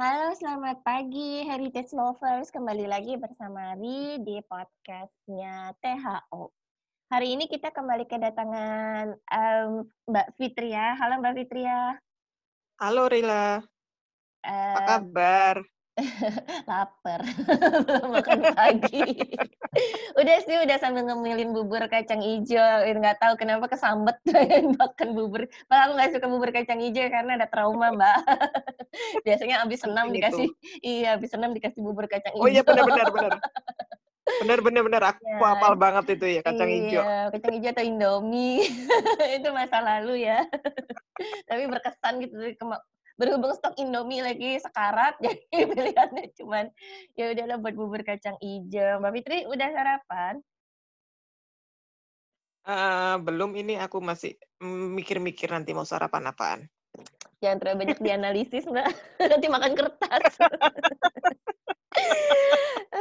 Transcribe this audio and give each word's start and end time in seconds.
Halo, 0.00 0.32
selamat 0.32 0.80
pagi 0.80 1.44
Heritage 1.44 1.92
Lovers. 1.92 2.48
Kembali 2.48 2.88
lagi 2.88 3.20
bersama 3.20 3.76
Ri 3.76 4.16
di 4.24 4.40
podcastnya 4.48 5.76
THO. 5.76 6.48
Hari 7.12 7.36
ini 7.36 7.44
kita 7.44 7.68
kembali 7.68 8.08
kedatangan 8.08 9.12
um, 9.12 9.84
Mbak 10.08 10.40
Fitria. 10.40 10.96
Halo 10.96 11.20
Mbak 11.20 11.34
Fitria. 11.36 12.00
Halo 12.80 13.12
Rila. 13.12 13.60
Uh, 14.40 14.72
Apa 14.72 15.04
kabar? 15.04 15.56
lapar. 16.70 17.20
Belum 17.86 18.08
makan 18.16 18.40
pagi. 18.54 19.04
Udah 20.16 20.36
sih 20.44 20.56
udah 20.60 20.76
sambil 20.80 21.06
ngemilin 21.06 21.52
bubur 21.54 21.84
kacang 21.86 22.20
hijau. 22.20 22.84
Nggak 22.86 23.20
tahu 23.20 23.34
kenapa 23.36 23.70
kesambet 23.70 24.16
makan 24.80 25.08
bubur. 25.14 25.46
Malah 25.68 25.82
aku 25.88 25.92
nggak 25.96 26.10
suka 26.16 26.26
bubur 26.26 26.50
kacang 26.50 26.80
hijau 26.80 27.06
karena 27.08 27.40
ada 27.40 27.46
trauma 27.48 27.92
mbak. 27.94 28.18
Biasanya 29.26 29.62
abis 29.64 29.84
senam 29.84 30.10
dikasih 30.10 30.48
iya 30.82 31.16
abis 31.16 31.30
senam 31.32 31.54
dikasih 31.54 31.80
bubur 31.80 32.10
kacang 32.10 32.34
hijau 32.34 32.44
oh 32.44 32.50
iya 32.50 32.62
benar 32.64 32.84
benar 32.86 33.08
benar. 33.12 33.32
benar 34.40 34.58
benar 34.62 34.82
benar. 34.86 35.02
Aku 35.16 35.22
ya. 35.26 35.38
hafal 35.42 35.74
banget 35.74 36.04
itu 36.18 36.26
ya 36.38 36.40
kacang 36.44 36.70
iya, 36.70 36.76
hijau. 36.78 37.02
kacang 37.34 37.52
hijau 37.58 37.70
atau 37.74 37.84
indomie. 37.84 38.68
Itu 39.38 39.48
masa 39.50 39.82
lalu 39.82 40.26
ya. 40.26 40.46
Tapi 41.46 41.62
berkesan 41.68 42.22
gitu 42.24 42.36
berhubung 43.20 43.52
stok 43.52 43.76
Indomie 43.76 44.24
lagi 44.24 44.56
sekarat 44.56 45.20
jadi 45.24 45.68
pilihannya 45.68 46.32
cuman 46.40 46.72
ya 47.12 47.36
udahlah 47.36 47.60
buat 47.60 47.76
bubur 47.76 48.00
kacang 48.00 48.40
hijau. 48.40 48.96
Mbak 49.04 49.12
Fitri 49.20 49.38
udah 49.44 49.68
sarapan? 49.68 50.34
Uh, 52.64 53.16
belum 53.20 53.56
ini 53.56 53.76
aku 53.76 54.00
masih 54.00 54.36
mikir-mikir 54.64 55.52
nanti 55.52 55.76
mau 55.76 55.84
sarapan 55.84 56.28
apaan. 56.32 56.60
Jangan 57.40 57.56
terlalu 57.56 57.76
banyak 57.88 57.98
dianalisis, 58.04 58.68
Mbak. 58.68 58.88
Nanti 59.32 59.46
makan 59.48 59.72
kertas. 59.72 60.34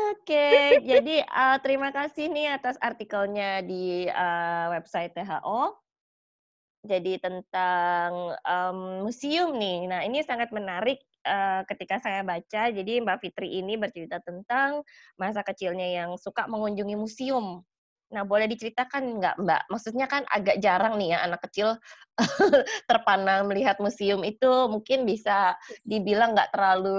Oke, 0.10 0.32
okay, 0.32 0.80
jadi 0.86 1.28
uh, 1.28 1.60
terima 1.60 1.92
kasih 1.92 2.32
nih 2.32 2.56
atas 2.56 2.80
artikelnya 2.80 3.60
di 3.66 4.08
uh, 4.08 4.72
website 4.72 5.12
THO 5.12 5.76
jadi 6.84 7.20
tentang 7.20 8.40
um, 8.40 9.08
museum 9.08 9.52
nih. 9.60 9.88
Nah, 9.92 10.02
ini 10.08 10.24
sangat 10.24 10.56
menarik 10.56 11.04
uh, 11.28 11.68
ketika 11.68 12.00
saya 12.00 12.24
baca. 12.24 12.72
Jadi 12.72 13.04
Mbak 13.04 13.20
Fitri 13.20 13.60
ini 13.60 13.76
bercerita 13.76 14.24
tentang 14.24 14.88
masa 15.20 15.44
kecilnya 15.44 15.86
yang 15.86 16.16
suka 16.16 16.48
mengunjungi 16.48 16.96
museum. 16.96 17.68
Nah, 18.10 18.26
boleh 18.26 18.50
diceritakan 18.50 19.22
nggak, 19.22 19.36
Mbak? 19.44 19.62
Maksudnya 19.70 20.10
kan 20.10 20.26
agak 20.34 20.58
jarang 20.64 20.98
nih 20.98 21.14
ya 21.14 21.30
anak 21.30 21.46
kecil 21.46 21.78
terpana 22.90 23.46
melihat 23.46 23.78
museum 23.78 24.26
itu 24.26 24.50
mungkin 24.66 25.06
bisa 25.06 25.54
dibilang 25.86 26.34
nggak 26.34 26.50
terlalu 26.50 26.98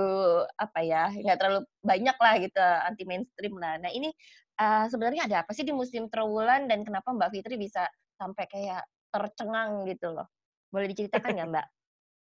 apa 0.54 0.80
ya, 0.86 1.10
nggak 1.10 1.38
terlalu 1.40 1.60
banyak 1.82 2.16
lah 2.20 2.34
gitu 2.38 2.62
anti 2.62 3.02
mainstream 3.08 3.58
lah. 3.58 3.74
Nah, 3.82 3.90
ini 3.90 4.12
uh, 4.60 4.86
sebenarnya 4.86 5.26
ada 5.26 5.36
apa 5.42 5.50
sih 5.56 5.66
di 5.66 5.74
Museum 5.74 6.06
Trawulan 6.06 6.70
dan 6.70 6.86
kenapa 6.86 7.10
Mbak 7.10 7.30
Fitri 7.34 7.56
bisa 7.58 7.88
sampai 8.20 8.46
kayak 8.46 8.84
tercengang 9.10 9.84
gitu 9.90 10.14
loh. 10.14 10.26
Boleh 10.70 10.86
diceritakan 10.90 11.30
nggak 11.36 11.48
Mbak? 11.50 11.66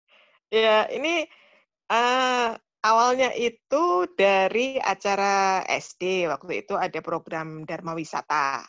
ya, 0.64 0.88
ini 0.88 1.28
uh, 1.92 2.56
awalnya 2.82 3.32
itu 3.36 4.08
dari 4.16 4.80
acara 4.80 5.64
SD. 5.68 6.28
Waktu 6.32 6.66
itu 6.66 6.74
ada 6.74 6.98
program 7.04 7.68
Dharma 7.68 7.92
Wisata. 7.92 8.64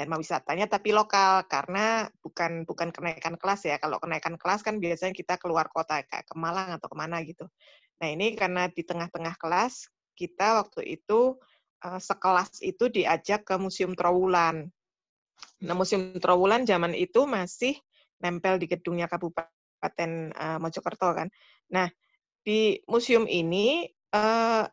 Dharma 0.00 0.16
wisatanya 0.16 0.64
tapi 0.64 0.96
lokal 0.96 1.44
karena 1.44 2.08
bukan 2.24 2.64
bukan 2.64 2.88
kenaikan 2.88 3.36
kelas 3.36 3.68
ya. 3.68 3.76
Kalau 3.76 4.00
kenaikan 4.00 4.40
kelas 4.40 4.64
kan 4.64 4.80
biasanya 4.80 5.12
kita 5.12 5.36
keluar 5.36 5.68
kota 5.68 6.00
kayak 6.08 6.24
ke 6.24 6.34
Malang 6.40 6.72
atau 6.72 6.88
ke 6.88 6.96
mana 6.96 7.20
gitu. 7.20 7.44
Nah 8.00 8.08
ini 8.08 8.32
karena 8.32 8.72
di 8.72 8.80
tengah-tengah 8.80 9.36
kelas 9.36 9.92
kita 10.16 10.64
waktu 10.64 10.96
itu 10.96 11.36
uh, 11.84 12.00
sekelas 12.00 12.64
itu 12.64 12.88
diajak 12.88 13.44
ke 13.44 13.60
Museum 13.60 13.92
Trawulan. 13.92 14.72
Nah, 15.60 15.74
Museum 15.76 16.16
Trowulan 16.16 16.64
zaman 16.64 16.96
itu 16.96 17.28
masih 17.28 17.76
nempel 18.20 18.60
di 18.60 18.68
gedungnya 18.68 19.08
Kabupaten 19.08 20.10
uh, 20.36 20.58
Mojokerto 20.60 21.08
kan. 21.12 21.28
Nah, 21.72 21.88
di 22.40 22.80
museum 22.88 23.28
ini 23.28 23.84
uh, 24.16 24.64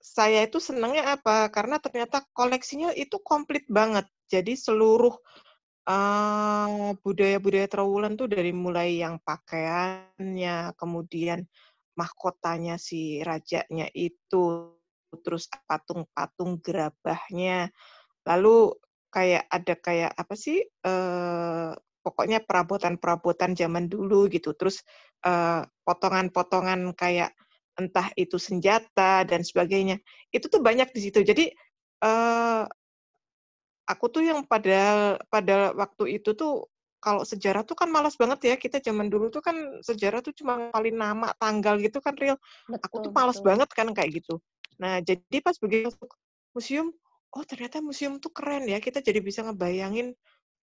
saya 0.00 0.40
itu 0.48 0.56
senangnya 0.56 1.20
apa? 1.20 1.52
Karena 1.52 1.76
ternyata 1.76 2.24
koleksinya 2.32 2.96
itu 2.96 3.20
komplit 3.20 3.68
banget. 3.68 4.08
Jadi 4.32 4.56
seluruh 4.56 5.12
uh, 5.84 6.96
budaya-budaya 7.04 7.68
Trowulan 7.68 8.16
tuh 8.16 8.32
dari 8.32 8.52
mulai 8.56 9.00
yang 9.00 9.20
pakaiannya, 9.20 10.72
kemudian 10.80 11.44
mahkotanya 11.96 12.80
si 12.80 13.20
rajanya 13.20 13.92
itu, 13.92 14.72
terus 15.20 15.52
patung-patung 15.68 16.64
gerabahnya, 16.64 17.68
lalu 18.24 18.72
kayak 19.10 19.44
ada 19.50 19.74
kayak 19.74 20.12
apa 20.14 20.34
sih 20.38 20.62
uh, 20.86 21.74
pokoknya 22.00 22.40
perabotan-perabotan 22.42 23.52
zaman 23.58 23.86
dulu 23.86 24.30
gitu. 24.32 24.56
Terus 24.56 24.80
uh, 25.26 25.66
potongan-potongan 25.84 26.96
kayak 26.96 27.36
entah 27.76 28.08
itu 28.16 28.40
senjata 28.40 29.24
dan 29.24 29.44
sebagainya. 29.44 30.00
Itu 30.32 30.48
tuh 30.48 30.64
banyak 30.64 30.90
di 30.94 31.00
situ. 31.00 31.20
Jadi 31.20 31.52
uh, 32.04 32.64
aku 33.88 34.04
tuh 34.08 34.22
yang 34.24 34.46
pada 34.48 35.16
pada 35.28 35.76
waktu 35.76 36.20
itu 36.20 36.32
tuh 36.32 36.68
kalau 37.00 37.24
sejarah 37.24 37.64
tuh 37.64 37.76
kan 37.76 37.88
malas 37.88 38.16
banget 38.16 38.38
ya. 38.52 38.54
Kita 38.56 38.80
zaman 38.80 39.08
dulu 39.12 39.28
tuh 39.32 39.44
kan 39.44 39.56
sejarah 39.84 40.24
tuh 40.24 40.32
cuma 40.36 40.72
paling 40.72 40.96
nama 40.96 41.32
tanggal 41.36 41.76
gitu 41.80 42.00
kan 42.00 42.16
real 42.16 42.36
aku 42.80 43.08
tuh 43.08 43.12
malas 43.12 43.40
banget 43.40 43.68
kan 43.72 43.88
kayak 43.92 44.20
gitu. 44.24 44.40
Nah 44.80 45.00
jadi 45.04 45.40
pas 45.44 45.56
begitu 45.60 45.92
museum 46.56 46.92
oh 47.36 47.44
ternyata 47.46 47.78
museum 47.82 48.18
tuh 48.18 48.32
keren 48.34 48.66
ya, 48.66 48.78
kita 48.82 49.00
jadi 49.04 49.20
bisa 49.22 49.46
ngebayangin, 49.46 50.14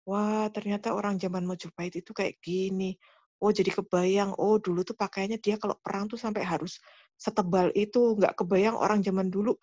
wah 0.08 0.46
ternyata 0.54 0.94
orang 0.94 1.18
zaman 1.18 1.44
Majapahit 1.48 2.00
itu 2.02 2.10
kayak 2.14 2.38
gini. 2.42 2.96
Oh 3.42 3.52
jadi 3.52 3.70
kebayang, 3.74 4.32
oh 4.38 4.56
dulu 4.62 4.86
tuh 4.86 4.96
pakaiannya 4.96 5.38
dia 5.42 5.60
kalau 5.60 5.76
perang 5.82 6.08
tuh 6.08 6.16
sampai 6.16 6.46
harus 6.46 6.80
setebal 7.18 7.68
itu, 7.76 8.16
nggak 8.16 8.38
kebayang 8.40 8.76
orang 8.78 9.04
zaman 9.04 9.28
dulu 9.28 9.58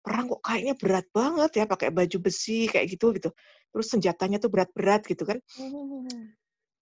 perang 0.00 0.30
kok 0.32 0.40
kayaknya 0.40 0.74
berat 0.78 1.06
banget 1.12 1.50
ya 1.60 1.64
pakai 1.68 1.90
baju 1.92 2.16
besi 2.22 2.70
kayak 2.70 2.86
gitu 2.96 3.12
gitu. 3.12 3.30
Terus 3.74 3.86
senjatanya 3.92 4.38
tuh 4.40 4.48
berat-berat 4.48 5.04
gitu 5.04 5.28
kan. 5.28 5.38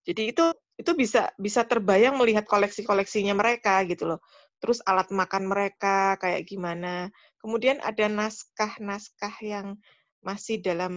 Jadi 0.07 0.31
itu 0.31 0.45
itu 0.79 0.91
bisa 0.95 1.33
bisa 1.41 1.67
terbayang 1.67 2.15
melihat 2.21 2.47
koleksi-koleksinya 2.47 3.35
mereka 3.35 3.83
gitu 3.89 4.07
loh 4.15 4.21
terus 4.59 4.81
alat 4.85 5.09
makan 5.13 5.49
mereka 5.49 6.17
kayak 6.21 6.47
gimana. 6.49 7.09
Kemudian 7.41 7.79
ada 7.85 8.09
naskah-naskah 8.09 9.35
yang 9.45 9.77
masih 10.25 10.59
dalam 10.59 10.95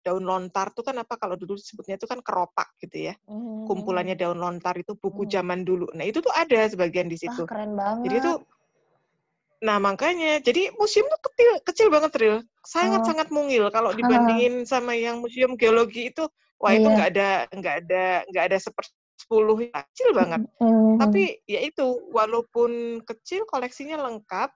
daun 0.00 0.24
lontar 0.24 0.72
tuh 0.72 0.86
kan 0.86 0.96
apa 0.96 1.20
kalau 1.20 1.36
dulu 1.36 1.58
sebutnya 1.60 2.00
itu 2.00 2.08
kan 2.08 2.22
keropak 2.24 2.72
gitu 2.80 3.12
ya. 3.12 3.14
Hmm. 3.28 3.68
Kumpulannya 3.68 4.16
daun 4.16 4.40
lontar 4.40 4.78
itu 4.78 4.96
buku 4.96 5.28
hmm. 5.28 5.32
zaman 5.32 5.60
dulu. 5.66 5.90
Nah, 5.92 6.06
itu 6.06 6.24
tuh 6.24 6.32
ada 6.32 6.64
sebagian 6.70 7.10
di 7.10 7.18
situ. 7.20 7.44
Wah, 7.44 7.50
keren 7.50 7.72
banget. 7.76 8.04
Jadi 8.08 8.16
itu 8.24 8.34
Nah, 9.58 9.82
makanya 9.82 10.38
jadi 10.38 10.70
museum 10.78 11.10
tuh 11.10 11.18
kecil 11.18 11.50
kecil 11.66 11.86
banget 11.90 12.14
real. 12.22 12.38
Sangat-sangat 12.62 13.26
oh. 13.34 13.42
mungil 13.42 13.66
kalau 13.74 13.90
dibandingin 13.98 14.62
sama 14.62 14.94
yang 14.94 15.18
museum 15.18 15.58
geologi 15.58 16.14
itu 16.14 16.30
wah 16.58 16.74
itu 16.74 16.84
iya. 16.84 16.94
nggak 16.94 17.08
ada 17.14 17.30
nggak 17.54 17.74
ada 17.86 18.04
nggak 18.28 18.44
ada 18.50 18.58
seperti 18.58 18.94
10 19.18 19.66
ya, 19.66 19.82
kecil 19.90 20.10
banget. 20.14 20.40
Mm. 20.62 20.96
Tapi 21.02 21.22
ya 21.50 21.60
itu 21.66 21.86
walaupun 22.14 23.02
kecil 23.02 23.42
koleksinya 23.50 23.98
lengkap 23.98 24.54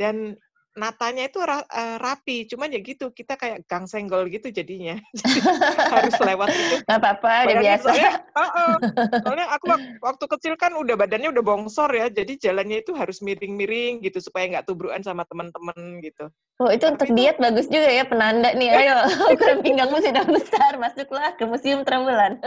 dan 0.00 0.38
natanya 0.76 1.26
itu 1.26 1.40
ra, 1.40 1.64
uh, 1.64 1.96
rapi, 1.96 2.44
cuman 2.50 2.70
ya 2.70 2.80
gitu 2.84 3.10
kita 3.10 3.34
kayak 3.38 3.64
gang 3.64 3.88
senggol 3.88 4.28
gitu 4.28 4.52
jadinya, 4.52 5.00
Jadi, 5.18 5.40
harus 5.78 6.14
lewat 6.20 6.48
itu. 6.60 6.76
Gak 6.84 6.98
apa-apa, 7.00 7.32
udah 7.48 7.56
biasa. 7.62 7.88
Soalnya, 7.88 8.12
uh, 8.36 8.42
uh, 8.42 8.74
soalnya 9.24 9.46
aku 9.54 9.66
waktu 10.04 10.24
kecil 10.36 10.54
kan 10.60 10.72
udah 10.76 10.94
badannya 10.94 11.30
udah 11.32 11.44
bongsor 11.44 11.90
ya, 11.94 12.06
jadi 12.12 12.32
jalannya 12.36 12.84
itu 12.84 12.92
harus 12.94 13.24
miring-miring 13.24 14.04
gitu 14.04 14.22
supaya 14.22 14.48
nggak 14.50 14.66
tubrukan 14.68 15.00
sama 15.00 15.24
teman-teman 15.26 16.04
gitu. 16.04 16.28
Oh 16.58 16.70
itu 16.70 16.82
Tapi 16.84 16.94
untuk 16.94 17.08
diet 17.14 17.38
itu, 17.38 17.42
bagus 17.42 17.66
juga 17.70 17.88
ya 17.88 18.04
penanda 18.06 18.50
nih, 18.54 18.70
ayo 18.74 18.96
ukuran 19.30 19.62
pinggangmu 19.62 19.98
sudah 20.02 20.26
besar, 20.26 20.72
masuklah 20.78 21.30
ke 21.38 21.46
museum 21.46 21.86
Trambulan. 21.86 22.42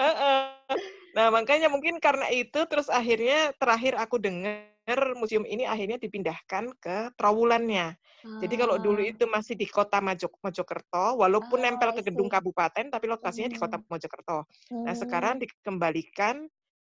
uh, 0.00 0.04
uh. 0.04 0.76
Nah 1.16 1.26
makanya 1.34 1.66
mungkin 1.66 1.98
karena 1.98 2.30
itu 2.30 2.60
terus 2.70 2.86
akhirnya 2.86 3.50
terakhir 3.58 3.98
aku 3.98 4.20
dengar 4.22 4.70
museum 5.16 5.44
ini 5.46 5.68
akhirnya 5.68 5.98
dipindahkan 6.00 6.74
ke 6.78 7.12
Trawulannya. 7.14 7.94
Ah. 7.96 8.40
Jadi 8.40 8.54
kalau 8.56 8.76
dulu 8.80 9.00
ah. 9.02 9.10
itu 9.10 9.24
masih 9.28 9.54
di 9.54 9.66
kota 9.68 9.98
Majok 10.00 10.40
Mojokerto, 10.40 11.20
walaupun 11.20 11.60
ah, 11.60 11.70
nempel 11.70 11.90
ke 11.96 12.02
gedung 12.10 12.28
kabupaten, 12.28 12.88
tapi 12.90 13.06
lokasinya 13.08 13.48
hmm. 13.50 13.56
di 13.56 13.60
kota 13.60 13.76
hmm. 13.78 13.86
Mojokerto. 13.88 14.38
Hmm. 14.72 14.84
Nah 14.88 14.94
sekarang 14.96 15.34
hmm. 15.38 15.42
dikembalikan 15.46 16.36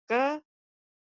ke 0.05 0.25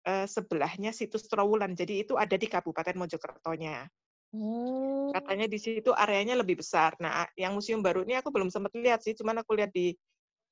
uh, 0.07 0.25
sebelahnya 0.27 0.91
situs 0.91 1.27
Trawulan. 1.27 1.73
Jadi 1.75 2.03
itu 2.07 2.19
ada 2.19 2.35
di 2.35 2.47
Kabupaten 2.47 2.95
Mojokertonya. 2.95 3.87
Hmm. 4.33 5.13
Katanya 5.13 5.45
di 5.45 5.59
situ 5.61 5.93
areanya 5.93 6.33
lebih 6.33 6.57
besar. 6.57 6.97
Nah, 6.97 7.29
yang 7.37 7.53
museum 7.53 7.85
baru 7.85 8.01
ini 8.01 8.17
aku 8.17 8.33
belum 8.33 8.49
sempat 8.49 8.73
lihat 8.73 9.05
sih, 9.05 9.13
cuman 9.13 9.45
aku 9.45 9.53
lihat 9.53 9.69
di 9.69 9.93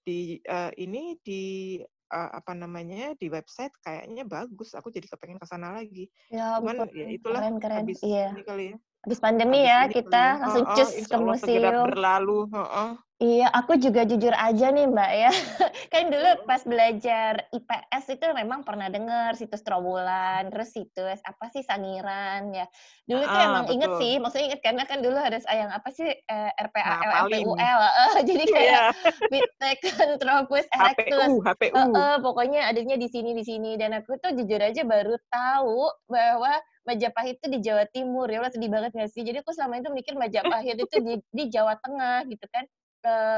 di 0.01 0.37
uh, 0.49 0.73
ini 0.77 1.17
di 1.21 1.77
uh, 2.11 2.29
apa 2.37 2.51
namanya 2.51 3.15
di 3.15 3.31
website 3.31 3.71
kayaknya 3.81 4.27
bagus. 4.27 4.75
Aku 4.75 4.91
jadi 4.91 5.07
kepengen 5.07 5.39
ke 5.39 5.47
sana 5.47 5.71
lagi. 5.71 6.11
Ya 6.27 6.59
Cuman 6.59 6.83
ampun, 6.83 6.91
ya 6.91 7.07
itulah 7.09 7.39
keren 7.41 7.55
keren. 7.63 7.77
habis 7.87 7.99
Iya. 8.03 8.35
ini 8.35 8.43
kali 8.43 8.65
ya. 8.75 8.77
Habis 9.01 9.17
pandemi 9.17 9.57
Habis 9.57 9.65
ya 9.65 9.89
ini 9.89 9.95
kali 9.97 9.97
kita 9.97 10.21
ya. 10.29 10.37
langsung 10.45 10.65
Heeh, 10.65 10.77
cus 10.77 10.91
insya 11.01 11.17
ke 11.17 11.17
museum. 11.17 11.89
berlalu. 11.89 12.45
Heeh. 12.53 13.01
Iya, 13.21 13.53
aku 13.53 13.77
juga 13.77 14.01
jujur 14.01 14.33
aja 14.33 14.73
nih 14.73 14.85
Mbak 14.89 15.11
ya. 15.13 15.29
Kan 15.93 16.09
dulu 16.09 16.25
Mhm. 16.41 16.45
pas 16.49 16.61
belajar 16.65 17.45
IPS 17.53 18.17
itu 18.17 18.25
memang 18.33 18.65
pernah 18.65 18.89
dengar 18.89 19.37
situs 19.37 19.61
Trawulan, 19.61 20.49
terus 20.49 20.73
situs 20.73 21.21
apa 21.21 21.45
sih 21.53 21.61
Sangiran 21.61 22.49
ya. 22.49 22.65
Dulu 23.05 23.29
tuh 23.29 23.37
Heeh, 23.37 23.45
emang 23.45 23.65
inget 23.69 23.93
betul. 23.93 23.97
sih, 23.97 24.17
maksudnya 24.17 24.53
inget 24.53 24.61
karena 24.65 24.89
kan 24.89 25.05
dulu 25.05 25.17
harus 25.21 25.45
ah, 25.45 25.53
yang 25.53 25.69
apa 25.69 25.89
sih 25.93 26.09
eh, 26.09 26.51
Ngapalin. 26.85 27.45
MPUL, 27.45 27.77
heeh. 27.85 28.13
Jadi 28.25 28.45
kayak 28.49 28.81
Iya. 28.81 28.85
Biptek, 29.29 29.79
Tropus, 30.17 30.65
Erectus. 30.73 31.33
HPU, 31.37 31.41
HPU. 31.45 31.85
Heeh, 31.93 32.13
pokoknya 32.25 32.73
adanya 32.73 32.97
di 32.97 33.05
sini 33.05 33.37
di 33.37 33.45
sini 33.45 33.77
dan 33.77 33.93
aku 34.01 34.17
tuh 34.17 34.33
jujur 34.33 34.59
aja 34.59 34.81
baru 34.81 35.13
tahu 35.29 35.87
bahwa 36.09 36.57
Majapahit 36.81 37.37
itu 37.37 37.47
di 37.47 37.59
Jawa 37.61 37.85
Timur. 37.89 38.25
Ya 38.29 38.41
Allah 38.41 38.53
sedih 38.53 38.69
banget 38.73 38.91
gak 38.97 39.11
sih? 39.13 39.21
Jadi 39.21 39.41
aku 39.41 39.53
selama 39.53 39.77
itu 39.77 39.89
mikir 39.93 40.13
Majapahit 40.17 40.77
itu 40.81 40.97
di, 41.01 41.13
di 41.29 41.43
Jawa 41.49 41.77
Tengah 41.77 42.25
gitu 42.25 42.45
kan. 42.49 42.65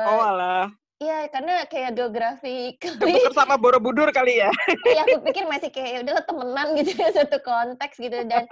Oh 0.03 0.19
Eh, 0.19 0.27
alah. 0.27 0.67
Iya, 1.03 1.19
karena 1.27 1.53
kayak 1.67 1.91
geografi 2.00 2.57
Ketuker 2.81 3.35
sama 3.35 3.59
Borobudur 3.59 4.07
kali 4.15 4.39
ya. 4.39 4.51
Iya, 4.94 5.03
aku 5.03 5.19
pikir 5.27 5.44
masih 5.51 5.69
kayak 5.69 5.89
ya 5.89 6.00
udahlah 6.07 6.23
temenan 6.23 6.67
gitu 6.79 6.91
ya 6.95 7.09
satu 7.19 7.38
konteks 7.44 7.95
gitu 8.00 8.23
dan 8.23 8.47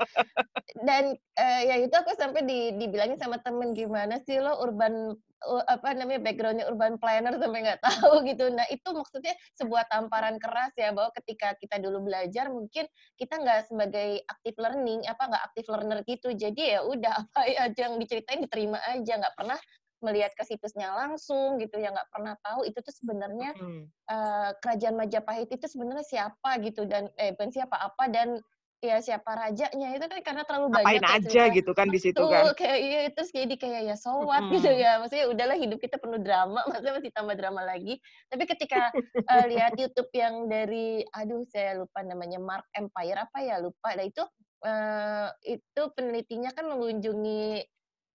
dan 0.83 1.03
eh, 1.39 1.61
ya 1.69 1.75
itu 1.79 1.95
aku 1.95 2.11
sampai 2.19 2.43
di, 2.43 2.75
dibilangin 2.75 3.15
sama 3.15 3.39
temen 3.39 3.71
gimana 3.71 4.19
sih 4.27 4.41
lo 4.43 4.59
urban 4.59 5.15
apa 5.41 5.97
namanya 5.97 6.21
backgroundnya 6.21 6.69
urban 6.69 7.01
planner 7.01 7.33
sampai 7.41 7.65
nggak 7.65 7.81
tahu 7.81 8.21
gitu. 8.29 8.45
Nah 8.53 8.67
itu 8.69 8.89
maksudnya 8.93 9.33
sebuah 9.57 9.89
tamparan 9.89 10.37
keras 10.37 10.69
ya 10.77 10.93
bahwa 10.93 11.09
ketika 11.17 11.57
kita 11.57 11.81
dulu 11.81 12.05
belajar 12.05 12.53
mungkin 12.53 12.85
kita 13.17 13.41
nggak 13.41 13.65
sebagai 13.65 14.21
active 14.29 14.57
learning 14.61 15.01
apa 15.09 15.23
nggak 15.33 15.43
active 15.49 15.67
learner 15.73 15.99
gitu. 16.05 16.29
Jadi 16.37 16.77
ya 16.77 16.85
udah 16.85 17.25
apa 17.25 17.41
aja 17.57 17.89
yang 17.89 17.97
diceritain 17.97 18.45
diterima 18.45 18.77
aja 18.85 19.13
nggak 19.17 19.33
pernah 19.33 19.57
melihat 20.01 20.33
ke 20.33 20.43
situsnya 20.43 20.91
langsung 20.91 21.61
gitu 21.61 21.77
ya 21.77 21.93
nggak 21.93 22.09
pernah 22.09 22.33
tahu 22.41 22.65
itu 22.65 22.77
tuh 22.81 22.93
sebenarnya 22.93 23.53
Hmm. 23.55 23.85
eh, 24.09 24.51
kerajaan 24.59 24.97
Majapahit 24.97 25.49
itu 25.49 25.65
sebenarnya 25.69 26.05
siapa 26.05 26.57
gitu 26.65 26.83
dan 26.85 27.07
eh 27.15 27.31
bukan 27.37 27.49
siapa 27.53 27.77
apa 27.77 28.09
dan 28.09 28.41
ya 28.81 28.97
siapa 28.97 29.37
rajanya 29.37 29.93
itu 29.93 30.05
kan 30.09 30.19
karena 30.25 30.41
terlalu 30.41 30.73
banyak 30.73 31.05
Ngapain 31.05 31.05
ya 31.05 31.17
aja 31.21 31.29
cerita 31.29 31.53
gitu 31.53 31.71
kan 31.77 31.87
di 31.93 31.99
situ 32.01 32.17
kan. 32.17 32.49
kayak 32.57 32.79
iya 32.81 33.01
terus 33.13 33.29
jadi 33.29 33.53
kayak 33.53 33.81
ya 33.93 33.95
so 33.95 34.25
what 34.25 34.41
gitu 34.49 34.73
Mm-mm. 34.73 34.81
ya 34.81 34.97
maksudnya 34.97 35.29
udahlah 35.29 35.53
hidup 35.53 35.77
kita 35.77 36.01
penuh 36.01 36.17
drama 36.17 36.65
maksudnya 36.69 36.97
masih 36.97 37.13
tambah 37.13 37.37
drama 37.37 37.61
lagi 37.61 38.01
tapi 38.33 38.43
ketika 38.49 38.89
eh, 39.13 39.45
lihat 39.53 39.77
YouTube 39.77 40.09
yang 40.17 40.49
dari 40.49 41.05
aduh 41.13 41.45
saya 41.45 41.77
lupa 41.77 42.01
namanya 42.01 42.41
Mark 42.41 42.65
Empire 42.73 43.21
apa 43.21 43.37
ya 43.45 43.61
lupa 43.61 43.93
nah 43.93 44.01
itu 44.01 44.23
eh, 44.65 45.29
itu 45.45 45.81
penelitinya 45.93 46.49
kan 46.49 46.65
mengunjungi 46.65 47.61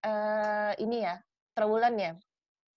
eh, 0.03 0.73
ini 0.83 0.99
ya 0.99 1.15
Trowulan 1.57 1.97
ya 1.97 2.13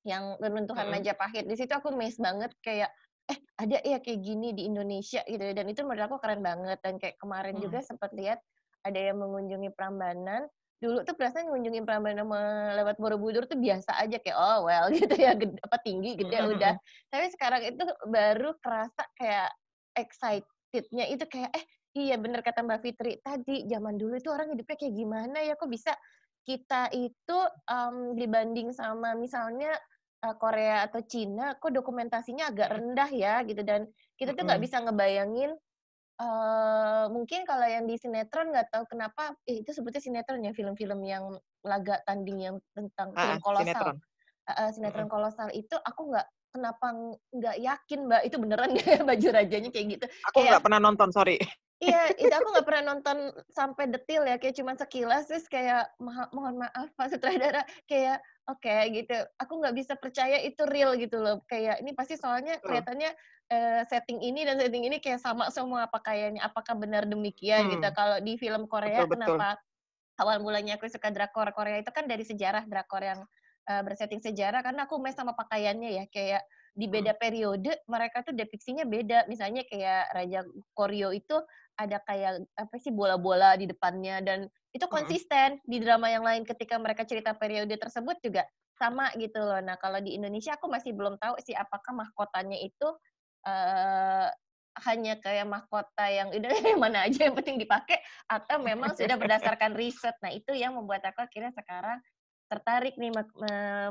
yang 0.08 0.40
runtuhan 0.40 0.88
Mm-mm. 0.88 1.04
Majapahit. 1.04 1.44
Di 1.44 1.56
situ 1.60 1.76
aku 1.76 1.92
amazed 1.92 2.24
banget 2.24 2.56
kayak 2.64 2.90
eh 3.30 3.38
ada 3.62 3.78
ya 3.86 4.00
kayak 4.02 4.26
gini 4.26 4.56
di 4.58 4.66
Indonesia 4.66 5.22
gitu 5.22 5.44
ya. 5.44 5.54
dan 5.54 5.70
itu 5.70 5.86
menurut 5.86 6.10
aku 6.10 6.18
keren 6.18 6.42
banget 6.42 6.82
dan 6.82 6.98
kayak 6.98 7.20
kemarin 7.22 7.60
Hmm. 7.60 7.64
juga 7.68 7.80
sempat 7.86 8.10
lihat 8.18 8.42
ada 8.82 8.98
yang 8.98 9.22
mengunjungi 9.22 9.70
Prambanan 9.78 10.50
dulu 10.80 11.04
tuh 11.06 11.14
perasaan 11.14 11.52
mengunjungi 11.52 11.84
Prambanan 11.86 12.26
lewat 12.74 12.98
Borobudur 12.98 13.46
tuh 13.46 13.60
biasa 13.60 14.00
aja 14.02 14.18
kayak 14.18 14.34
oh 14.34 14.66
well 14.66 14.88
gitu 14.98 15.14
ya 15.14 15.36
gede, 15.38 15.60
apa 15.62 15.78
tinggi 15.84 16.18
gede 16.18 16.40
Mm-mm. 16.42 16.56
udah 16.58 16.74
tapi 17.12 17.26
sekarang 17.36 17.62
itu 17.68 17.84
baru 18.10 18.56
kerasa 18.64 19.04
kayak 19.14 19.52
excitednya 19.94 21.06
itu 21.12 21.28
kayak 21.30 21.52
eh 21.54 21.64
iya 22.00 22.16
bener 22.18 22.42
kata 22.42 22.66
Mbak 22.66 22.80
Fitri 22.82 23.20
tadi 23.22 23.68
zaman 23.70 24.00
dulu 24.00 24.18
itu 24.18 24.32
orang 24.32 24.56
hidupnya 24.56 24.74
kayak 24.80 24.96
gimana 24.96 25.38
ya 25.46 25.54
kok 25.54 25.70
bisa 25.70 25.92
kita 26.50 26.90
itu 26.90 27.38
em, 27.70 28.18
dibanding 28.18 28.74
sama 28.74 29.14
misalnya 29.14 29.70
eh, 30.26 30.36
Korea 30.42 30.90
atau 30.90 31.06
Cina 31.06 31.54
kok 31.62 31.70
dokumentasinya 31.70 32.50
agak 32.50 32.74
rendah 32.74 33.10
ya 33.14 33.46
gitu 33.46 33.62
dan 33.62 33.86
kita 34.18 34.34
tuh 34.34 34.50
nggak 34.50 34.58
Mm-mm. 34.58 34.66
bisa 34.66 34.78
ngebayangin 34.82 35.54
eh 36.20 37.06
mungkin 37.08 37.48
kalau 37.48 37.64
yang 37.64 37.88
di 37.88 37.96
sinetron 37.96 38.52
nggak 38.52 38.76
tahu 38.76 38.84
kenapa 38.92 39.38
eh, 39.48 39.64
itu 39.64 39.72
sebutnya 39.72 40.04
sinetron 40.04 40.44
ya 40.44 40.52
film-film 40.52 41.00
yang 41.08 41.32
laga 41.64 42.02
tanding 42.04 42.44
yang 42.44 42.56
tentang 42.76 43.16
Ah, 43.16 43.24
film 43.24 43.38
ah, 43.38 43.44
kolosal 43.46 43.64
sinetron. 43.64 43.96
Eh, 44.50 44.70
sinetron 44.76 45.08
Mm-mm. 45.08 45.14
kolosal 45.14 45.48
itu 45.56 45.76
aku 45.80 46.02
nggak 46.12 46.28
kenapa 46.50 46.86
ng- 46.92 47.18
nggak 47.40 47.58
yakin 47.62 48.00
mbak 48.10 48.22
itu 48.26 48.36
beneran 48.36 48.72
ya 48.84 49.00
baju 49.06 49.28
rajanya 49.32 49.70
kayak 49.72 49.88
gitu 49.96 50.06
Aku 50.34 50.44
nggak 50.44 50.64
pernah 50.66 50.82
nonton, 50.82 51.14
sorry. 51.14 51.38
Iya, 51.80 52.12
itu 52.20 52.28
aku 52.36 52.52
nggak 52.52 52.68
pernah 52.68 52.84
nonton 52.92 53.18
sampai 53.56 53.88
detil 53.88 54.28
ya, 54.28 54.36
kayak 54.36 54.52
cuma 54.60 54.76
sekilas 54.76 55.32
terus 55.32 55.48
kayak 55.48 55.88
"Maha- 55.96 56.28
mohon 56.36 56.60
maaf 56.60 56.92
Pak 57.00 57.08
Sutradara, 57.16 57.64
kayak 57.88 58.20
oke 58.52 58.76
gitu. 58.92 59.16
Aku 59.40 59.54
nggak 59.64 59.76
bisa 59.80 59.94
percaya 59.96 60.44
itu 60.44 60.60
real 60.68 61.00
gitu 61.00 61.24
loh. 61.24 61.40
Kayak 61.48 61.80
ini 61.80 61.96
pasti 61.96 62.20
soalnya 62.20 62.60
kelihatannya 62.68 63.16
eh, 63.48 63.82
setting 63.88 64.20
ini 64.20 64.44
dan 64.44 64.60
setting 64.60 64.84
ini 64.92 65.00
kayak 65.00 65.24
sama 65.24 65.48
semua 65.56 65.88
pakaiannya. 65.88 66.44
Apakah 66.44 66.76
benar 66.76 67.08
demikian 67.08 67.72
gitu? 67.72 67.88
Hmm. 67.88 67.96
Kalau 67.96 68.20
di 68.20 68.36
film 68.36 68.68
Korea 68.68 69.08
Betul, 69.08 69.08
betul. 69.08 69.40
kenapa 69.40 69.56
awal 70.20 70.44
mulanya 70.44 70.76
aku 70.80 70.86
suka 70.92 71.10
drakor 71.16 71.48
Korea 71.56 71.80
itu 71.80 71.92
kan 71.96 72.06
dari 72.12 72.24
sejarah 72.28 72.68
drakor 72.68 73.02
yang 73.04 73.20
eh, 73.70 73.82
bersetting 73.86 74.20
sejarah 74.20 74.62
karena 74.66 74.84
aku 74.88 75.00
mes 75.00 75.16
sama 75.16 75.34
pakaiannya 75.38 75.90
ya 75.96 76.06
kayak 76.12 76.44
di 76.76 76.86
Hmm. 76.86 76.94
beda 77.00 77.14
periode 77.18 77.72
mereka 77.90 78.22
tuh 78.26 78.34
depiksinya 78.34 78.86
beda 78.86 79.26
misalnya 79.30 79.66
kayak 79.66 80.14
Raja 80.14 80.42
Koryo 80.74 81.14
itu 81.14 81.38
ada 81.80 81.98
kayak 82.04 82.44
apa 82.60 82.76
sih 82.76 82.92
bola-bola 82.92 83.56
di 83.56 83.66
depannya 83.70 84.20
dan 84.20 84.40
itu 84.76 84.86
Mm-mm. 84.86 84.96
konsisten 85.02 85.58
di 85.66 85.80
drama 85.80 86.12
yang 86.12 86.22
lain 86.22 86.44
ketika 86.44 86.76
mereka 86.78 87.08
cerita 87.08 87.34
periode 87.34 87.74
tersebut 87.80 88.20
juga 88.22 88.44
sama 88.76 89.12
gitu 89.20 89.40
loh. 89.44 89.60
Nah 89.60 89.76
kalau 89.80 90.00
di 90.00 90.16
Indonesia 90.16 90.56
aku 90.56 90.72
masih 90.72 90.96
belum 90.96 91.20
tahu 91.20 91.36
sih 91.44 91.56
apakah 91.56 91.92
mahkotanya 91.96 92.60
itu 92.60 92.88
eh 93.48 94.30
hanya 94.86 95.20
kayak 95.20 95.48
mahkota 95.50 96.06
yang 96.08 96.32
udah 96.38 96.52
mana 96.80 97.08
aja 97.10 97.28
yang 97.28 97.36
penting 97.36 97.60
dipakai 97.60 98.00
atau 98.32 98.62
memang 98.64 98.96
sudah 98.96 99.20
berdasarkan 99.20 99.76
riset. 99.76 100.16
Nah 100.24 100.32
itu 100.32 100.56
yang 100.56 100.76
membuat 100.76 101.04
aku 101.04 101.20
akhirnya 101.24 101.52
sekarang 101.52 102.00
tertarik 102.50 102.98
nih 102.98 103.14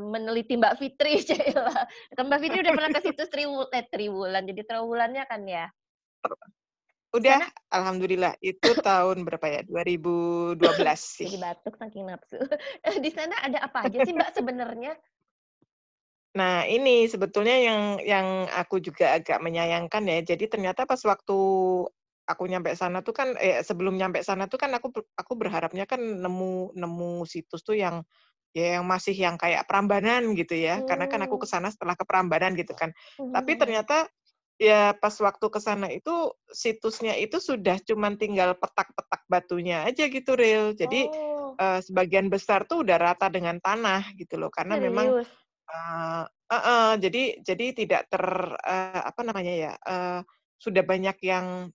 meneliti 0.02 0.58
Mbak 0.58 0.74
Fitri, 0.82 1.22
Cila. 1.28 1.86
Kan 2.12 2.26
Mbak 2.26 2.40
Fitri 2.42 2.58
udah 2.66 2.74
pernah 2.74 2.90
ke 2.90 3.00
situs 3.06 3.30
Triwulan, 3.30 3.70
eh, 3.70 3.84
Triwulan, 3.86 4.42
jadi 4.44 4.62
Triwulannya 4.66 5.24
kan 5.30 5.42
ya. 5.46 5.66
Udah, 7.14 7.40
sana 7.40 7.72
alhamdulillah. 7.72 8.36
Itu 8.42 8.76
tahun 8.84 9.24
berapa 9.24 9.46
ya? 9.48 9.60
2012 9.64 10.58
sih. 11.00 11.30
jadi 11.30 11.40
batuk 11.40 11.74
saking 11.78 12.04
nafsu. 12.04 12.36
Di 13.04 13.10
sana 13.14 13.38
ada 13.40 13.64
apa 13.64 13.88
aja 13.88 14.04
sih 14.04 14.12
Mbak 14.12 14.36
sebenarnya? 14.36 14.92
Nah, 16.36 16.68
ini 16.68 17.08
sebetulnya 17.08 17.56
yang 17.56 17.82
yang 18.04 18.26
aku 18.52 18.82
juga 18.84 19.16
agak 19.16 19.40
menyayangkan 19.40 20.04
ya. 20.04 20.20
Jadi 20.34 20.52
ternyata 20.52 20.84
pas 20.84 21.00
waktu 21.00 21.38
aku 22.28 22.44
nyampe 22.44 22.76
sana 22.76 23.00
tuh 23.00 23.16
kan 23.16 23.32
eh 23.40 23.64
sebelum 23.64 23.96
nyampe 23.96 24.20
sana 24.20 24.44
tuh 24.44 24.60
kan 24.60 24.68
aku 24.76 24.92
aku 25.16 25.32
berharapnya 25.32 25.88
kan 25.88 25.96
nemu 25.96 26.76
nemu 26.76 27.24
situs 27.24 27.64
tuh 27.64 27.80
yang 27.80 28.04
ya 28.56 28.80
yang 28.80 28.86
masih 28.88 29.14
yang 29.16 29.36
kayak 29.40 29.64
Prambanan 29.68 30.32
gitu 30.38 30.54
ya. 30.58 30.80
Karena 30.86 31.06
kan 31.10 31.20
aku 31.24 31.36
Hmm. 31.36 31.42
ke 31.42 31.46
sana 31.48 31.68
setelah 31.72 31.94
ke 31.98 32.04
Prambanan 32.08 32.54
gitu 32.58 32.72
kan. 32.76 32.92
Tapi 33.32 33.56
Mhm. 33.58 33.60
ternyata 33.60 34.08
ya 34.58 34.92
pas 34.98 35.14
waktu 35.22 35.46
ke 35.52 35.60
sana 35.62 35.86
itu 35.92 36.34
situsnya 36.50 37.14
itu 37.20 37.38
sudah 37.42 37.78
cuman 37.84 38.18
tinggal 38.20 38.54
petak-petak 38.58 39.22
batunya 39.30 39.86
aja 39.86 40.06
gitu 40.10 40.34
real. 40.38 40.74
Jadi 40.76 41.10
Oh, 41.10 41.60
eh, 41.60 41.80
sebagian 41.84 42.28
besar 42.32 42.64
tuh 42.70 42.82
udah 42.86 42.96
rata 43.00 43.28
dengan 43.32 43.58
tanah 43.62 44.14
gitu 44.18 44.36
loh. 44.40 44.50
Karena 44.52 44.74
memang 44.78 45.12
serius? 45.12 45.46
Eee, 45.68 46.24
heeh, 46.52 46.90
jadi 47.04 47.22
jadi 47.44 47.66
tidak 47.76 48.02
ter 48.08 48.24
eee, 48.64 49.00
apa 49.04 49.20
namanya 49.24 49.52
ya, 49.54 49.72
eee, 49.84 50.20
sudah 50.56 50.82
banyak 50.84 51.16
yang 51.22 51.68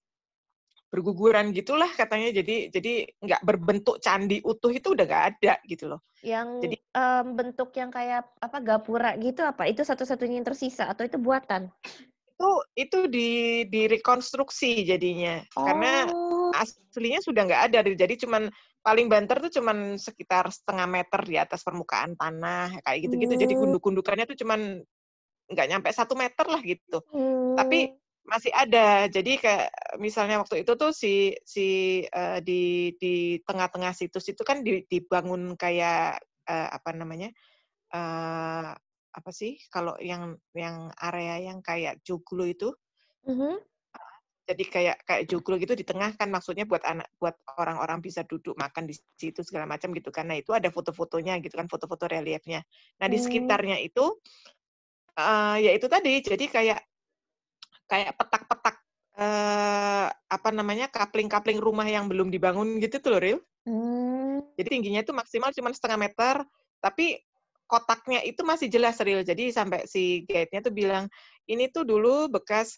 berguguran 0.93 1.49
gitulah 1.49 1.89
katanya. 1.89 2.29
Jadi 2.29 2.69
jadi 2.69 3.09
nggak 3.17 3.41
berbentuk 3.41 3.97
candi 3.97 4.45
utuh 4.45 4.69
itu 4.69 4.93
udah 4.93 5.05
nggak 5.09 5.25
ada 5.33 5.57
gitu 5.65 5.89
loh. 5.89 6.05
Yang 6.21 6.69
Jadi 6.69 6.77
em, 6.77 7.25
bentuk 7.33 7.69
yang 7.73 7.89
kayak 7.89 8.29
apa 8.37 8.57
gapura 8.61 9.17
gitu 9.17 9.41
apa? 9.41 9.65
Itu 9.65 9.81
satu-satunya 9.81 10.37
yang 10.37 10.45
tersisa 10.45 10.85
atau 10.85 11.01
itu 11.01 11.17
buatan? 11.17 11.73
itu 12.33 12.49
itu 12.75 12.99
di 13.07 13.29
direkonstruksi 13.69 14.83
jadinya. 14.83 15.41
Karena 15.53 16.09
Oh, 16.11 16.51
aslinya 16.53 17.23
sudah 17.23 17.47
nggak 17.47 17.63
ada. 17.71 17.79
Jadi 17.87 18.13
cuman 18.25 18.51
paling 18.83 19.07
banter 19.07 19.39
tuh 19.47 19.51
cuman 19.61 19.95
sekitar 19.95 20.51
setengah 20.51 20.85
meter 20.85 21.21
di 21.23 21.39
atas 21.39 21.63
permukaan 21.63 22.19
tanah 22.19 22.83
kayak 22.83 22.99
gitu-gitu. 23.07 23.33
Jadi 23.39 23.53
hmm, 23.55 23.61
gunduk-gundukannya 23.63 24.25
tuh 24.27 24.37
cuman 24.43 24.81
nggak 25.47 25.67
nyampe 25.71 25.89
satu 25.95 26.13
meter 26.19 26.45
lah 26.49 26.61
gitu. 26.61 26.99
Tapi 27.55 27.79
hmm. 27.87 28.02
Masih 28.23 28.51
ada. 28.55 29.05
Jadi 29.11 29.31
kayak 29.39 29.69
misalnya 29.99 30.39
waktu 30.43 30.63
itu 30.63 30.71
tuh 30.79 30.91
si 30.95 31.35
si 31.43 31.65
eh, 32.07 32.39
di 32.43 32.93
di 33.01 33.39
tengah-tengah 33.43 33.91
situs 33.95 34.25
itu 34.31 34.41
kan 34.47 34.63
di- 34.65 34.85
dibangun 34.87 35.55
kayak 35.59 36.23
eh, 36.49 36.67
apa 36.77 36.89
namanya? 36.95 37.29
eh 37.93 38.69
apa 39.13 39.31
sih 39.31 39.57
kalau 39.73 39.95
yang 40.01 40.35
yang 40.57 40.91
area 40.99 41.35
yang 41.49 41.59
kayak 41.65 42.01
joglo 42.07 42.43
itu 42.49 42.73
Mhm. 43.27 43.63
Jadi 44.43 44.63
kayak 44.67 45.07
kayak 45.07 45.23
joglo 45.31 45.55
gitu 45.55 45.71
di 45.71 45.87
tengah 45.87 46.11
kan 46.19 46.27
maksudnya 46.27 46.67
buat 46.67 46.83
anak 46.83 47.07
buat 47.15 47.31
orang-orang 47.55 48.03
bisa 48.03 48.27
duduk 48.27 48.59
makan 48.59 48.91
di 48.91 48.95
situ 49.15 49.39
segala 49.39 49.63
macam 49.63 49.95
gitu 49.95 50.11
kan. 50.11 50.27
Nah 50.27 50.35
itu 50.35 50.51
ada 50.51 50.67
foto-fotonya 50.67 51.39
gitu 51.39 51.55
kan, 51.55 51.71
foto-foto 51.71 52.11
reliefnya. 52.11 52.59
Nah 52.99 53.07
di 53.07 53.15
Mmm. 53.15 53.23
sekitarnya 53.23 53.79
itu, 53.79 54.03
eee, 55.17 55.55
ya 55.65 55.71
itu 55.77 55.87
tadi, 55.89 56.13
jadi 56.25 56.45
kayak 56.55 56.79
kayak 57.91 58.15
petak-petak, 58.19 58.75
eee, 59.19 60.07
apa 60.11 60.49
namanya, 60.55 60.87
kapling-kapling 60.91 61.59
rumah 61.61 61.85
yang 61.87 62.07
belum 62.11 62.29
dibangun 62.33 62.79
gitu 62.83 62.99
tuh 63.03 63.11
loh, 63.17 63.21
Ril. 63.23 63.39
Mmm. 63.65 64.43
Jadi 64.59 64.67
tingginya 64.69 65.01
itu 65.01 65.13
maksimal 65.15 65.49
cuman 65.49 65.73
1/2 65.73 65.97
meter, 65.97 66.35
tapi 66.77 67.17
kotaknya 67.65 68.21
itu 68.21 68.45
masih 68.45 68.69
jelas, 68.69 69.01
Ril. 69.01 69.25
Jadi 69.25 69.49
sampai 69.49 69.89
si 69.89 70.25
guide-nya 70.29 70.61
tuh 70.61 70.73
bilang, 70.75 71.09
"Ini 71.49 71.73
tuh 71.73 71.81
dulu 71.89 72.29
bekas, 72.29 72.77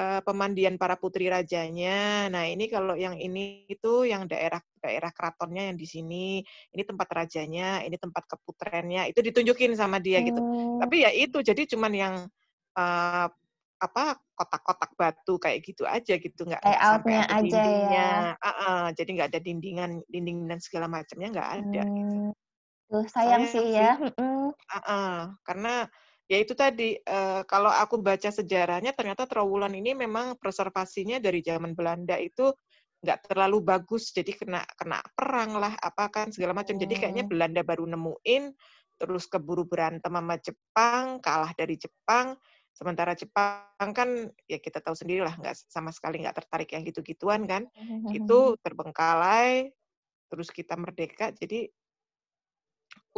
eee, 0.00 0.20
pemandian 0.24 0.80
para 0.80 0.96
putri 0.96 1.28
rajanya. 1.28 2.30
Nah, 2.32 2.48
ini 2.48 2.64
kalau 2.72 2.96
yang 2.96 3.20
ini 3.20 3.68
itu 3.68 4.08
yang 4.08 4.24
daerah 4.30 4.62
daerah 4.80 5.12
keratonnya 5.12 5.68
yang 5.74 5.76
di 5.76 5.84
sini, 5.84 6.40
ini 6.72 6.82
tempat 6.88 7.08
rajanya, 7.12 7.84
ini 7.84 7.96
tempat 8.00 8.24
keputrennya." 8.30 9.04
Itu 9.12 9.20
ditunjukin 9.20 9.76
sama 9.76 10.00
dia 10.00 10.24
gitu. 10.24 10.40
Mmm. 10.40 10.80
Tapi 10.80 11.04
ya 11.04 11.10
itu, 11.12 11.44
jadi 11.44 11.68
cuman 11.68 11.92
yang, 11.92 12.14
eee, 12.80 13.26
apa, 13.80 14.20
kotak-kotak 14.38 14.92
batu 15.00 15.36
kayak 15.42 15.60
gitu 15.66 15.84
aja 15.88 16.14
gitu, 16.20 16.40
nggak 16.48 16.64
sampai 16.88 17.14
ada 17.16 17.32
aja 17.36 17.60
ya. 17.88 18.00
dindingnya 18.00 18.36
heeh, 18.44 18.80
jadi 18.98 19.10
nggak 19.16 19.28
ada 19.34 19.40
dindingan 19.42 19.90
dinding 20.12 20.46
dan 20.50 20.60
segala 20.62 20.86
macamnya 20.90 21.28
nggak 21.34 21.50
ada 21.64 21.82
gitu. 21.96 22.16
Mmm. 22.20 22.30
Duh 22.90 23.06
sayang 23.14 23.44
Sayang 23.44 23.52
sih 23.52 23.66
sih. 23.74 23.76
ya, 23.76 23.98
mhm. 23.98 24.54
Heeh, 24.70 25.14
karena 25.46 25.88
ya 26.30 26.36
itu 26.42 26.54
tadi, 26.58 26.94
eee, 27.00 27.40
kalau 27.50 27.70
aku 27.72 27.98
baca 28.02 28.30
sejarahnya 28.30 28.92
ternyata 28.98 29.26
Trowulan 29.30 29.74
ini 29.74 29.92
memang 29.98 30.38
preservasinya 30.40 31.18
dari 31.22 31.40
zaman 31.42 31.74
Belanda 31.78 32.16
itu 32.20 32.52
nggak 33.04 33.32
terlalu 33.32 33.58
bagus, 33.64 34.12
jadi 34.14 34.32
kena 34.36 34.62
kena 34.78 35.00
perang 35.16 35.56
lah, 35.62 35.74
apa 35.80 36.06
kan 36.12 36.28
segala 36.34 36.52
macam. 36.56 36.76
Jadi 36.78 36.94
kayaknya 36.98 37.24
Mmm. 37.24 37.30
Belanda 37.30 37.62
baru 37.66 37.84
nemuin, 37.88 38.44
terus 39.00 39.24
keburu 39.30 39.64
berantem 39.68 40.12
sama 40.12 40.36
Jepang, 40.42 41.06
kalah 41.24 41.52
dari 41.56 41.76
Jepang, 41.80 42.36
sementara 42.74 43.12
Jepang 43.18 43.90
kan 43.98 44.08
ya 44.50 44.58
kita 44.62 44.78
tahu 44.84 44.94
sendirilah 44.96 45.34
nggak 45.40 45.56
sama 45.68 45.90
sekali 45.94 46.22
nggak 46.22 46.36
tertarik 46.44 46.70
yang 46.74 46.82
gitu-gituan 46.88 47.44
kan. 47.50 47.66
Itu 48.10 48.56
terbengkalai, 48.64 49.70
terus 50.30 50.48
kita 50.54 50.74
merdeka, 50.80 51.30
jadi 51.34 51.68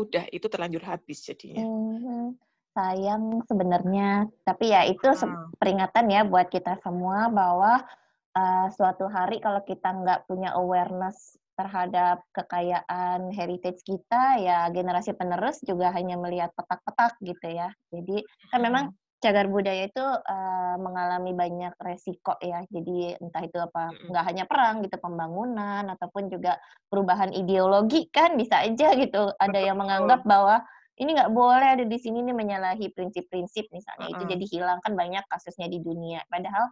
udah 0.03 0.25
itu 0.37 0.47
terlanjur 0.53 0.83
habis 0.91 1.19
jadinya. 1.29 1.65
Mhm. 1.65 2.41
Sayang 2.73 3.45
sebenarnya, 3.45 4.25
tapi 4.49 4.73
ya 4.73 4.89
itu 4.89 5.05
Heeh. 5.13 5.53
peringatan 5.61 6.09
ya 6.09 6.25
buat 6.25 6.49
kita 6.49 6.81
semua 6.81 7.29
bahwa, 7.29 7.85
eee, 8.33 8.67
suatu 8.73 9.05
hari 9.13 9.37
kalau 9.45 9.61
kita 9.61 9.93
nggak 9.93 10.25
punya 10.25 10.57
awareness 10.57 11.37
terhadap 11.61 12.25
kekayaan 12.33 13.29
heritage 13.37 13.85
kita, 13.85 14.41
ya 14.41 14.73
generasi 14.73 15.13
penerus 15.13 15.61
juga 15.61 15.93
hanya 15.93 16.17
melihat 16.17 16.49
petak-petak 16.57 17.13
gitu 17.21 17.47
ya. 17.53 17.69
Jadi 17.93 18.25
kan 18.49 18.61
memang 18.65 18.85
Mhm. 18.89 18.97
Cagar 19.23 19.47
budaya 19.49 19.87
itu, 19.89 20.03
eee, 20.03 20.75
mengalami 20.83 21.33
banyak 21.33 21.75
resiko 21.81 22.35
ya. 22.43 22.67
Jadi 22.69 23.15
entah 23.23 23.43
itu 23.47 23.59
apa, 23.63 23.95
nggak 24.11 24.25
hanya 24.29 24.45
perang 24.51 24.83
gitu, 24.85 24.97
pembangunan 24.99 25.87
ataupun 25.95 26.29
juga 26.35 26.59
perubahan 26.91 27.31
ideologi 27.33 28.11
kan 28.11 28.35
bisa 28.37 28.61
aja 28.67 28.93
gitu. 28.99 29.31
Ada 29.39 29.59
yang 29.63 29.79
menganggap 29.81 30.27
bahwa 30.27 30.61
ini 31.01 31.15
nggak 31.17 31.33
boleh 31.33 31.69
ada 31.81 31.85
di 31.89 31.99
sini 32.03 32.21
nih, 32.27 32.35
menyalahi 32.37 32.91
prinsip-prinsip 32.93 33.71
misalnya, 33.73 34.09
itu 34.13 34.23
jadi 34.29 34.45
hilang, 34.51 34.79
kan 34.85 34.93
banyak 34.99 35.25
kasusnya 35.31 35.67
di 35.71 35.81
dunia. 35.81 36.21
Padahal, 36.29 36.67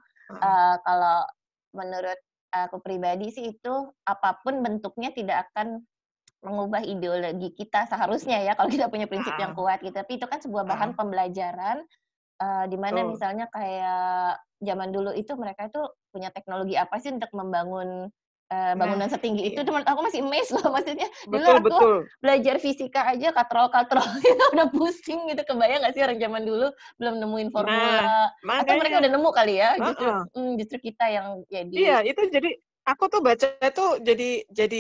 eee, 0.45 0.75
kalau 0.85 1.19
menurut 1.75 2.19
aku 2.51 2.83
pribadi 2.83 3.31
sih 3.31 3.55
itu 3.55 3.75
apa 4.05 4.43
pun 4.43 4.59
bentuknya 4.67 5.15
tidak 5.15 5.49
akan 5.55 5.87
mengubah 6.45 6.81
ideologi 6.85 7.53
kita 7.57 7.85
seharusnya 7.91 8.41
ya, 8.45 8.53
kalau 8.59 8.69
kita 8.73 8.89
punya 8.93 9.07
prinsip 9.11 9.37
yang 9.37 9.53
kuat 9.57 9.81
gitu. 9.85 9.93
Tapi 9.97 10.17
itu 10.21 10.27
kan 10.31 10.41
sebuah 10.41 10.65
bahan 10.69 10.97
pembelajaran, 10.97 11.85
eee, 12.43 12.65
di 12.73 12.77
mana 12.81 13.01
Betul. 13.01 13.07
misalnya 13.07 13.47
kayak 13.53 14.41
zaman 14.65 14.91
dulu 14.95 15.11
itu 15.17 15.33
mereka 15.39 15.69
itu 15.71 15.81
punya 16.13 16.29
teknologi 16.35 16.75
apa 16.81 16.97
sih 17.03 17.13
untuk 17.15 17.31
membangun, 17.37 18.11
Nah, 18.75 18.75
bangunan 18.81 19.07
setinggi 19.07 19.55
itu, 19.55 19.59
iya. 19.59 19.63
itu 19.63 19.71
menurut 19.71 19.87
aku 19.87 20.03
masih 20.11 20.27
amazed 20.27 20.51
loh, 20.59 20.75
maksudnya 20.75 21.07
dulu 21.31 21.47
Betul 21.47 21.61
aku 21.63 21.67
betul. 21.67 22.11
belajar 22.19 22.59
fisika 22.59 23.07
aja 23.07 23.31
katrol-katrol 23.31 24.03
itu 24.27 24.45
udah 24.59 24.67
pusing 24.75 25.31
gitu, 25.31 25.43
kebayang 25.47 25.81
nggak 25.87 25.95
sih 25.95 26.03
orang 26.03 26.19
zaman 26.19 26.43
dulu 26.43 26.67
belum 26.99 27.15
nemuin 27.23 27.51
Nah, 27.55 27.55
formula, 27.55 28.35
atau 28.59 28.75
mereka 28.75 28.99
makanya. 28.99 29.03
udah 29.03 29.11
nemu 29.15 29.31
kali 29.31 29.55
ya, 29.63 29.79
justru 29.87 30.11
Heeh. 30.11 30.27
mmm, 30.35 30.59
justru 30.59 30.79
kita 30.83 31.05
yang 31.15 31.27
jadi 31.47 31.79
Iya, 31.79 31.93
itu 32.09 32.23
jadi 32.35 32.49
aku 32.91 33.05
tuh 33.13 33.21
baca 33.27 33.47
itu 33.63 33.83
jadi 34.09 34.25
jadi, 34.59 34.77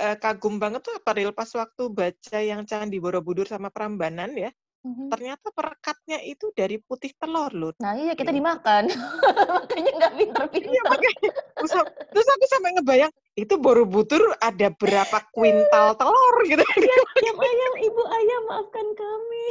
eee, 0.00 0.14
kagum 0.22 0.54
banget 0.62 0.80
tuh 0.86 0.94
apa, 0.98 1.10
pas 1.38 1.50
waktu 1.60 1.82
baca 1.98 2.36
yang 2.50 2.60
Candi 2.70 2.96
Borobudur 3.04 3.44
sama 3.52 3.68
Prambanan 3.68 4.30
ya, 4.44 4.48
Mhm. 4.82 5.14
ternyata 5.14 5.46
perekatnya 5.54 6.18
itu 6.26 6.50
dari 6.58 6.74
putih 6.82 7.14
telur 7.14 7.54
loh, 7.54 7.70
Nah 7.78 7.94
iya, 7.94 8.18
kita 8.18 8.34
dimakan. 8.34 8.90
Makanya 9.54 9.90
nggak 9.94 10.12
Iya, 10.12 10.18
pinter-pinter. 10.18 10.82
makanya. 10.90 11.30
Terus 11.54 11.72
ak 11.78 11.86
terus 12.10 12.26
aku 12.26 12.44
sampai 12.50 12.70
ngebayang, 12.74 13.12
itu 13.38 13.54
Borobudur 13.62 14.34
ada 14.42 14.74
berapa 14.74 15.18
kuintal 15.30 15.94
telur 15.94 16.34
gitu. 16.50 16.66
Diam 16.66 17.06
diam 17.14 17.38
ayam, 17.38 17.72
ibu 17.78 18.02
ayam 18.02 18.42
maafkan 18.50 18.86
kami. 18.98 19.44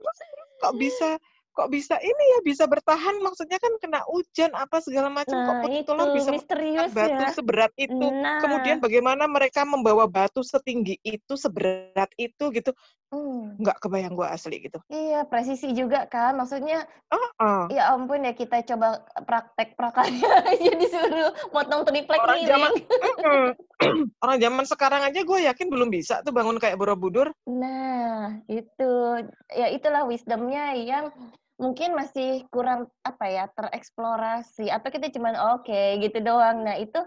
Terus 0.00 0.18
kok 0.64 0.74
bisa 0.80 1.08
kok 1.52 1.68
bisa 1.68 2.00
ini 2.00 2.24
ya, 2.32 2.38
bisa 2.40 2.64
bertahan, 2.64 3.20
maksudnya 3.20 3.60
kan 3.60 3.76
kena 3.76 4.00
hujan, 4.08 4.56
apa 4.56 4.80
segala 4.80 5.12
macam, 5.12 5.36
kok 5.36 5.52
Nah 5.52 5.60
putih 5.60 5.84
itu, 5.84 5.88
telur 5.92 6.08
bisa 6.16 6.30
mengangkat 6.32 6.40
misterius 6.40 6.90
batu 6.96 7.12
ya. 7.12 7.28
seberat 7.36 7.72
itu. 7.76 8.06
Kemudian 8.40 8.76
Nah. 8.80 8.84
bagaimana 8.88 9.24
mereka 9.28 9.60
membawa 9.68 10.08
batu 10.08 10.40
setinggi 10.40 10.96
itu, 11.04 11.36
seberat 11.36 12.08
itu, 12.16 12.44
gitu. 12.56 12.72
Nggak 13.12 13.76
kebayang 13.84 14.16
gua 14.16 14.32
asli 14.32 14.56
gitu. 14.64 14.80
Iya, 14.88 15.28
presisi 15.28 15.76
juga 15.76 16.08
kan, 16.08 16.32
maksudnya 16.40 16.88
Heeh. 17.12 17.76
ya 17.76 17.92
ampun 17.92 18.24
ya 18.24 18.32
kita 18.32 18.64
coba 18.64 19.04
praktek 19.28 19.76
prakarya 19.76 20.24
aja 20.50 20.72
disuruh 20.80 21.30
motong 21.52 21.84
triplek 21.84 22.16
Orang 22.24 22.40
zaman 22.48 22.72
miring. 22.72 22.86
mhm, 23.28 23.50
orang 24.24 24.38
zaman 24.40 24.64
sekarang 24.64 25.02
aja 25.04 25.20
gua 25.28 25.38
yakin 25.52 25.68
belum 25.68 25.92
bisa 25.92 26.24
tuh 26.24 26.32
bangun 26.32 26.56
kayak 26.56 26.80
Borobudur. 26.80 27.28
Nah, 27.44 28.40
itu. 28.48 28.92
Ya 29.52 29.68
itulah 29.68 30.08
wisdom-nya 30.08 30.72
yang 30.80 31.12
mungkin 31.60 31.94
masih 31.94 32.48
kurang, 32.50 32.90
apa 33.06 33.28
ya, 33.28 33.44
tereksplorasi, 33.54 34.72
atau 34.72 34.88
kita 34.90 35.12
cuman, 35.14 35.36
"Oke," 35.54 36.00
gitu 36.02 36.18
doang. 36.24 36.64
Nah 36.66 36.74
itu, 36.80 36.98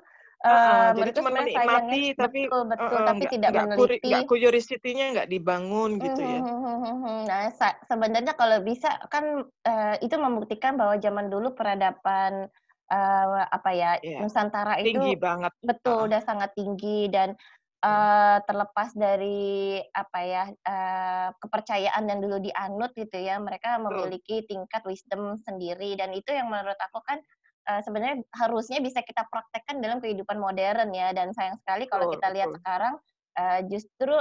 Eee, 0.45 0.93
jadi 0.97 1.09
ya 1.17 1.31
menikmati 1.33 2.13
tapi 2.21 2.39
betul 2.45 2.61
betul, 2.71 2.99
heeh, 2.99 3.07
tapi 3.07 3.23
tidak 3.33 3.51
kuri 3.73 3.95
nggak 4.05 4.23
meneliti 4.23 4.29
curiosity-nya 4.29 5.03
nggak 5.15 5.29
dibangun 5.33 5.91
Mmm, 5.99 6.03
gitu 6.05 6.21
ya. 6.33 6.41
mhm 6.43 6.75
mhm. 6.99 7.15
Nah, 7.31 7.47
sebenarnya 7.87 8.35
kalau 8.35 8.59
bisa 8.67 8.99
kan, 9.07 9.47
eee, 9.63 9.95
itu 10.03 10.15
membuktikan 10.19 10.75
bahwa 10.75 10.99
zaman 10.99 11.31
dulu 11.31 11.55
peradaban, 11.55 12.51
eee, 12.91 13.41
apa 13.47 13.69
ya, 13.71 13.89
Iya. 14.03 14.19
Nusantara 14.19 14.75
Tinggi 14.83 15.11
itu 15.15 15.15
banget, 15.23 15.53
betul, 15.63 15.95
heeh. 15.97 16.09
udah 16.11 16.19
sangat 16.19 16.51
tinggi 16.51 17.07
dan, 17.07 17.39
eee, 17.79 18.35
terlepas 18.43 18.91
dari, 18.91 19.79
apa 19.95 20.19
ya, 20.27 20.43
eee, 20.51 21.27
kepercayaan 21.39 22.03
yang 22.11 22.19
dulu 22.19 22.43
dianut 22.43 22.91
gitu 22.91 23.15
ya, 23.15 23.39
mereka 23.39 23.79
memiliki 23.79 24.43
tingkat 24.51 24.83
wisdom 24.83 25.39
sendiri 25.39 25.95
dan 25.95 26.11
itu 26.11 26.27
yang 26.35 26.51
menurut 26.51 26.75
aku 26.91 26.99
kan, 27.07 27.23
eee, 27.69 27.81
sebenarnya 27.85 28.17
harusnya 28.37 28.79
bisa 28.83 29.01
kita 29.05 29.25
praktekkan 29.29 29.81
dalam 29.83 29.99
kehidupan 30.03 30.37
modern 30.41 30.91
ya, 30.95 31.11
dan 31.15 31.31
sayang 31.35 31.57
sekali 31.61 31.85
kalau 31.89 32.05
kita 32.09 32.29
lihat 32.33 32.49
sekarang, 32.61 32.97
eee, 33.37 33.59
justru, 33.71 34.15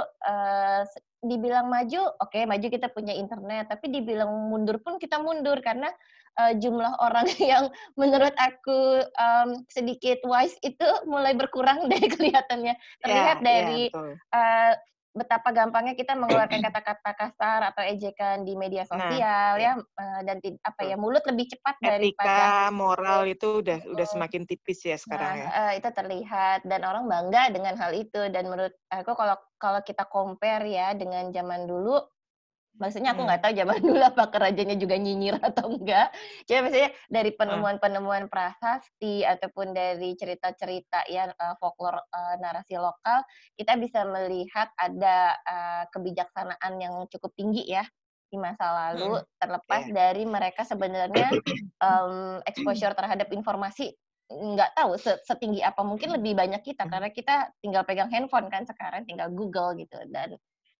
se 0.85 0.99
dibilang 1.25 1.73
maju, 1.73 2.13
oke 2.21 2.37
maju 2.45 2.67
kita 2.69 2.93
punya 2.93 3.17
internet, 3.17 3.65
tapi 3.73 3.89
dibilang 3.89 4.29
mundur 4.53 4.77
pun 4.85 5.01
kita 5.01 5.17
mundur 5.17 5.57
karena, 5.65 5.89
eee, 6.37 6.53
jumlah 6.61 6.93
orang 7.05 7.25
yang 7.41 7.71
menurut 7.97 8.33
aku, 8.37 9.01
mmm, 9.09 9.65
sedikit 9.73 10.21
wise 10.29 10.57
itu 10.61 10.85
mulai 11.09 11.33
berkurang 11.33 11.89
kelihatannya. 12.13 12.75
Iya 13.07 13.25
Terlihat 13.25 13.41
iya, 13.49 13.65
dari, 13.65 13.81
betul. 13.81 14.07
eee, 14.33 14.71
betapa 15.15 15.49
gampangnya 15.55 15.95
kita 15.97 16.13
mengeluarkan 16.19 16.59
kata-kata 16.59 17.11
kasar 17.15 17.59
atau 17.71 17.83
ejekan 17.87 18.43
di 18.47 18.53
media 18.59 18.83
Nah, 18.91 19.21
sosial 19.23 19.55
iya. 19.55 19.65
ya, 19.65 19.79
eee, 19.79 20.19
dan 20.27 20.37
apa 20.67 20.81
ya, 20.85 20.95
mulut 20.99 21.23
lebih 21.29 21.47
cepat 21.55 21.79
daripada 21.81 22.51
Etika, 22.51 22.67
moral 22.81 23.21
itu 23.33 23.47
udah 23.63 23.79
udah 23.93 24.07
semakin 24.11 24.43
tipis 24.49 24.79
ya 24.89 24.97
Nah, 25.05 25.05
sekarang 25.05 25.33
ya. 25.43 25.49
heeh, 25.53 25.69
itu 25.77 25.89
terlihat 25.93 26.65
dan 26.65 26.81
orang 26.81 27.05
bangga 27.05 27.53
dengan 27.53 27.77
hal 27.77 27.93
itu 27.93 28.25
dan 28.33 28.49
menurut 28.49 28.73
aku 28.89 29.13
kalau 29.13 29.37
kalau 29.61 29.81
kita 29.85 30.01
compare 30.09 30.65
ya 30.65 30.97
dengan 30.97 31.29
zaman 31.29 31.69
dulu, 31.69 32.01
maksudnya 32.81 33.15
aku 33.15 33.21
Mhm. 33.21 33.29
nggak 33.29 33.41
tahu 33.43 33.53
zaman 33.55 33.79
dulu 33.83 34.01
apakah 34.03 34.39
rajanya 34.51 34.75
juga 34.79 34.95
nyinyir 34.99 35.35
atau 35.47 35.71
enggak, 35.71 36.11
cuma 36.47 36.59
maksudnya 36.67 36.91
dari 37.11 37.31
Heeh. 37.47 37.65
penemuan-penemuan 37.69 38.27
prasasti 38.31 39.23
ataupun 39.23 39.71
dari 39.75 40.13
cerita-cerita 40.19 41.07
ya, 41.11 41.31
eee, 41.31 41.53
folklore, 41.61 42.03
eee, 42.11 42.35
narasi 42.43 42.75
lokal, 42.79 43.23
kita 43.55 43.73
bisa 43.79 44.03
melihat 44.07 44.69
ada, 44.79 45.35
eee, 45.47 45.83
kebijaksanaan 45.93 46.73
yang 46.81 46.95
cukup 47.11 47.31
tinggi 47.37 47.63
ya. 47.67 47.85
di 48.31 48.37
masa 48.41 48.67
lalu, 48.73 49.21
Mhm. 49.21 49.25
terlepas 49.39 49.85
Iya. 49.85 49.93
dari 49.93 50.25
mereka 50.27 50.65
sebenarnya, 50.65 51.37
mmm, 51.81 52.41
exposure 52.49 52.91
terhadap 52.97 53.29
informasi 53.31 53.93
nggak 54.25 54.73
tahu 54.73 54.97
se 54.97 55.21
setinggi 55.21 55.61
apa, 55.61 55.85
mungkin 55.85 56.09
lebih 56.17 56.33
banyak 56.33 56.61
kita, 56.65 56.83
Mhm. 56.83 56.89
karena 56.89 57.13
kita 57.13 57.53
tinggal 57.61 57.85
pegang 57.85 58.09
handphone 58.09 58.49
kan 58.49 58.65
sekarang, 58.65 59.05
tinggal 59.05 59.29
Google 59.29 59.77
gitu. 59.77 60.01
Dan 60.09 60.33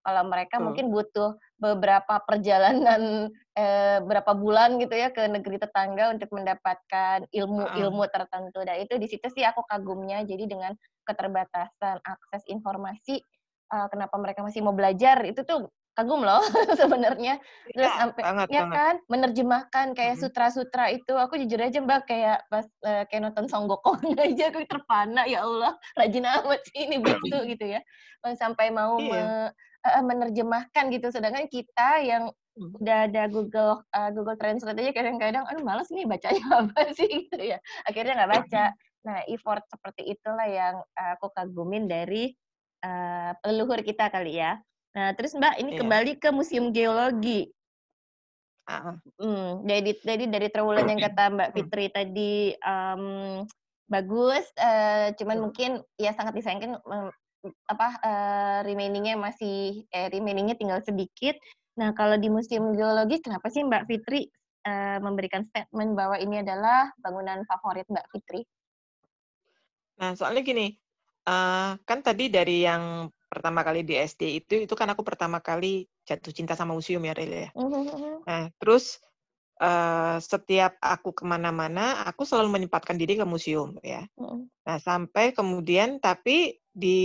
kalau 0.05 0.23
mereka 0.29 0.57
Betul. 0.57 0.63
mungkin 0.63 0.93
butuh 0.93 1.35
beberapa 1.57 2.21
perjalanan, 2.29 3.33
eee, 3.57 3.97
berapa 4.05 4.31
bulan 4.37 4.77
gitu 4.77 4.93
ya 4.93 5.09
ke 5.09 5.25
negeri 5.25 5.57
tetangga 5.57 6.13
untuk 6.13 6.29
mendapatkan 6.37 7.25
ilmu-ilmu 7.33 8.03
tertentu. 8.13 8.61
Nah 8.61 8.77
itu 8.77 8.95
di 9.01 9.07
situ 9.09 9.27
sih 9.33 9.41
aku 9.43 9.65
kagumnya, 9.65 10.21
jadi 10.29 10.45
dengan 10.45 10.73
keterbatasan 11.09 11.99
akses 12.05 12.43
informasi, 12.51 13.25
eee, 13.73 13.87
kenapa 13.91 14.15
mereka 14.21 14.41
masih 14.45 14.61
mau 14.65 14.73
belajar, 14.77 15.21
itu 15.25 15.41
tuh 15.47 15.69
kagum 15.95 16.21
loh 16.27 16.43
sebenarnya. 16.79 17.39
Iya, 17.69 17.87
Terus 17.87 17.95
sampai 17.97 18.23
banget 18.23 18.49
ya 18.51 18.61
banget. 18.61 18.81
kan, 18.85 19.01
menerjemahkan 19.09 19.97
kayak 19.97 20.19
sutra-sutra 20.21 20.91
itu, 20.93 21.15
aku 21.17 21.39
jujur 21.41 21.57
aja 21.57 21.79
Mbak, 21.81 22.01
kayak 22.09 22.39
pas, 22.51 22.67
eee, 22.85 23.03
kayak 23.09 23.21
nonton 23.31 23.47
Song 23.49 23.65
Gokong 23.71 24.01
aja 24.21 24.51
aku 24.53 24.61
terpana, 24.69 25.25
ya 25.25 25.41
Allah 25.47 25.73
rajin 25.97 26.25
amat 26.27 26.61
sih 26.69 26.85
ini 26.89 27.01
biksu 27.05 27.41
gitu 27.49 27.65
ya. 27.79 27.81
Sampai 28.37 28.69
mau 28.73 28.97
Iya. 28.97 29.35
me 29.45 29.53
heeh, 29.85 30.03
menerjemahkan 30.05 30.85
gitu, 30.93 31.07
sedangkan 31.13 31.45
kita 31.51 32.01
yang 32.03 32.33
Mhm. 32.57 32.79
udah 32.81 33.07
ada 33.07 33.29
Google, 33.31 33.81
eee, 33.95 34.09
Google 34.15 34.37
Translate 34.39 34.79
aja 34.81 34.91
kadang-kadang, 34.95 35.45
"Aduh 35.47 35.63
males 35.63 35.87
nih 35.93 36.03
bacanya 36.09 36.43
apa 36.65 36.81
sih?" 36.97 37.07
Gitu 37.31 37.39
ya, 37.55 37.59
akhirnya 37.87 38.13
nggak 38.23 38.31
baca. 38.35 38.65
Nah 39.07 39.17
effort 39.31 39.63
seperti 39.71 40.01
itulah 40.11 40.47
yang, 40.49 40.75
eee, 40.97 41.11
aku 41.17 41.29
kagumin 41.35 41.85
dari, 41.87 42.33
eee, 42.83 43.31
leluhur 43.47 43.79
kita 43.85 44.09
kali 44.11 44.41
ya. 44.41 44.59
Nah 44.97 45.13
terus 45.17 45.35
Mbak, 45.37 45.55
ini 45.63 45.71
Iya. 45.71 45.75
kembali 45.77 46.19
ke 46.19 46.29
Museum 46.35 46.71
Geologi. 46.75 47.51
Heeh. 48.67 48.95
Mhm, 49.21 49.69
jadi 49.69 49.91
jadi 50.01 50.23
dari 50.27 50.47
Trowulan 50.51 50.89
yang 50.89 50.97
kata 50.99 51.29
Mbak 51.31 51.49
Mhm. 51.53 51.71
Fitri 51.71 51.87
tadi, 51.93 52.51
mmm, 52.57 53.45
bagus, 53.87 54.49
eee, 54.57 55.13
cuman 55.15 55.37
Mhm. 55.37 55.45
mungkin 55.45 55.85
ya 56.01 56.09
sangat 56.17 56.33
disayangkan, 56.35 56.81
apa, 57.69 57.87
eee, 58.01 58.59
remaining-nya 58.73 59.15
masih 59.19 59.85
eh, 59.93 60.07
remaining-nya 60.09 60.55
tinggal 60.57 60.81
sedikit. 60.81 61.37
Nah 61.79 61.91
kalau 61.93 62.15
di 62.15 62.31
Museum 62.31 62.73
Geologi 62.73 63.19
kenapa 63.19 63.51
sih 63.51 63.61
Mbak 63.65 63.83
Fitri, 63.89 64.27
eee, 64.65 64.97
memberikan 65.03 65.43
statement 65.49 65.93
bahwa 65.93 66.15
ini 66.17 66.41
adalah 66.41 66.89
bangunan 67.01 67.43
favorit 67.49 67.85
Mbak 67.91 68.07
Fitri? 68.13 68.41
Nah, 69.95 70.11
soalnya 70.15 70.43
gini, 70.43 70.75
eee, 71.27 71.71
kan 71.87 71.99
tadi 72.03 72.27
dari 72.27 72.67
yang 72.67 73.07
pertama 73.31 73.63
kali 73.63 73.83
di 73.83 73.95
SD 73.99 74.21
itu, 74.43 74.53
itu 74.67 74.73
kan 74.75 74.87
aku 74.91 75.03
pertama 75.03 75.39
kali 75.39 75.87
jatuh 76.07 76.31
cinta 76.31 76.53
sama 76.55 76.75
museum 76.75 77.03
ya, 77.03 77.15
Ril, 77.15 77.31
ya. 77.31 77.49
Mhm 77.55 77.81
mhm. 77.87 78.13
Nah, 78.27 78.43
terus, 78.59 78.99
eee, 79.61 80.15
setiap 80.23 80.75
aku 80.83 81.11
ke 81.15 81.23
mana-mana, 81.27 82.03
aku 82.07 82.23
selalu 82.27 82.49
menyempatkan 82.61 82.95
diri 82.99 83.15
ke 83.19 83.25
museum, 83.27 83.77
ya. 83.85 84.05
Mhm. 84.17 84.49
Nah, 84.67 84.77
sampai 84.81 85.33
kemudian 85.35 85.99
tapi 86.03 86.59
di 86.73 87.01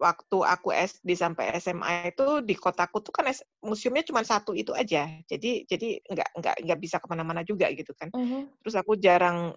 waktu 0.00 0.38
aku 0.44 0.70
SD 0.74 1.14
sampai 1.18 1.54
SMA 1.62 2.12
itu, 2.14 2.42
di 2.44 2.54
kotaku 2.58 3.00
tuh 3.04 3.12
kan 3.14 3.28
museumnya 3.64 4.02
cuman 4.06 4.24
1 4.26 4.52
itu 4.56 4.72
aja. 4.76 5.06
Jadi 5.30 5.64
jadi 5.70 6.00
nggak 6.10 6.28
nggak 6.42 6.56
nggak 6.66 6.80
bisa 6.82 6.98
ke 7.02 7.06
mana-mana 7.10 7.42
juga, 7.46 7.70
gitu 7.74 7.92
kan. 7.96 8.10
Mhm. 8.14 8.52
Terus 8.64 8.76
aku 8.78 8.96
jarang 9.00 9.54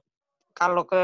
kalau 0.58 0.84
ke 0.89 1.01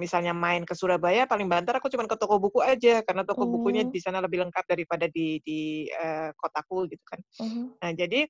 misalnya 0.00 0.32
main 0.36 0.64
ke 0.68 0.74
Surabaya, 0.78 1.26
paling 1.30 1.48
banter 1.50 1.74
aku 1.78 1.88
cuman 1.92 2.06
ke 2.10 2.16
toko 2.20 2.38
buku 2.42 2.60
aja, 2.64 3.02
karena 3.06 3.22
toko 3.26 3.46
bukunya 3.50 3.84
Mmm. 3.84 3.90
di 3.90 4.00
sana 4.02 4.20
lebih 4.24 4.44
lengkap 4.48 4.64
daripada 4.68 5.06
di 5.10 5.40
di, 5.44 5.88
eee, 5.90 6.30
kotaku, 6.38 6.86
gitu 6.92 7.04
kan. 7.08 7.20
Mhm. 7.38 7.74
Nah, 7.84 7.92
jadi 7.96 8.26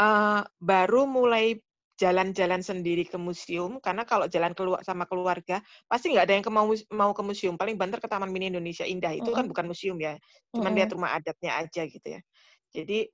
eee, 0.00 0.40
baru 0.62 1.06
mulai 1.08 1.58
jalan-jalan 2.00 2.60
sendiri 2.64 3.06
ke 3.06 3.14
museum, 3.20 3.78
karena 3.78 4.02
kalau 4.08 4.26
jalan 4.26 4.50
kelua 4.58 4.82
sama 4.82 5.06
keluarga, 5.06 5.62
pasti 5.86 6.10
nggak 6.14 6.26
ada 6.26 6.34
yang 6.40 6.44
ke 6.46 6.52
mau 6.52 6.66
mau 6.94 7.12
ke 7.14 7.22
museum, 7.22 7.54
paling 7.60 7.78
banter 7.78 8.02
ke 8.02 8.08
Taman 8.10 8.30
Mini 8.34 8.50
Indonesia 8.50 8.82
Indah, 8.88 9.14
itu 9.14 9.30
kan 9.30 9.44
Mhm. 9.44 9.50
bukan 9.50 9.66
museum 9.70 9.94
ya, 10.02 10.18
cuman 10.58 10.74
lihat 10.74 10.90
Mhm. 10.90 10.96
rumah 10.96 11.14
adatnya 11.18 11.54
aja, 11.62 11.86
gitu 11.86 12.06
ya. 12.18 12.20
Jadi, 12.74 13.06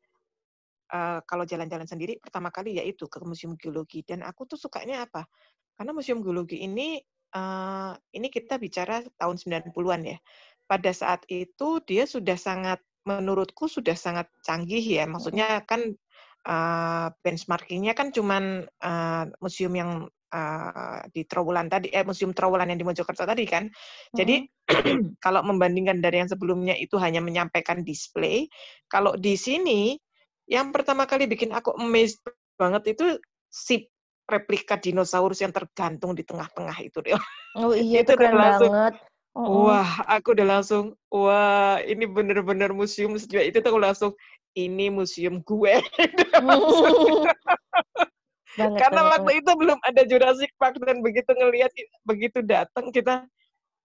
eee, 0.92 1.18
kalau 1.28 1.44
jalan-jalan 1.48 1.86
sendiri, 1.90 2.18
pertama 2.22 2.50
kali 2.54 2.78
ya 2.80 2.84
itu, 2.86 3.06
ke 3.10 3.18
Museum 3.24 3.56
Geologi. 3.60 4.02
Dan 4.06 4.22
aku 4.26 4.46
tuh 4.50 4.58
sukanya 4.60 5.06
apa, 5.08 5.26
karena 5.78 5.92
Museum 5.96 6.20
Geologi 6.24 6.60
ini, 6.64 7.00
eee, 7.34 7.92
ini 8.18 8.28
kita 8.32 8.58
bicara 8.62 9.02
tahun 9.20 9.36
90-an 9.40 10.02
ya. 10.06 10.18
Pada 10.70 10.92
saat 10.96 11.24
itu 11.30 11.80
dia 11.88 12.04
sudah 12.08 12.36
sangat 12.40 12.80
menurutku 13.08 13.66
sudah 13.70 13.94
sangat 13.98 14.28
canggih 14.46 14.82
ya, 14.84 15.04
maksudnya 15.10 15.62
kan, 15.68 15.94
eee, 16.46 17.06
benchmarking-nya 17.24 17.92
kan 17.96 18.10
cuman, 18.14 18.66
eee, 18.68 19.24
museum 19.42 19.72
yang, 19.76 19.90
eee, 20.32 20.98
di 21.14 21.22
Trowulan 21.28 21.68
tadi 21.72 21.88
eh, 21.92 22.04
Museum 22.06 22.32
Trowulan 22.36 22.68
yang 22.72 22.80
di 22.80 22.86
Mojokerto 22.88 23.24
tadi 23.28 23.44
kan. 23.48 23.68
Jadi, 24.16 24.38
Mhm. 24.38 24.48
kalau 25.24 25.42
membandingkan 25.46 25.98
dari 26.04 26.22
yang 26.22 26.30
sebelumnya 26.30 26.74
itu 26.78 26.96
hanya 27.00 27.20
menyampaikan 27.24 27.82
display, 27.86 28.46
kalau 28.90 29.14
di 29.18 29.34
sini, 29.38 29.98
yang 30.50 30.70
pertama 30.74 31.06
kali 31.08 31.26
bikin 31.30 31.50
aku 31.54 31.74
amazed 31.78 32.22
banget 32.60 32.94
itu 32.98 33.18
si 33.50 33.86
replika 34.30 34.78
dinosaurus 34.78 35.42
yang 35.42 35.50
tergantung 35.54 36.14
di 36.14 36.22
tengah-tengah 36.26 36.78
itu. 36.86 36.98
Oh 37.58 37.72
iya, 37.74 37.96
itu 38.04 38.12
Itu 38.12 38.18
keren 38.18 38.38
langsung, 38.38 38.70
banget. 38.70 38.94
Mhm. 39.38 39.46
wah, 39.46 39.90
aku 40.10 40.34
udah 40.34 40.58
langsung, 40.58 40.98
wah, 41.06 41.78
ini 41.86 42.02
bener-bener 42.02 42.74
museum 42.74 43.14
sejak 43.14 43.46
itu 43.54 43.62
tuh 43.62 43.70
aku 43.70 43.80
langsung, 43.80 44.12
"Ini 44.58 44.90
museum 44.90 45.38
gue." 45.46 45.74
Langsung. 46.42 47.22
Banget 48.58 48.78
Karena 48.82 49.00
banget 49.00 49.10
banget. 49.14 49.22
waktu 49.22 49.32
itu 49.38 49.50
belum 49.54 49.78
ada 49.86 50.02
Jurassic 50.10 50.50
Park 50.58 50.82
dan 50.82 50.98
begitu 51.06 51.30
ngelihat 51.30 51.70
begitu 52.02 52.42
datang 52.42 52.90
kita 52.90 53.30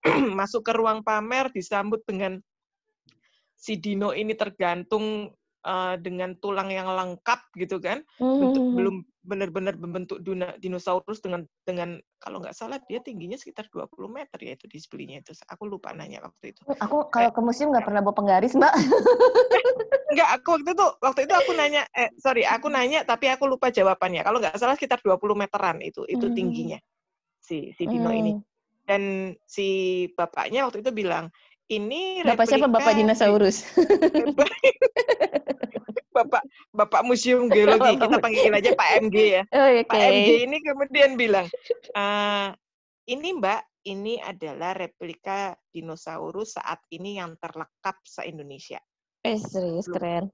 masuk 0.39 0.65
ke 0.65 0.73
ruang 0.73 1.05
pamer, 1.05 1.53
disambut 1.53 2.01
dengan 2.09 2.41
si 3.53 3.77
dino 3.77 4.11
ini 4.17 4.33
tergantung, 4.33 5.29
eee, 5.65 5.93
dengan 6.05 6.37
tulang 6.39 6.69
yang 6.71 6.87
lengkap, 6.87 7.41
gitu 7.57 7.81
kan. 7.81 8.05
Mmm, 8.19 8.27
Bentuk 8.39 8.63
mhm. 8.71 8.75
belum 8.75 8.95
bener-bener 9.25 9.73
berbentuk 9.75 10.21
duna 10.21 10.53
dinosaurus 10.61 11.19
dengan 11.25 11.43
dengan 11.65 11.97
kalau 12.21 12.37
nggak 12.43 12.53
salah 12.53 12.77
dia 12.85 13.01
tingginya 13.01 13.35
sekitar 13.41 13.65
20 13.73 14.05
meter 14.11 14.37
ya 14.37 14.53
itu 14.53 14.69
display-nya 14.69 15.25
itu, 15.25 15.33
aku 15.49 15.65
lupa 15.65 15.91
nanya 15.97 16.21
waktu 16.23 16.53
itu. 16.53 16.63
Mmm, 16.65 16.77
aku 16.81 16.95
kalau 17.11 17.29
Kayak 17.29 17.31
ke 17.35 17.41
museum 17.45 17.69
nggak 17.73 17.85
pernah 17.85 18.01
bawa 18.05 18.15
penggaris, 18.17 18.53
Mbak. 18.57 18.73
Enggak, 20.13 20.29
aku 20.39 20.47
waktu 20.61 20.69
itu 20.77 20.85
waktu 21.01 21.21
itu 21.27 21.33
aku 21.35 21.51
nanya 21.57 21.81
eh, 21.97 22.09
sorry, 22.21 22.43
aku 22.45 22.67
nanya 22.71 23.03
tapi 23.03 23.25
aku 23.33 23.45
lupa 23.49 23.67
jawabannya. 23.73 24.21
Kalau 24.23 24.37
nggak 24.41 24.55
salah 24.61 24.75
sekitar 24.77 24.99
20 25.03 25.35
meteran 25.35 25.81
itu 25.83 26.05
itu 26.07 26.25
Mmm. 26.25 26.33
tingginya, 26.33 26.79
si 27.41 27.73
si 27.77 27.85
dino 27.89 28.11
ini. 28.13 28.33
Mmm. 28.33 28.45
Dan 28.85 29.33
si 29.49 29.67
bapaknya 30.17 30.65
waktu 30.69 30.81
itu 30.85 30.91
bilang, 30.93 31.29
"Ini 31.65 32.21
Bapak 32.21 32.45
siapa? 32.45 32.69
Bapak 32.69 32.93
replika 32.93 32.93
di" 32.93 33.01
dinosaurus? 33.01 33.65
Bapak 36.15 36.43
Bapak 36.71 37.01
Museum 37.03 37.51
Geologi, 37.51 37.99
kita 37.99 38.17
panggil 38.23 38.55
aja 38.55 38.71
Pak 38.71 38.89
MG 39.03 39.17
ya. 39.35 39.43
oh, 39.57 39.67
Pak 39.83 39.99
oke. 39.99 40.07
MG 40.15 40.29
ini 40.47 40.57
kemudian 40.63 41.19
bilang, 41.19 41.43
eee, 41.91 42.47
"Ini 43.11 43.27
Mbak, 43.35 43.61
ini 43.91 44.23
adalah 44.23 44.79
replika 44.79 45.59
dinosaurus 45.75 46.55
saat 46.55 46.79
ini 46.95 47.19
yang 47.19 47.35
terlengkap 47.35 47.99
se-Indonesia." 48.07 48.79
Eh, 49.27 49.41
serius? 49.41 49.91
Keren. 49.91 50.31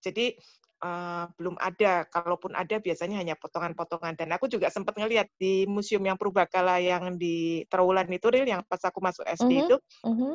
jadi, 0.00 0.32
eee, 0.80 1.24
belum 1.36 1.56
ada, 1.60 2.08
kalaupun 2.08 2.52
ada 2.56 2.76
biasanya 2.80 3.20
hanya 3.20 3.36
potongan-potongan. 3.36 4.16
Dan 4.16 4.32
aku 4.32 4.48
juga 4.48 4.72
sempet 4.72 4.96
ngelihat 4.96 5.28
di 5.36 5.68
museum 5.68 6.02
yang 6.02 6.16
Purbakala 6.16 6.80
yang 6.80 7.16
di 7.20 7.64
Trowulan 7.68 8.08
itu, 8.10 8.26
Ril, 8.32 8.48
yang 8.48 8.64
pas 8.64 8.80
aku 8.82 8.98
masuk 8.98 9.24
SD 9.28 9.52
Mhm 9.52 9.58
itu, 9.68 9.76
mhm. 10.08 10.32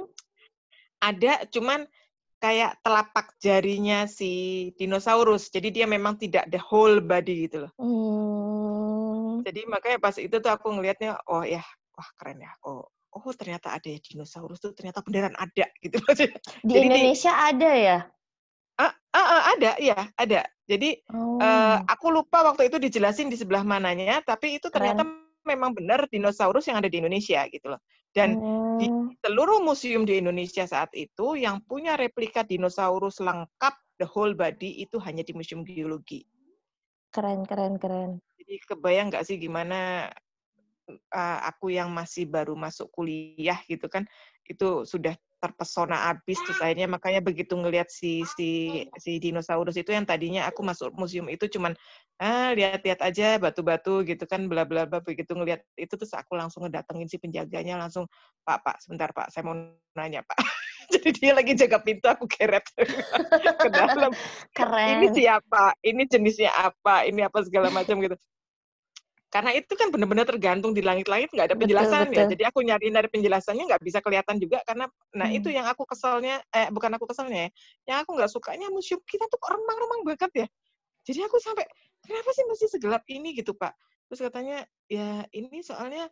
ada, 1.01 1.33
cuman 1.49 1.85
kayak 2.39 2.77
telapak 2.85 3.33
jarinya 3.41 4.05
si 4.05 4.69
dinosaurus. 4.77 5.49
Jadi 5.49 5.73
dia 5.73 5.85
memang 5.89 6.19
tidak 6.21 6.45
the 6.53 6.61
whole 6.61 7.01
body 7.01 7.49
gitu 7.49 7.65
loh. 7.65 7.71
Mmm. 7.81 9.41
Jadi 9.45 9.61
makanya 9.69 9.97
pas 10.01 10.15
itu 10.17 10.37
tuh 10.37 10.51
aku 10.53 10.73
ngelihatnya, 10.73 11.17
oh 11.29 11.41
ya, 11.45 11.61
wah 11.97 12.09
keren 12.17 12.41
ya, 12.45 12.53
oh 12.65 12.85
oh 13.15 13.31
ternyata 13.31 13.71
ada 13.71 13.87
ya 13.87 13.95
dinosaurus 13.95 14.59
tuh 14.59 14.75
ternyata 14.75 14.99
beneran 14.99 15.31
ada 15.39 15.71
gitu 15.79 15.97
maksudnya. 16.03 16.35
Di 16.67 16.75
Jadi 16.75 16.87
di 16.91 16.99
Indonesia 16.99 17.31
ada 17.31 17.71
ya? 17.71 17.97
E 18.79 18.85
heeh, 19.15 19.41
ada, 19.55 19.71
iya, 19.79 19.97
ada. 20.19 20.41
Jadi, 20.67 20.99
Oh. 21.13 21.87
aku 21.87 22.07
lupa 22.11 22.43
waktu 22.43 22.67
itu 22.67 22.75
dijelasin 22.79 23.31
di 23.31 23.39
sebelah 23.39 23.63
mananya, 23.63 24.19
tapi 24.27 24.59
itu 24.59 24.67
ternyata 24.67 25.01
Keren. 25.01 25.15
memang 25.47 25.71
benar 25.77 26.09
dinosaurus 26.11 26.67
yang 26.67 26.81
ada 26.83 26.89
di 26.91 26.99
Indonesia 26.99 27.45
gitu 27.47 27.71
loh. 27.71 27.79
Dan 28.11 28.35
di 28.75 28.89
Oh. 28.89 29.15
seluruh 29.23 29.63
museum 29.63 30.03
di 30.03 30.19
Indonesia 30.19 30.67
saat 30.67 30.91
itu 30.91 31.39
yang 31.39 31.63
punya 31.63 31.95
replika 31.95 32.43
dinosaurus 32.43 33.23
lengkap 33.23 33.73
the 34.01 34.07
whole 34.09 34.35
body 34.35 34.83
itu 34.83 34.99
hanya 34.99 35.23
di 35.23 35.31
Museum 35.31 35.63
Geologi. 35.63 36.25
Keren 37.13 37.45
keren 37.45 37.77
keren. 37.79 38.21
Jadi 38.39 38.53
kebayang 38.67 39.07
nggak 39.11 39.23
sih 39.27 39.37
gimana, 39.39 40.11
eee, 40.89 41.37
aku 41.49 41.71
yang 41.73 41.89
masih 41.93 42.27
baru 42.29 42.53
masuk 42.57 42.89
kuliah 42.95 43.59
gitu 43.69 43.87
kan, 43.91 44.03
itu 44.47 44.83
sudah 44.87 45.15
terpesona 45.39 46.09
abis 46.15 46.39
terus 46.43 46.59
akhirnya 46.63 46.87
makanya 46.89 47.21
begitu 47.21 47.53
ngelihat 47.53 47.91
si 47.91 48.23
si 48.35 48.81
si 48.97 49.19
dinosaurus 49.21 49.75
itu 49.75 49.91
yang 49.91 50.07
tadinya 50.07 50.47
aku 50.47 50.63
masuk 50.65 50.95
museum 50.95 51.27
itu 51.27 51.45
cuman 51.51 51.75
ah 52.17 52.55
lihat-lihat 52.55 53.03
aja 53.03 53.35
batu-batu 53.37 54.01
gitu 54.07 54.23
kan 54.25 54.47
bla 54.47 54.63
bla 54.63 54.87
bla 54.87 55.03
begitu 55.03 55.35
ngelihat 55.35 55.61
itu 55.75 55.93
terus 55.93 56.15
aku 56.15 56.39
langsung 56.39 56.63
ngedatengin 56.63 57.11
si 57.11 57.19
penjaganya 57.19 57.75
langsung 57.75 58.07
Pak 58.47 58.63
Pak 58.63 58.77
sebentar 58.81 59.11
Pak 59.11 59.29
saya 59.29 59.43
mau 59.45 59.55
nanya 59.95 60.23
Pak. 60.23 60.39
Jadi 60.93 61.09
dia 61.17 61.31
lagi 61.33 61.57
jaga 61.57 61.81
pintu 61.81 62.05
aku 62.05 62.29
keret 62.29 62.61
ke 63.65 63.69
dalam. 63.73 64.13
Keren. 64.53 65.01
ini 65.01 65.07
siapa? 65.17 65.73
Ini 65.81 66.05
jenisnya 66.05 66.53
apa? 66.53 67.09
Ini 67.09 67.25
apa 67.25 67.41
segala 67.41 67.73
macam 67.73 67.97
gitu 67.97 68.13
karena 69.35 69.51
itu 69.51 69.75
kan 69.75 69.91
benar-benar 69.91 70.23
tergantung 70.23 70.71
di 70.71 70.79
langit-langit 70.79 71.27
nggak 71.35 71.51
ada 71.51 71.55
Betul, 71.59 71.67
penjelasan 71.67 72.07
ya. 72.15 72.23
jadi 72.23 72.43
aku 72.47 72.63
nyari 72.63 72.87
dari 72.87 73.09
penjelasannya 73.11 73.67
nggak 73.67 73.83
bisa 73.83 73.99
kelihatan 73.99 74.39
juga 74.39 74.63
karena 74.63 74.87
nah 75.11 75.27
itu 75.27 75.51
Hmm. 75.51 75.59
yang 75.59 75.67
aku 75.67 75.83
keselnya 75.83 76.39
eh 76.55 76.71
bukan 76.71 76.95
aku 76.95 77.03
keselnya 77.11 77.39
ya. 77.43 77.49
Yang 77.91 77.97
aku 78.07 78.09
nggak 78.15 78.31
sukanya 78.31 78.67
museum 78.71 79.03
kita 79.03 79.27
tuh 79.27 79.35
remang-remang 79.43 80.07
banget 80.07 80.31
ya. 80.31 80.47
Jadi 81.03 81.19
aku 81.27 81.35
sampai 81.43 81.67
kenapa 82.07 82.31
sih 82.31 82.47
masih 82.47 82.67
segelap 82.71 83.03
ini? 83.11 83.35
Gitu 83.35 83.51
pak. 83.51 83.75
Terus 84.07 84.23
katanya 84.23 84.63
ya 84.87 85.27
ini 85.35 85.59
soalnya 85.59 86.07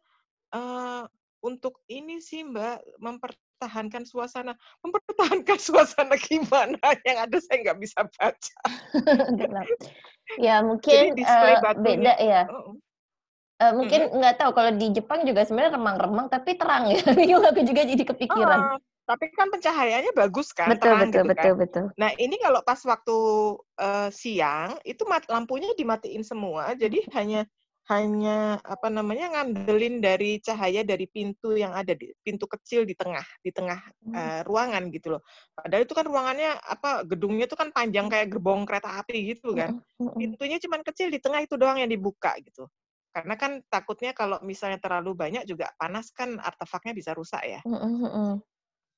eh 0.51 1.03
untuk 1.39 1.79
ini 1.87 2.19
sih 2.19 2.43
mbak 2.43 2.83
mempertahankan 2.99 4.03
suasana. 4.03 4.51
Mempertahankan 4.83 5.59
suasana 5.71 6.19
gimana 6.19 6.75
yang 7.07 7.23
ada 7.23 7.39
saya 7.39 7.71
nggak 7.71 7.79
bisa 7.79 8.03
baca. 8.03 8.59
Ya 10.39 10.63
jadi 10.63 10.63
mungkin 10.63 11.19
display 11.19 11.53
eh, 11.53 11.59
batunya 11.59 11.83
beda 11.83 12.13
ya. 12.23 12.41
oh, 12.47 12.79
Mm-mm. 13.71 13.79
mungkin 13.79 14.01
nggak 14.19 14.35
tahu 14.41 14.51
kalau 14.51 14.71
di 14.75 14.87
Jepang 14.91 15.23
juga 15.23 15.45
sebenarnya 15.47 15.77
remang-remang 15.79 16.27
tapi 16.27 16.59
terang 16.59 16.91
ya. 16.91 16.99
Bingung 17.19 17.45
aku 17.45 17.61
juga 17.63 17.87
jadi 17.87 18.03
kepikiran. 18.03 18.59
Ah, 18.59 18.77
tapi 19.07 19.31
kan 19.35 19.47
pencahayaannya 19.51 20.13
bagus 20.15 20.51
kan, 20.51 20.73
Betul 20.75 20.91
terang 20.91 20.99
betul 21.07 21.23
gitu 21.23 21.29
betul 21.29 21.53
kan. 21.53 21.61
betul. 21.61 21.85
Nah 21.99 22.11
ini 22.19 22.35
kalau 22.41 22.59
pas 22.65 22.79
waktu 22.83 23.17
eh, 23.79 24.09
siang 24.11 24.69
itu 24.83 25.03
mat, 25.07 25.23
lampunya 25.29 25.71
dimatiin 25.77 26.23
semua, 26.25 26.73
jadi 26.75 26.99
hanya 27.15 27.47
hanya 27.91 28.63
apa 28.63 28.87
namanya 28.87 29.27
ngandelin 29.35 29.99
dari 29.99 30.39
cahaya 30.39 30.87
dari 30.87 31.03
pintu 31.03 31.51
yang 31.59 31.75
ada 31.75 31.91
di 31.91 32.15
pintu 32.23 32.47
kecil 32.47 32.87
di 32.87 32.95
tengah 32.95 33.27
di 33.43 33.51
tengah 33.51 33.75
Hmm. 34.07 34.15
eh, 34.15 34.41
ruangan 34.47 34.87
gitu 34.87 35.19
loh. 35.19 35.21
Padahal 35.51 35.83
itu 35.83 35.91
kan 35.91 36.05
ruangannya 36.07 36.55
apa 36.63 37.03
gedungnya 37.03 37.43
itu 37.43 37.59
kan 37.59 37.75
panjang 37.75 38.07
kayak 38.07 38.31
gerbong 38.31 38.63
kereta 38.63 39.03
api 39.03 39.35
gitu 39.35 39.51
kan. 39.51 39.75
Pintunya 39.99 40.63
cuman 40.63 40.79
kecil 40.87 41.11
di 41.11 41.19
tengah 41.19 41.43
itu 41.43 41.59
doang 41.59 41.75
yang 41.83 41.91
dibuka 41.91 42.31
gitu. 42.39 42.71
Karena 43.13 43.37
kan 43.37 43.61
takutnya 43.69 44.17
kalau 44.17 44.41
misalnya 44.41 44.81
terlalu 44.81 45.13
banyak 45.13 45.45
juga 45.45 45.69
panas 45.77 46.09
kan 46.09 46.41
artefaknya 46.41 46.97
bisa 46.97 47.13
rusak 47.13 47.45
ya. 47.45 47.61
Mm-mm, 47.61 48.09
mm-mm. 48.09 48.31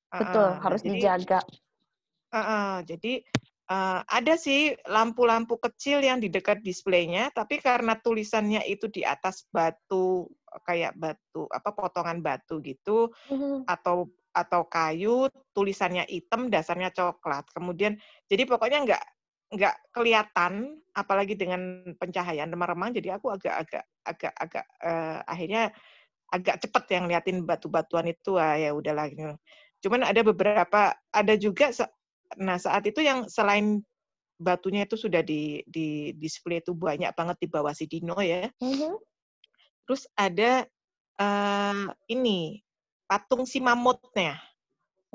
Heeh. 0.08 0.20
Betul, 0.24 0.48
Nah, 0.48 0.60
harus 0.64 0.80
jadi 0.80 0.90
dijaga. 0.96 1.40
Heeh, 2.32 2.74
jadi 2.88 3.12
eh, 3.70 4.00
ada 4.08 4.34
sih 4.40 4.72
lampu-lampu 4.88 5.60
kecil 5.60 6.00
yang 6.00 6.18
di 6.18 6.32
dekat 6.32 6.64
displaynya, 6.64 7.28
tapi 7.36 7.60
karena 7.60 8.00
tulisannya 8.00 8.64
itu 8.64 8.88
di 8.88 9.04
atas 9.04 9.44
batu 9.52 10.32
kayak 10.64 10.96
batu 10.96 11.44
apa 11.52 11.70
potongan 11.76 12.24
batu 12.24 12.64
gitu 12.64 13.12
Mhm. 13.28 13.68
atau 13.68 14.08
atau 14.36 14.68
kayu, 14.68 15.32
tulisannya 15.56 16.04
hitam, 16.08 16.52
dasarnya 16.52 16.92
coklat. 16.92 17.48
Kemudian 17.56 17.96
jadi 18.28 18.44
pokoknya 18.44 18.84
nggak 18.84 19.04
nggak 19.46 19.94
kelihatan, 19.94 20.82
apalagi 20.96 21.38
dengan 21.38 21.94
pencahayaan 21.96 22.50
remang-remang. 22.50 22.90
Jadi 22.96 23.14
aku 23.14 23.30
agak-agak 23.30 23.84
agak-agak 24.02 24.66
eh, 24.82 25.18
akhirnya 25.26 25.62
agak 26.34 26.58
cepet 26.66 26.84
yang 26.98 27.04
liatin 27.06 27.46
batu-batuan 27.46 28.10
itu 28.10 28.34
ah 28.38 28.58
ya 28.58 28.74
udahlah 28.74 29.06
gitu. 29.10 29.34
Cuman 29.86 30.02
ada 30.02 30.20
beberapa 30.26 30.94
ada 31.14 31.34
juga 31.38 31.70
nah 32.34 32.58
saat 32.58 32.82
itu 32.90 33.06
yang 33.06 33.30
selain 33.30 33.86
batunya 34.36 34.82
itu 34.84 34.98
sudah 34.98 35.22
di 35.22 35.62
di 35.64 36.10
display 36.18 36.58
itu 36.58 36.74
banyak 36.74 37.14
banget 37.14 37.36
di 37.38 37.48
bawah 37.48 37.70
si 37.70 37.86
Dino 37.86 38.18
ya. 38.18 38.50
Mhm. 38.58 38.98
Terus 39.86 40.10
ada 40.18 40.66
eh, 41.22 41.84
ini 42.10 42.58
patung 43.06 43.46
si 43.46 43.62
mamutnya. 43.62 44.36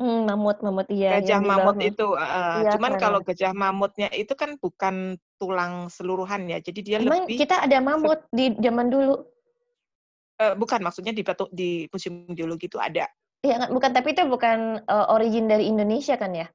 Hmm, 0.01 0.25
mamut, 0.25 0.57
mamut 0.65 0.87
iya 0.89 1.21
Gajah 1.21 1.37
yang 1.37 1.45
di 1.45 1.49
mamut 1.53 1.75
bawah. 1.77 1.89
itu, 1.93 2.07
heeh. 2.17 2.53
Iya, 2.57 2.71
cuman 2.73 2.91
keren 2.97 3.03
kalau 3.05 3.19
gajah 3.21 3.51
mamutnya 3.53 4.07
itu 4.17 4.33
kan 4.33 4.49
bukan 4.57 4.95
tulang 5.37 5.73
seluruhan 5.93 6.49
ya, 6.49 6.57
jadi 6.57 6.79
dia 6.81 6.97
Emang 6.97 7.29
lebih 7.29 7.37
kita 7.37 7.61
ada 7.61 7.77
mamut 7.77 8.19
di 8.33 8.57
zaman 8.57 8.89
dulu? 8.89 9.15
eh, 10.41 10.53
bukan 10.57 10.79
maksudnya 10.81 11.13
di 11.13 11.21
batu 11.21 11.45
di 11.53 11.85
museum 11.93 12.25
geologi 12.33 12.65
itu 12.65 12.81
ada. 12.81 13.05
Iya, 13.45 13.69
bukan 13.69 13.93
tapi 13.93 14.17
itu 14.17 14.25
bukan 14.25 14.81
eh, 14.81 15.05
origin 15.13 15.45
dari 15.45 15.69
Indonesia 15.69 16.17
kan 16.17 16.33
ya? 16.33 16.49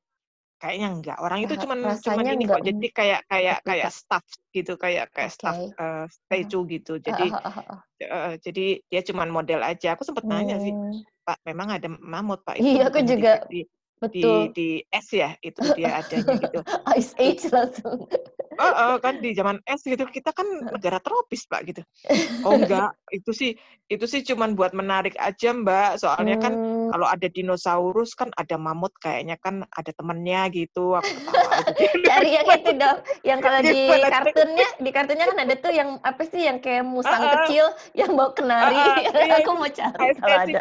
Kayaknya 0.56 0.88
enggak. 0.88 1.16
Orang 1.20 1.38
itu 1.44 1.54
cuman 1.60 1.78
cuman 1.84 1.92
rasanya 1.92 2.32
ini 2.32 2.44
kok. 2.48 2.62
Jadi 2.64 2.86
kayak 2.88 3.20
kayak 3.28 3.58
kayak 3.60 3.90
staff 3.92 4.24
gitu, 4.56 4.72
kayak 4.80 5.04
kayak 5.12 5.28
Oke. 5.28 5.36
staff 5.36 5.56
eh, 5.60 5.68
Aha. 5.76 6.08
statue 6.08 6.62
gitu. 6.72 6.92
Jadi 6.96 7.24
ah, 7.28 7.40
ah, 7.44 7.58
ah. 7.76 7.80
eh, 8.00 8.32
jadi 8.40 8.66
dia 8.88 9.00
cuman 9.04 9.28
model 9.28 9.60
aja. 9.60 9.92
Aku 9.92 10.02
sempet 10.08 10.24
nanya 10.24 10.56
sih, 10.56 10.72
Hmm. 10.72 11.04
Pak, 11.28 11.38
memang 11.44 11.68
ada 11.76 11.88
mamut 11.92 12.40
Pak 12.40 12.56
itu 12.56 12.72
Iya, 12.72 12.88
aku 12.88 12.98
di 13.04 13.12
juga 13.12 13.32
di 13.44 13.60
di 13.60 13.60
betul. 14.00 14.40
di 14.56 14.68
es 14.88 15.08
ya 15.12 15.30
itu 15.44 15.60
dia 15.76 15.88
adanya 16.00 16.34
gitu. 16.40 16.58
Ice 16.96 17.12
Age 17.20 17.44
langsung. 17.52 18.08
Oh, 18.56 18.72
oh, 18.72 18.96
kan 19.04 19.20
di 19.20 19.36
zaman 19.36 19.60
es 19.68 19.84
gitu 19.84 20.08
kita 20.08 20.32
kan 20.32 20.48
negara 20.72 20.96
tropis 21.04 21.44
pak 21.44 21.60
gitu. 21.68 21.82
Oh 22.46 22.56
enggak, 22.56 22.94
itu 23.12 23.30
sih 23.36 23.50
itu 23.92 24.04
sih 24.08 24.22
cuman 24.24 24.56
buat 24.56 24.72
menarik 24.72 25.12
aja 25.20 25.52
mbak. 25.52 26.00
Soalnya 26.00 26.40
kan 26.40 26.56
Hmm, 26.56 26.75
kalau 26.90 27.06
ada 27.06 27.26
dinosaurus 27.28 28.16
kan 28.16 28.30
ada 28.34 28.56
mamut 28.56 28.92
kayaknya 28.98 29.36
kan 29.38 29.66
ada 29.74 29.90
temennya 29.92 30.48
gitu. 30.52 30.96
Aku 30.96 31.06
cari 32.08 32.30
yang 32.38 32.48
itu 32.48 32.72
dong, 32.74 32.98
yang 33.22 33.38
kalau 33.44 33.60
di 33.62 33.88
kartunnya, 34.08 34.68
di 34.80 34.90
kartunnya 34.90 35.26
kan 35.28 35.38
ada 35.42 35.54
tuh 35.58 35.72
yang 35.72 35.98
apa 36.02 36.22
sih 36.26 36.46
yang 36.46 36.58
kayak 36.62 36.86
musang 36.86 37.20
ah. 37.20 37.44
kecil 37.44 37.66
yang 37.92 38.14
bawa 38.14 38.30
kenari. 38.32 38.76
Ah, 38.76 38.96
iya, 39.26 39.36
Aku 39.42 39.50
mau 39.54 39.68
cari 39.68 40.12
kalau 40.16 40.36
ada. 40.40 40.58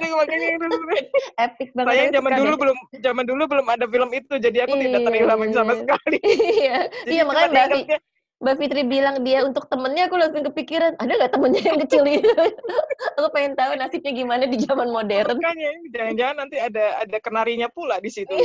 Epic 1.46 1.70
banget. 1.76 2.12
Aku 2.12 2.16
zaman 2.22 2.32
dulu 2.40 2.54
belum 2.60 2.78
zaman 3.00 3.24
dulu 3.26 3.44
belum 3.46 3.68
ada 3.70 3.86
film 3.88 4.10
itu 4.12 4.34
jadi 4.42 4.68
aku 4.68 4.76
tidak 4.82 5.02
Iya, 5.06 5.22
iya, 5.22 5.54
sama 5.54 5.74
iya. 5.74 5.80
sekali. 5.82 6.18
Iya, 6.26 6.78
iya 7.08 7.22
makanya 7.24 7.50
Mbak, 7.52 8.15
Mbak 8.44 8.56
Fitri 8.60 8.84
bilang 8.84 9.24
dia 9.24 9.48
untuk 9.48 9.64
temennya, 9.72 10.12
aku 10.12 10.20
langsung 10.20 10.44
kepikiran, 10.44 11.00
ada 11.00 11.08
nggak 11.08 11.32
temennya 11.32 11.64
yang 11.72 11.80
kecil 11.88 12.04
itu? 12.04 12.28
aku 13.16 13.28
pengen 13.32 13.56
tahu 13.56 13.80
nasibnya 13.80 14.12
gimana 14.12 14.44
di 14.44 14.60
zaman 14.60 14.92
modern. 14.92 15.40
makanya 15.40 15.72
jangan-jangan 15.96 16.36
nanti 16.44 16.58
ada 16.60 17.00
ada 17.00 17.18
kenarinya 17.24 17.72
pula 17.72 17.96
di 18.04 18.12
situ. 18.12 18.36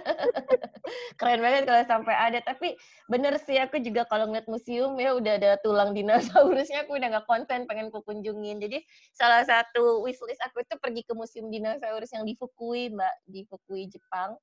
Keren 1.18 1.40
banget 1.40 1.64
kalau 1.64 1.80
sampai 1.88 2.12
ada. 2.12 2.44
Tapi 2.44 2.76
bener 3.08 3.40
sih 3.40 3.56
aku 3.56 3.80
juga 3.80 4.04
kalau 4.04 4.28
ngeliat 4.28 4.44
museum 4.52 4.92
ya 5.00 5.16
udah 5.16 5.32
ada 5.40 5.50
tulang 5.64 5.96
dinosaurusnya 5.96 6.84
aku 6.84 7.00
udah 7.00 7.08
nggak 7.08 7.26
konsen 7.26 7.64
pengen 7.64 7.88
ku 7.88 8.04
kunjungin. 8.04 8.60
Jadi 8.60 8.84
salah 9.16 9.48
satu 9.48 10.04
wishlist 10.04 10.44
aku 10.44 10.60
itu 10.60 10.76
pergi 10.76 11.08
ke 11.08 11.16
museum 11.16 11.48
dinosaurus 11.48 12.12
yang 12.12 12.28
di 12.28 12.36
Fukui, 12.36 12.92
Mbak, 12.92 13.14
di 13.32 13.48
Fukui 13.48 13.88
Jepang. 13.88 14.36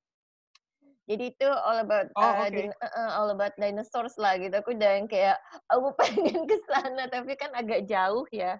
Jadi 1.07 1.23
itu 1.31 1.47
all 1.47 1.79
about 1.87 2.11
Oh, 2.19 2.35
uh, 2.35 2.51
din- 2.51 2.75
uh, 2.83 3.11
all 3.15 3.31
about 3.31 3.55
dinosaurs 3.55 4.19
lah 4.19 4.35
gitu. 4.35 4.51
Aku 4.59 4.75
udah 4.75 4.91
yang 4.99 5.07
kayak 5.07 5.39
aku 5.71 5.95
pengen 5.99 6.43
ke 6.43 6.57
sana 6.67 7.07
tapi 7.07 7.39
kan 7.39 7.55
agak 7.55 7.87
jauh 7.87 8.27
ya. 8.29 8.59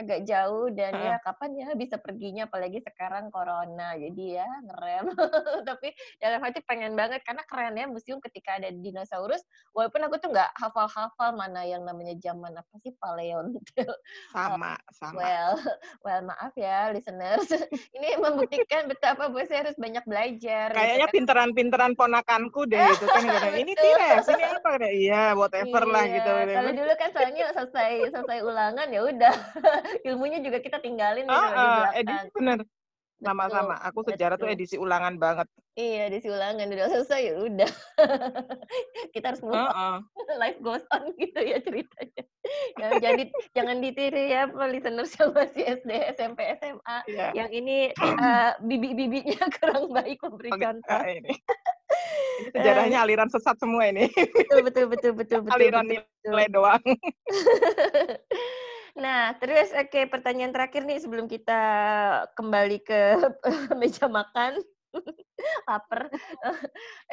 Agak 0.00 0.24
jauh 0.24 0.72
dan 0.72 0.96
ya 0.96 1.16
kapan 1.20 1.50
ya 1.60 1.68
bisa 1.76 2.00
perginya 2.00 2.48
apalagi 2.48 2.80
sekarang 2.80 3.28
corona. 3.28 3.92
Jadi 4.00 4.40
ya 4.40 4.48
ngerem. 4.64 5.12
tapi 5.70 5.92
dalam 6.18 6.40
hati 6.40 6.64
pengen 6.64 6.96
banget 6.96 7.20
karena 7.24 7.42
keren 7.44 7.76
ya 7.76 7.86
museum 7.86 8.18
ketika 8.24 8.56
ada 8.56 8.72
dinosaurus 8.72 9.42
walaupun 9.76 10.00
aku 10.06 10.16
tuh 10.18 10.30
nggak 10.32 10.50
hafal-hafal 10.56 11.36
mana 11.36 11.66
yang 11.66 11.82
namanya 11.84 12.16
zaman 12.18 12.54
apa 12.56 12.74
sih 12.82 12.92
paleontil 12.98 13.90
Sama, 14.34 14.78
sama. 14.94 15.18
well 15.18 15.52
well 16.06 16.20
maaf 16.24 16.54
ya 16.56 16.90
listeners 16.94 17.48
ini 17.96 18.16
membuktikan 18.18 18.86
betapa 18.86 19.28
saya 19.46 19.66
harus 19.66 19.76
banyak 19.78 20.04
belajar 20.06 20.70
gitu 20.70 20.78
Kayaknya 20.78 21.06
kan 21.06 21.14
pinteran-pinteran 21.16 21.92
ponakanku 21.98 22.68
deh 22.68 22.82
gitu 22.94 23.06
kan 23.08 23.24
kadang, 23.24 23.56
ini 23.56 23.72
Betul. 23.74 23.84
T-Rex, 23.90 24.22
ini 24.30 24.44
apa 24.46 24.68
Kadang, 24.70 24.94
Iya, 24.94 25.22
whatever 25.34 25.82
lah 25.88 26.04
gitu. 26.06 26.30
Iya, 26.30 26.54
kalau 26.54 26.72
dulu 26.76 26.92
kan 26.94 27.08
soalnya 27.10 27.44
selesai 27.56 27.92
selesai 28.14 28.38
ulangan 28.46 28.86
ya 28.92 29.00
udah 29.06 29.34
ilmunya 30.04 30.38
juga 30.40 30.58
kita 30.58 30.78
tinggalin 30.78 31.24
gitu 31.24 31.34
Ah, 31.34 31.48
di 31.48 31.54
belakang 31.54 31.94
edisi 32.00 32.28
bener. 32.34 32.58
Sama-sama. 33.20 33.76
Aku 33.84 34.00
sejarah 34.00 34.40
tuh 34.40 34.48
betul 34.48 34.56
edisi 34.56 34.76
ulangan 34.80 35.20
banget. 35.20 35.44
iya 35.76 36.08
di 36.08 36.24
ulangan 36.24 36.72
udah 36.72 36.88
selesai 36.88 37.20
ya 37.20 37.34
udah 37.40 37.70
kita 39.14 39.32
harus 39.32 39.40
move 39.44 39.54
on 39.54 39.68
Heeh. 39.68 39.96
life 40.42 40.56
goes 40.64 40.84
on 40.88 41.12
gitu 41.20 41.36
ya 41.36 41.60
ceritanya. 41.60 42.24
Ya, 42.80 42.88
jangan 42.96 43.16
di, 43.20 43.24
jangan 43.52 43.76
ditiru 43.84 44.22
ya 44.24 44.42
listeners 44.66 45.12
yang 45.20 45.30
masih 45.36 45.62
SD, 45.68 45.90
SMP, 46.16 46.40
SMA. 46.58 46.96
Iya. 47.06 47.26
Yang 47.36 47.50
ini 47.60 47.76
eh, 47.92 48.50
bibi-bibinya 48.64 49.40
kurang 49.60 49.92
baik 49.92 50.16
memberi 50.24 50.50
Oke, 50.56 50.64
contoh. 50.64 51.00
ini. 51.04 51.32
Ini 52.40 52.48
sejarahnya 52.56 52.98
aliran 53.04 53.28
sesat 53.28 53.60
semua 53.60 53.84
ini. 53.84 54.08
Betul 54.16 54.64
betul 54.64 54.84
betul 54.88 55.12
betul 55.12 55.38
betul. 55.44 55.54
aliran 55.60 55.84
betul, 55.84 56.00
betul. 56.08 56.24
nilai 56.32 56.46
doang. 56.48 56.82
Nah, 58.98 59.36
terus 59.38 59.70
oke 59.70 60.10
pertanyaan 60.10 60.50
terakhir 60.50 60.82
nih 60.82 60.98
sebelum 60.98 61.30
kita 61.30 61.62
kembali 62.34 62.78
ke 62.82 63.00
meja 63.80 64.10
makan. 64.10 64.58
Laper. 65.70 66.10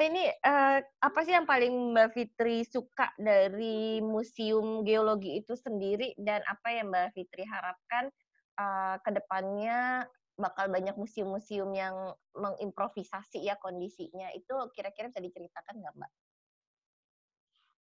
Ini, 0.01 0.23
uh, 0.41 0.81
apa 0.81 1.19
sih 1.21 1.37
yang 1.37 1.45
paling 1.45 1.93
Mbak 1.93 2.09
Fitri 2.17 2.65
suka 2.65 3.13
dari 3.21 4.01
Museum 4.01 4.81
Geologi 4.81 5.37
itu 5.37 5.53
sendiri 5.53 6.17
dan 6.17 6.41
apa 6.49 6.73
yang 6.73 6.89
Mbak 6.89 7.13
Fitri 7.13 7.45
harapkan, 7.45 8.09
uh, 8.57 8.97
ke 9.05 9.13
depannya 9.13 10.09
bakal 10.37 10.69
banyak 10.69 10.93
museum-museum 10.93 11.69
yang 11.73 12.13
mengimprovisasi 12.37 13.41
ya 13.41 13.57
kondisinya, 13.57 14.29
itu 14.37 14.53
kira-kira 14.73 15.09
bisa 15.09 15.21
diceritakan 15.21 15.81
nggak, 15.81 15.95
Mbak? 15.97 16.11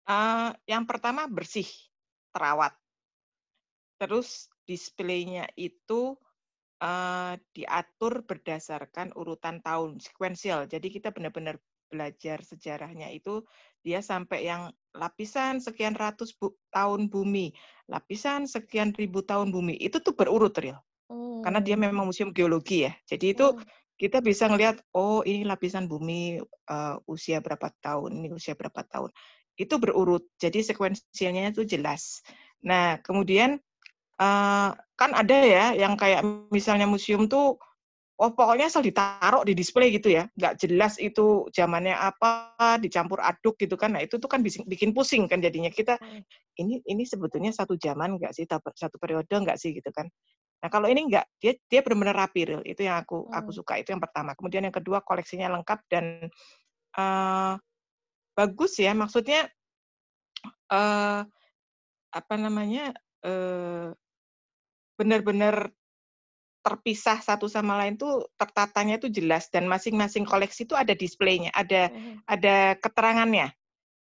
Uh, 0.03 0.51
yang 0.69 0.85
pertama 0.85 1.25
bersih, 1.29 1.69
terawat. 2.33 2.77
Terus 4.01 4.51
displaynya 4.67 5.47
itu 5.57 6.17
uh, 6.83 7.35
diatur 7.55 8.27
berdasarkan 8.27 9.15
urutan 9.15 9.63
tahun, 9.63 10.03
sekuensial. 10.03 10.67
Jadi 10.67 10.91
kita 10.91 11.15
benar-benar 11.15 11.57
belajar 11.93 12.41
sejarahnya 12.41 13.13
itu 13.13 13.45
dia 13.85 14.01
sampai 14.01 14.49
yang 14.49 14.73
lapisan 14.97 15.61
sekian 15.61 15.93
ratus 15.93 16.33
bu 16.33 16.57
tahun 16.73 17.13
bumi, 17.13 17.53
lapisan 17.93 18.49
sekian 18.49 18.97
ribu 18.97 19.21
tahun 19.21 19.53
bumi, 19.53 19.77
itu 19.77 20.01
tuh 20.01 20.17
berurut 20.17 20.57
real. 20.57 20.81
Hmm. 21.13 21.45
Karena 21.45 21.61
dia 21.61 21.77
hmm. 21.77 21.93
memang 21.93 22.09
museum 22.09 22.33
geologi 22.33 22.89
ya. 22.89 22.97
Jadi 23.05 23.37
itu 23.37 23.45
hmm. 23.53 23.61
kita 24.01 24.25
bisa 24.25 24.49
ngelihat, 24.49 24.81
oh 24.97 25.21
ini 25.29 25.45
lapisan 25.45 25.85
bumi 25.85 26.41
uh, 26.73 26.97
usia 27.05 27.45
berapa 27.45 27.69
tahun, 27.85 28.25
ini 28.25 28.33
usia 28.33 28.57
berapa 28.57 28.81
tahun 28.89 29.13
itu 29.61 29.75
berurut. 29.77 30.25
Jadi 30.41 30.65
sekuensialnya 30.65 31.53
itu 31.53 31.69
jelas. 31.69 32.25
Nah, 32.65 32.99
kemudian 33.05 33.61
uh, 34.23 34.71
kan 34.95 35.11
ada 35.19 35.37
ya 35.43 35.67
yang 35.75 35.99
kayak 35.99 36.23
misalnya 36.55 36.87
museum 36.87 37.27
tuh 37.27 37.59
oh 38.23 38.31
pokoknya 38.31 38.71
asal 38.71 38.87
ditaruh 38.87 39.43
di 39.43 39.51
display 39.51 39.91
gitu 39.91 40.15
ya, 40.15 40.31
nggak 40.39 40.55
jelas 40.63 40.95
itu 41.03 41.51
zamannya 41.51 41.91
apa, 41.91 42.55
dicampur 42.79 43.19
aduk 43.19 43.59
gitu 43.59 43.75
kan. 43.75 43.99
Nah, 43.99 44.07
itu 44.07 44.23
tuh 44.23 44.31
kan 44.31 44.39
bikin 44.45 44.95
pusing 44.95 45.27
kan 45.27 45.43
jadinya 45.43 45.67
kita 45.75 45.99
hmm. 45.99 46.23
ini 46.63 46.79
ini 46.87 47.03
sebetulnya 47.03 47.51
satu 47.51 47.75
zaman 47.75 48.23
nggak 48.23 48.31
sih, 48.31 48.47
satu 48.47 48.97
periode 49.03 49.27
nggak 49.27 49.59
sih 49.59 49.75
gitu 49.75 49.91
kan. 49.91 50.07
Nah, 50.63 50.71
kalau 50.71 50.87
ini 50.87 51.11
enggak, 51.11 51.27
dia 51.43 51.59
dia 51.67 51.83
benar-benar 51.83 52.15
rapi 52.15 52.47
real. 52.47 52.63
Itu 52.63 52.87
yang 52.87 53.03
aku 53.03 53.27
aku 53.27 53.51
hmm. 53.51 53.59
suka, 53.59 53.73
itu 53.83 53.91
yang 53.91 54.03
pertama. 54.03 54.39
Kemudian 54.39 54.63
yang 54.71 54.77
kedua 54.77 55.03
koleksinya 55.03 55.51
lengkap 55.59 55.81
dan 55.91 56.31
uh, 56.95 57.59
bagus 58.39 58.79
ya, 58.79 58.95
maksudnya 58.95 59.51
uh, 60.71 61.27
apa 62.13 62.35
namanya 62.39 62.95
uh, 63.27 63.91
benar-benar 64.97 65.73
terpisah 66.63 67.19
satu 67.19 67.51
sama 67.51 67.75
lain 67.83 67.99
tuh 67.99 68.31
tertatanya 68.39 69.03
itu 69.03 69.11
jelas 69.11 69.51
dan 69.51 69.67
masing-masing 69.67 70.23
koleksi 70.23 70.63
itu 70.63 70.79
ada 70.79 70.95
displaynya, 70.95 71.51
ada 71.51 71.91
hmm. 71.91 72.23
ada 72.25 72.79
keterangannya. 72.79 73.51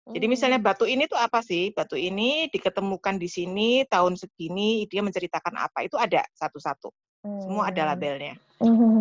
Jadi 0.02 0.26
misalnya 0.26 0.58
oh. 0.58 0.66
batu 0.66 0.84
ini 0.86 1.06
tuh 1.06 1.18
apa 1.18 1.42
sih? 1.46 1.70
Batu 1.70 1.94
ini 1.94 2.50
diketemukan 2.50 3.18
di 3.18 3.30
sini 3.30 3.86
tahun 3.86 4.18
segini, 4.18 4.86
dia 4.90 4.98
menceritakan 4.98 5.54
apa 5.58 5.86
itu 5.86 5.94
ada 5.94 6.26
satu-satu. 6.34 6.90
Semua 7.22 7.70
ada 7.70 7.86
oh. 7.86 7.88
labelnya. 7.94 8.34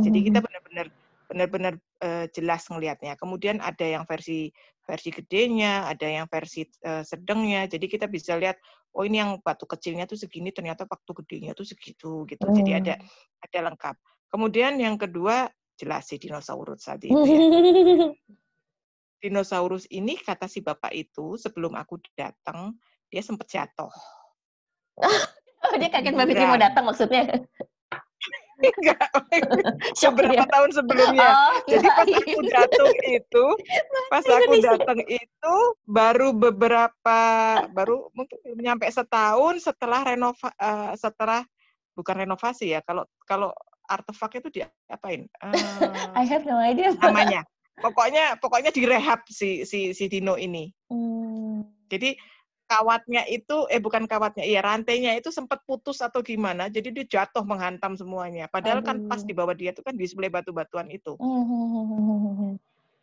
Jadi 0.06 0.20
kita 0.30 0.42
benar-benar 0.46 0.88
benar-benar 1.26 1.74
uh, 2.06 2.26
jelas 2.34 2.68
ngelihatnya. 2.70 3.18
Kemudian 3.18 3.64
ada 3.64 3.86
yang 3.86 4.04
versi 4.06 4.54
versi 4.92 5.08
gedenya, 5.08 5.88
ada 5.88 6.04
yang 6.04 6.28
versi 6.28 6.68
uh, 6.84 7.00
sedangnya. 7.08 7.64
Jadi 7.72 7.88
kita 7.88 8.12
bisa 8.12 8.36
lihat 8.36 8.60
oh 8.92 9.08
ini 9.08 9.24
yang 9.24 9.40
batu 9.40 9.64
kecilnya 9.64 10.04
tuh 10.04 10.20
segini, 10.20 10.52
ternyata 10.52 10.84
waktu 10.84 11.12
gedenya 11.24 11.56
tuh 11.56 11.64
segitu 11.64 12.28
gitu. 12.28 12.44
Hmm. 12.44 12.56
Jadi 12.60 12.72
ada 12.76 12.94
ada 13.40 13.60
lengkap. 13.72 13.96
Kemudian 14.28 14.76
yang 14.76 15.00
kedua 15.00 15.48
jelas 15.80 16.12
sih 16.12 16.20
dinosaurus 16.20 16.84
tadi 16.86 17.10
itu 17.10 17.24
ya. 17.24 17.40
dinosaurus 19.24 19.88
ini 19.90 20.20
kata 20.20 20.46
si 20.52 20.60
bapak 20.60 20.92
itu 20.92 21.40
sebelum 21.40 21.74
aku 21.80 22.04
datang 22.14 22.76
dia 23.08 23.24
sempat 23.24 23.48
jatuh. 23.48 23.92
Oh, 25.62 25.78
dia 25.78 25.94
kaget 25.94 26.18
Fitri 26.18 26.42
mau 26.42 26.58
datang 26.58 26.90
maksudnya? 26.90 27.38
Enggak. 28.62 29.10
Beberapa 30.06 30.44
tahun 30.48 30.70
sebelumnya. 30.72 31.30
Oh, 31.34 31.56
Jadi 31.66 31.88
pas 31.88 32.08
aku 32.08 32.40
datang 32.46 32.92
itu, 33.10 33.46
pas 34.08 34.26
aku 34.26 34.54
datang 34.62 35.00
itu 35.10 35.56
baru 35.90 36.30
beberapa 36.36 37.20
baru 37.74 38.14
mungkin 38.14 38.38
nyampe 38.62 38.86
setahun 38.92 39.66
setelah 39.66 40.06
renova 40.06 40.50
uh, 40.62 40.94
setelah 40.94 41.42
bukan 41.98 42.26
renovasi 42.28 42.78
ya. 42.78 42.80
Kalau 42.86 43.08
kalau 43.26 43.50
artefak 43.90 44.40
itu 44.40 44.62
diapain? 44.62 45.28
Uh, 45.42 45.52
I 46.20 46.24
have 46.24 46.46
no 46.46 46.62
idea. 46.62 46.94
Namanya. 47.02 47.44
Pokoknya 47.82 48.38
pokoknya 48.38 48.70
direhab 48.70 49.26
si 49.32 49.66
si 49.66 49.98
si 49.98 50.06
Dino 50.06 50.38
ini. 50.38 50.70
Hmm. 50.92 51.66
Jadi 51.90 52.16
kawatnya 52.72 53.28
itu 53.28 53.68
eh 53.68 53.84
bukan 53.84 54.08
kawatnya 54.08 54.48
iya 54.48 54.64
rantainya 54.64 55.20
itu 55.20 55.28
sempat 55.28 55.60
putus 55.68 56.00
atau 56.00 56.24
gimana 56.24 56.72
jadi 56.72 56.88
dia 56.96 57.06
jatuh 57.20 57.44
menghantam 57.44 58.00
semuanya. 58.00 58.48
Padahal 58.48 58.80
Aduh. 58.80 58.88
kan 58.88 58.98
pas 59.12 59.20
di 59.28 59.36
bawah 59.36 59.52
dia 59.52 59.76
itu 59.76 59.84
kan 59.84 59.92
display 60.00 60.32
batu-batuan 60.32 60.88
itu. 60.88 61.20
Hmm, 61.20 61.44
hmm, 61.44 61.76
hmm, 61.92 62.54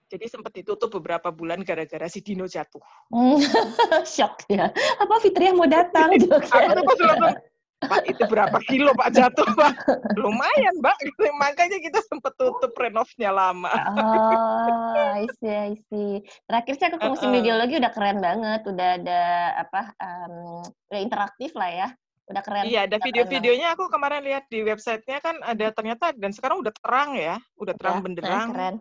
jadi 0.09 0.25
sempat 0.25 0.57
ditutup 0.57 0.89
beberapa 0.89 1.29
bulan 1.29 1.61
gara-gara 1.61 2.09
si 2.09 2.25
Dino 2.25 2.49
jatuh. 2.49 2.81
Shock 4.17 4.49
ya. 4.49 4.73
Apa 4.73 5.21
Fitri 5.21 5.53
yang 5.53 5.61
mau 5.61 5.69
datang? 5.69 6.09
Aku 6.17 6.73
tuh 6.73 6.85
pas 6.89 6.99
langsung 7.05 7.37
Pak, 7.79 8.11
itu 8.11 8.23
berapa 8.27 8.59
kilo 8.67 8.91
Pak 8.99 9.15
jatuh, 9.15 9.47
Pak? 9.55 9.73
Lumayan, 10.19 10.75
Mbak. 10.83 10.99
Makanya 11.43 11.79
kita 11.79 12.03
sempat 12.11 12.35
tutup 12.35 12.75
renovnya 12.75 13.31
lama. 13.31 13.71
Oh, 13.71 15.15
I 15.15 15.27
see, 15.39 15.55
I 15.55 15.75
see. 15.87 16.13
Terakhir 16.51 16.75
sih 16.75 16.87
aku 16.91 16.99
ke 16.99 17.07
musim 17.07 17.31
uh, 17.31 17.39
geologi 17.39 17.79
udah 17.79 17.93
keren 17.95 18.19
banget. 18.19 18.67
Udah 18.67 18.89
ada 18.99 19.21
apa, 19.63 19.95
um, 19.95 20.67
udah 20.91 21.01
interaktif 21.01 21.55
lah 21.55 21.71
ya. 21.71 21.89
Udah 22.27 22.43
keren. 22.43 22.67
Iya, 22.67 22.91
ada 22.91 22.99
video-videonya 22.99 23.79
aku 23.79 23.87
kemarin 23.87 24.27
lihat 24.27 24.51
di 24.51 24.67
websitenya 24.67 25.23
kan 25.23 25.39
ada 25.47 25.71
ternyata 25.71 26.11
dan 26.19 26.35
sekarang 26.35 26.59
udah 26.59 26.75
terang 26.83 27.15
ya, 27.15 27.39
udah 27.63 27.75
terang 27.79 28.03
ya, 28.03 28.05
benderang. 28.05 28.49
Keren, 28.51 28.55
keren. 28.59 28.77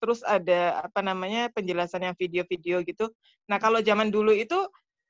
Terus 0.00 0.20
ada 0.22 0.86
apa 0.86 1.00
namanya 1.02 1.50
penjelasan 1.50 2.06
yang 2.06 2.14
video-video 2.14 2.80
gitu. 2.86 3.10
Nah 3.50 3.58
kalau 3.58 3.82
zaman 3.82 4.08
dulu 4.08 4.32
itu 4.32 4.56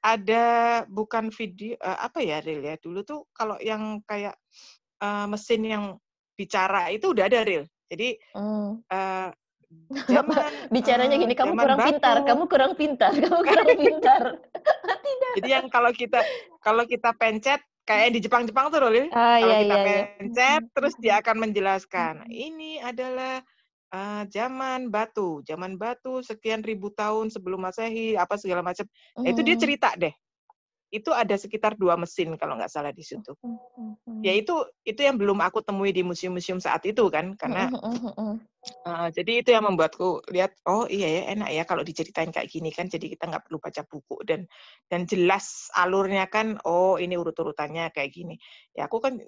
ada 0.00 0.44
bukan 0.88 1.28
video 1.28 1.76
uh, 1.84 2.08
apa 2.08 2.24
ya 2.24 2.40
real 2.40 2.64
ya 2.64 2.76
dulu 2.80 3.04
tuh 3.04 3.20
kalau 3.36 3.60
yang 3.60 4.00
kayak 4.08 4.36
uh, 5.04 5.28
mesin 5.28 5.62
yang 5.64 5.84
bicara 6.36 6.88
itu 6.88 7.12
udah 7.12 7.28
ada 7.28 7.44
real 7.44 7.64
jadi 7.92 8.16
hmm. 8.36 8.80
uh, 8.88 9.28
zaman, 10.10 10.50
bicaranya 10.74 11.14
gini 11.14 11.34
kamu 11.36 11.54
kurang 11.54 11.78
batu. 11.78 11.88
pintar 11.94 12.16
kamu 12.26 12.44
kurang 12.48 12.72
pintar 12.74 13.12
kamu 13.22 13.40
kurang 13.44 13.68
pintar 13.76 14.22
tidak 15.04 15.32
jadi 15.38 15.48
yang 15.60 15.66
kalau 15.68 15.92
kita 15.92 16.20
kalau 16.64 16.82
kita 16.88 17.12
pencet 17.14 17.60
kayak 17.88 18.14
di 18.14 18.22
Jepang-Jepang 18.22 18.70
tuh 18.70 18.86
Lil. 18.86 19.10
Ah, 19.10 19.42
kalau 19.42 19.50
iya, 19.50 19.58
kita 19.66 19.76
iya, 19.76 19.82
iya. 19.82 20.02
pencet 20.14 20.62
iya. 20.62 20.72
terus 20.74 20.94
dia 21.02 21.14
akan 21.18 21.36
menjelaskan 21.48 22.14
ini 22.30 22.78
adalah 22.78 23.42
uh, 23.94 24.22
zaman 24.30 24.90
batu, 24.90 25.42
zaman 25.46 25.76
batu 25.76 26.22
sekian 26.24 26.62
ribu 26.62 26.90
tahun 26.94 27.30
sebelum 27.30 27.62
Masehi, 27.62 28.18
apa 28.18 28.38
segala 28.38 28.62
macam. 28.62 28.86
Mm. 29.14 29.22
Nah, 29.22 29.28
itu 29.30 29.40
dia 29.46 29.56
cerita 29.58 29.92
deh. 29.98 30.14
Itu 30.90 31.14
ada 31.14 31.38
sekitar 31.38 31.78
dua 31.78 31.94
mesin 31.94 32.34
kalau 32.34 32.58
nggak 32.58 32.66
salah 32.66 32.90
di 32.90 33.06
situ. 33.06 33.30
Mm. 33.46 34.26
Ya 34.26 34.34
itu 34.34 34.58
itu 34.82 34.98
yang 34.98 35.22
belum 35.22 35.38
aku 35.38 35.62
temui 35.62 35.94
di 35.94 36.02
museum-museum 36.02 36.58
saat 36.58 36.82
itu 36.82 37.06
kan, 37.14 37.38
karena 37.38 37.70
uh, 37.70 39.06
jadi 39.14 39.38
itu 39.38 39.54
yang 39.54 39.70
membuatku 39.70 40.26
lihat 40.34 40.50
oh 40.66 40.90
iya 40.90 41.06
ya 41.06 41.22
enak 41.38 41.50
ya 41.54 41.62
kalau 41.62 41.86
diceritain 41.86 42.34
kayak 42.34 42.50
gini 42.50 42.74
kan, 42.74 42.90
jadi 42.90 43.06
kita 43.06 43.30
nggak 43.30 43.46
perlu 43.46 43.62
baca 43.62 43.86
buku 43.86 44.18
dan 44.26 44.50
dan 44.90 45.06
jelas 45.06 45.70
alurnya 45.78 46.26
kan, 46.26 46.58
oh 46.66 46.98
ini 46.98 47.14
urut-urutannya 47.14 47.94
kayak 47.94 48.10
gini. 48.10 48.34
Ya 48.74 48.90
aku 48.90 48.98
kan 48.98 49.22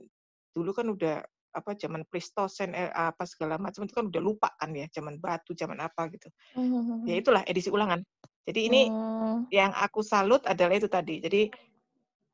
dulu 0.53 0.75
kan 0.75 0.91
udah 0.91 1.23
apa 1.53 1.77
zaman 1.77 2.03
Pleistosen 2.09 2.73
eh, 2.73 2.89
apa 2.91 3.29
segala 3.29 3.61
macam 3.61 3.85
itu 3.85 3.93
kan 3.93 4.09
udah 4.09 4.23
lupa 4.25 4.49
kan 4.57 4.73
ya 4.73 4.89
zaman 4.89 5.21
batu 5.21 5.53
zaman 5.53 5.79
apa 5.79 6.09
gitu. 6.11 6.29
Mm-hmm. 6.57 7.05
ya 7.07 7.15
itulah 7.21 7.43
edisi 7.45 7.69
ulangan. 7.69 8.01
Jadi 8.43 8.61
ini 8.67 8.83
mm. 8.91 9.53
yang 9.55 9.71
aku 9.77 10.03
salut 10.03 10.43
adalah 10.49 10.75
itu 10.75 10.89
tadi. 10.91 11.23
Jadi 11.23 11.53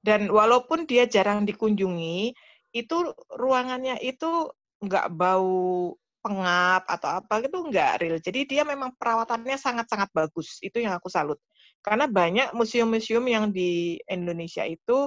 dan 0.01 0.31
walaupun 0.31 0.87
dia 0.87 1.05
jarang 1.11 1.43
dikunjungi 1.45 2.33
itu 2.73 2.97
ruangannya 3.35 3.99
itu 4.01 4.49
nggak 4.79 5.11
bau 5.11 5.93
pengap 6.23 6.87
atau 6.87 7.23
apa 7.23 7.35
gitu 7.43 7.67
nggak 7.67 7.93
real. 8.03 8.19
Jadi 8.23 8.41
dia 8.47 8.63
memang 8.63 8.95
perawatannya 8.95 9.59
sangat 9.59 9.87
sangat 9.91 10.11
bagus. 10.15 10.63
Itu 10.63 10.79
yang 10.79 10.95
aku 10.99 11.11
salut. 11.11 11.39
Karena 11.83 12.11
banyak 12.11 12.55
museum-museum 12.55 13.23
yang 13.27 13.51
di 13.55 13.99
Indonesia 14.07 14.67
itu 14.67 15.07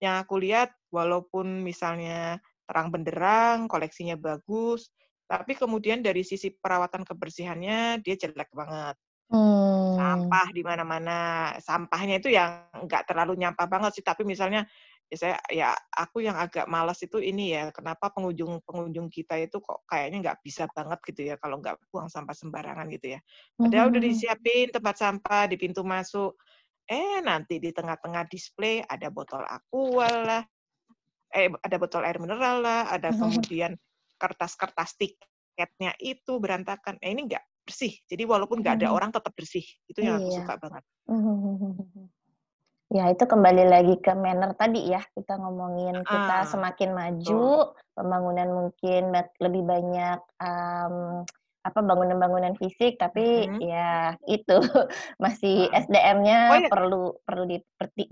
yang 0.00 0.24
aku 0.24 0.40
lihat 0.40 0.72
walaupun 0.88 1.60
misalnya 1.60 2.40
terang 2.70 2.94
benderang, 2.94 3.66
koleksinya 3.66 4.14
bagus, 4.14 4.94
tapi 5.26 5.58
kemudian 5.58 6.06
dari 6.06 6.22
sisi 6.22 6.54
perawatan 6.54 7.02
kebersihannya 7.02 7.98
dia 8.06 8.14
jelek 8.14 8.54
banget. 8.54 8.94
Hmm. 9.30 9.94
Sampah 9.98 10.48
di 10.54 10.62
mana-mana. 10.62 11.18
Sampahnya 11.58 12.22
itu 12.22 12.30
yang 12.30 12.70
nggak 12.86 13.10
terlalu 13.10 13.34
nyampah 13.34 13.66
banget 13.66 13.98
sih, 13.98 14.06
tapi 14.06 14.22
misalnya 14.22 14.66
Ya 15.10 15.16
saya 15.18 15.36
ya 15.50 15.68
aku 15.90 16.22
yang 16.22 16.38
agak 16.38 16.70
malas 16.70 17.02
itu 17.02 17.18
ini 17.18 17.50
ya, 17.50 17.74
kenapa 17.74 18.14
pengunjung-pengunjung 18.14 19.10
kita 19.10 19.42
itu 19.42 19.58
kok 19.58 19.82
kayaknya 19.90 20.22
nggak 20.22 20.38
bisa 20.38 20.70
banget 20.70 21.02
gitu 21.02 21.20
ya 21.26 21.34
kalau 21.42 21.58
nggak 21.58 21.82
buang 21.90 22.06
sampah 22.06 22.30
sembarangan 22.30 22.86
gitu 22.94 23.18
ya. 23.18 23.20
Padahal 23.58 23.90
udah 23.90 23.98
mhm. 23.98 24.06
disiapin 24.06 24.70
tempat 24.70 25.02
sampah 25.02 25.50
di 25.50 25.58
pintu 25.58 25.82
masuk, 25.82 26.38
eh 26.86 27.18
nanti 27.26 27.58
di 27.58 27.74
tengah-tengah 27.74 28.30
display 28.30 28.86
ada 28.86 29.10
botol 29.10 29.42
Aqua 29.42 30.06
lah, 30.14 30.42
eh 31.34 31.48
ada 31.62 31.76
botol 31.80 32.02
air 32.06 32.18
mineral 32.22 32.62
lah, 32.64 32.90
ada 32.92 33.14
kemudian 33.16 33.76
kertas-kertas 34.20 34.96
tiketnya 35.00 35.94
itu 36.02 36.38
berantakan. 36.42 36.98
Eh 37.02 37.12
ini 37.14 37.26
nggak 37.30 37.44
bersih. 37.66 37.94
Jadi 38.10 38.22
walaupun 38.28 38.60
nggak 38.64 38.82
ada 38.82 38.88
Mhm. 38.88 38.96
orang 38.96 39.10
tetap 39.14 39.32
bersih. 39.36 39.64
Itu 39.88 40.00
yang 40.04 40.18
aku 40.20 40.30
Iya. 40.30 40.34
suka 40.34 40.58
banget. 40.60 40.84
Mhm. 41.08 42.08
Ya 42.90 43.06
itu 43.10 43.24
kembali 43.26 43.64
lagi 43.70 43.94
ke 44.02 44.12
manner 44.18 44.50
tadi 44.58 44.90
ya, 44.90 45.02
kita 45.14 45.38
ngomongin 45.38 46.02
kita 46.10 46.42
Heeh, 46.42 46.46
semakin 46.46 46.90
betul. 46.94 46.94
maju, 46.94 47.74
pembangunan 47.94 48.48
mungkin 48.50 49.14
lebih 49.42 49.62
banyak, 49.62 50.18
mmm, 50.42 51.22
apa, 51.66 51.80
bangunan-bangunan 51.86 52.54
fisik, 52.58 52.98
tapi 52.98 53.20
Mhm. 53.36 53.62
ya 53.62 54.18
itu, 54.26 54.58
masih. 55.24 55.70
Oh 56.48 56.54
SDM-nya 56.54 56.58
ya 56.58 56.70
perlu 56.70 57.20
perlu 57.26 57.44
diperti 57.46 58.10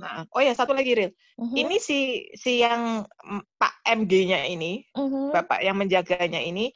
Heeh. 0.00 0.24
Oh 0.32 0.40
ya 0.40 0.52
satu 0.56 0.72
lagi, 0.72 0.96
Ril. 0.96 1.12
Mhm. 1.36 1.56
Ini 1.56 1.76
si 1.76 1.98
si 2.32 2.64
yang, 2.64 3.04
Pak 3.60 3.72
MG-nya 3.84 4.48
ini, 4.48 4.80
Mhm. 4.96 5.32
bapak 5.34 5.60
yang 5.60 5.76
menjaganya 5.76 6.40
ini, 6.40 6.72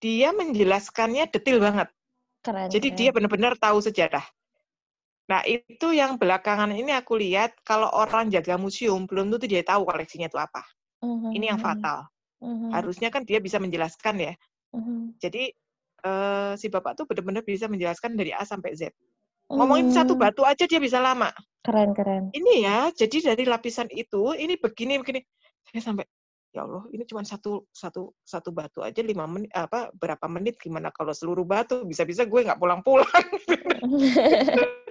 dia 0.00 0.32
menjelaskannya 0.32 1.28
detail 1.32 1.58
banget. 1.60 1.88
Keren 2.44 2.68
Jadi 2.72 2.88
dia 2.96 3.10
keren. 3.12 3.16
benar-benar 3.16 3.54
tahu 3.60 3.78
sejarah. 3.84 4.24
Nah, 5.26 5.42
itu 5.42 5.90
yang 5.90 6.16
belakangan 6.22 6.70
ini 6.70 6.94
aku 6.94 7.18
lihat 7.18 7.58
kalau 7.66 7.90
orang 7.90 8.30
jaga 8.30 8.54
museum 8.54 9.10
belum 9.10 9.34
tentu 9.34 9.46
dia 9.50 9.62
tahu 9.66 9.82
koleksinya 9.82 10.30
itu 10.30 10.38
apa. 10.38 10.62
Ini 11.34 11.50
yang 11.54 11.60
fatal. 11.60 12.06
mhm. 12.40 12.70
Harusnya 12.72 13.08
kan 13.10 13.22
dia 13.26 13.38
bisa 13.42 13.58
menjelaskan 13.58 14.16
ya. 14.22 14.34
Mhm. 14.72 15.18
Jadi, 15.18 15.50
eee, 16.06 16.52
si 16.60 16.66
bapak 16.70 16.94
tuh 16.98 17.04
benar-benar 17.10 17.42
bisa 17.46 17.66
menjelaskan 17.66 18.14
dari 18.14 18.30
A 18.34 18.42
sampai 18.46 18.72
Z. 18.78 18.94
Ngomongin 19.46 19.94
satu 19.94 20.18
Mmm. 20.18 20.22
batu 20.26 20.42
aja 20.42 20.64
dia 20.66 20.80
bisa 20.82 20.98
lama. 20.98 21.30
Keren 21.62 21.94
keren. 21.94 22.30
Ini 22.34 22.54
ya, 22.66 22.78
jadi 22.94 23.34
dari 23.34 23.46
lapisan 23.46 23.86
itu, 23.94 24.34
ini 24.34 24.58
begini 24.58 24.98
begini. 24.98 25.22
Saya 25.66 25.82
sampai, 25.82 26.06
"Ya 26.54 26.62
Allah, 26.66 26.86
ini 26.90 27.02
cuman 27.06 27.26
satu 27.26 27.66
satu 27.70 28.14
satu 28.22 28.50
batu 28.50 28.82
aja 28.82 29.02
5 29.02 29.26
menit 29.26 29.50
apa, 29.54 29.90
berapa 29.94 30.26
menit, 30.30 30.58
gimana 30.58 30.90
kalau 30.94 31.14
seluruh 31.14 31.46
batu? 31.46 31.82
Bisa-bisa 31.86 32.26
gue 32.26 32.46
nggak 32.46 32.58
pulang-pulang." 32.58 33.06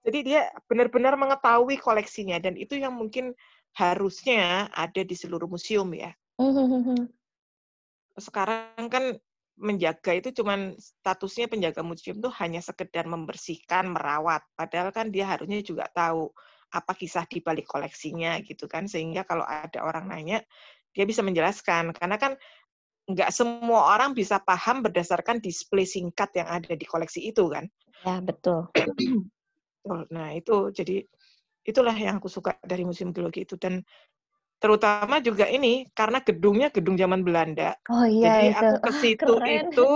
Jadi 0.00 0.18
dia 0.24 0.48
benar-benar 0.64 1.14
mengetahui 1.20 1.76
koleksinya 1.76 2.40
dan 2.40 2.56
itu 2.56 2.74
yang 2.80 2.96
mungkin 2.96 3.36
harusnya 3.76 4.72
ada 4.72 5.04
di 5.04 5.12
seluruh 5.12 5.46
museum 5.46 5.92
ya. 5.92 6.10
Sekarang 8.16 8.88
kan 8.88 9.16
menjaga 9.60 10.16
itu 10.16 10.32
cuman 10.32 10.74
statusnya 10.80 11.46
penjaga 11.52 11.84
museum 11.84 12.18
tuh 12.18 12.32
hanya 12.40 12.64
sekedar 12.64 13.04
membersihkan, 13.04 13.92
merawat. 13.92 14.40
Padahal 14.56 14.90
kan 14.90 15.12
dia 15.12 15.28
harusnya 15.28 15.60
juga 15.60 15.84
tahu 15.92 16.32
apa 16.72 16.92
kisah 16.96 17.28
di 17.28 17.44
balik 17.44 17.68
koleksinya 17.68 18.40
gitu 18.40 18.64
kan. 18.66 18.88
Sehingga 18.88 19.28
kalau 19.28 19.44
ada 19.44 19.84
orang 19.84 20.08
nanya, 20.08 20.40
dia 20.96 21.04
bisa 21.04 21.20
menjelaskan. 21.20 21.92
Karena 21.92 22.16
kan 22.16 22.34
nggak 23.04 23.30
semua 23.30 23.94
orang 23.94 24.16
bisa 24.16 24.40
paham 24.40 24.80
berdasarkan 24.80 25.44
display 25.44 25.84
singkat 25.84 26.32
yang 26.34 26.48
ada 26.48 26.72
di 26.72 26.86
koleksi 26.88 27.28
itu 27.28 27.44
kan. 27.52 27.68
Ya, 28.00 28.16
betul. 28.24 28.72
Betul. 28.72 30.00
Nah 30.12 30.32
itu, 30.32 30.72
jadi 30.72 31.04
itulah 31.64 31.92
yang 31.92 32.20
aku 32.20 32.32
suka 32.32 32.56
dari 32.64 32.88
Museum 32.88 33.12
Geologi 33.12 33.44
itu 33.44 33.60
dan 33.60 33.84
terutama 34.62 35.18
juga 35.24 35.48
ini, 35.50 35.88
karena 35.96 36.20
gedungnya 36.24 36.68
gedung 36.74 36.96
zaman 37.00 37.24
Belanda. 37.26 37.74
Oh 37.88 38.04
iya 38.06 38.32
Jadi 38.36 38.52
itu. 38.52 38.64
aku 38.64 38.76
ke 38.80 38.92
situ 38.94 39.34
keren. 39.40 39.66
itu 39.66 39.90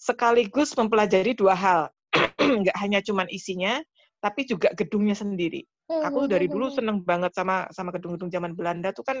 sekaligus 0.00 0.74
mempelajari 0.78 1.34
2 1.38 1.54
hal. 1.58 1.82
Nggak 2.62 2.76
hanya 2.82 3.00
cuman 3.04 3.28
isinya, 3.32 3.80
tapi 4.24 4.46
juga 4.48 4.72
gedungnya 4.76 5.14
sendiri. 5.18 5.64
Aku 6.04 6.26
dari 6.30 6.48
dulu 6.50 6.68
Mhm. 6.68 6.74
seneng 6.74 7.02
banget 7.06 7.32
sama 7.36 7.68
sama 7.74 7.90
gedung-gedung 7.94 8.30
zaman 8.32 8.54
Belanda 8.58 8.90
tuh 8.96 9.04
kan 9.06 9.18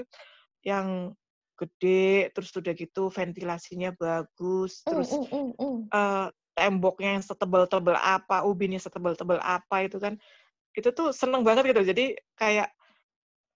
yang 0.66 1.14
gede, 1.60 2.30
terus 2.36 2.50
udah 2.56 2.72
gitu 2.76 3.08
ventilasinya 3.12 3.92
bagus, 3.98 4.84
terus, 4.88 5.20
eee, 5.94 6.28
temboknya 6.58 7.18
yang 7.20 7.24
setebel-tebel 7.26 7.96
apa, 7.98 8.44
ubinnya 8.48 8.80
setebel-tebel 8.82 9.38
apa 9.42 9.86
itu 9.88 9.98
kan. 10.02 10.16
Itu 10.76 10.90
tuh 10.96 11.10
seneng 11.16 11.42
banget 11.46 11.70
gitu. 11.72 11.82
Jadi 11.86 12.14
kayak 12.38 12.70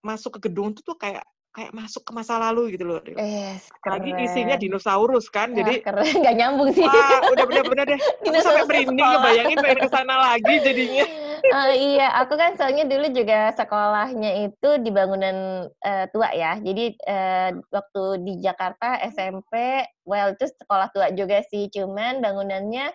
masuk 0.07 0.39
ke 0.39 0.51
gedung 0.51 0.73
itu 0.77 0.81
tuh 0.85 0.97
kayak 1.01 1.25
kayak 1.55 1.73
masuk 1.75 2.03
ke 2.07 2.13
masa 2.15 2.37
lalu 2.43 2.75
gitu 2.77 2.85
loh. 2.89 3.01
Wes, 3.17 3.71
Apalagi 3.75 4.11
isinya 4.19 4.57
dinosaurus 4.61 5.29
kan, 5.33 5.53
Wah, 5.55 5.59
jadi 5.59 5.85
keren, 5.85 6.07
nggak 6.21 6.35
nyambung 6.39 6.71
sih. 6.75 6.89
wah 6.89 7.23
udah 7.31 7.45
bener-bener 7.51 7.87
deh, 7.97 8.03
aku 8.27 8.39
sampai 8.43 8.63
merinding 8.67 9.15
ngebayangin 9.15 9.59
pengen 9.63 9.81
ke 9.83 9.89
sana 9.91 10.15
lagi 10.19 10.59
jadinya. 10.63 11.05
Eee, 11.53 11.73
iya, 11.97 12.09
aku 12.21 12.35
kan 12.41 12.57
soalnya 12.57 12.85
dulu 12.89 13.07
juga 13.13 13.53
sekolahnya 13.55 14.31
itu 14.49 14.69
di 14.85 14.91
bangunan, 14.93 15.69
eee, 15.85 16.05
tua 16.13 16.29
ya. 16.35 16.57
Jadi, 16.61 16.97
eee, 16.99 17.51
waktu 17.73 18.03
di 18.25 18.33
Jakarta 18.45 18.99
SMP, 19.05 19.85
well 20.09 20.33
itu 20.35 20.45
sekolah 20.49 20.89
tua 20.95 21.13
juga 21.13 21.41
sih, 21.49 21.69
cuman 21.73 22.21
bangunannya, 22.25 22.87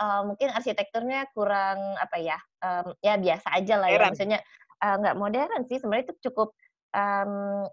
eee, 0.00 0.20
mungkin 0.28 0.48
arsitekturnya 0.52 1.28
kurang, 1.36 1.78
apa 2.00 2.16
ya, 2.20 2.38
mmm, 2.64 2.96
ya 3.04 3.14
biasa 3.20 3.46
ajalah 3.60 3.90
ya, 3.92 4.00
Heran. 4.00 4.12
maksudnya, 4.12 4.38
eee, 4.82 4.96
nggak 5.00 5.16
modern 5.20 5.62
sih, 5.68 5.78
sebenarnya 5.80 6.12
itu 6.12 6.16
cukup, 6.30 6.52
mmm 6.96 7.68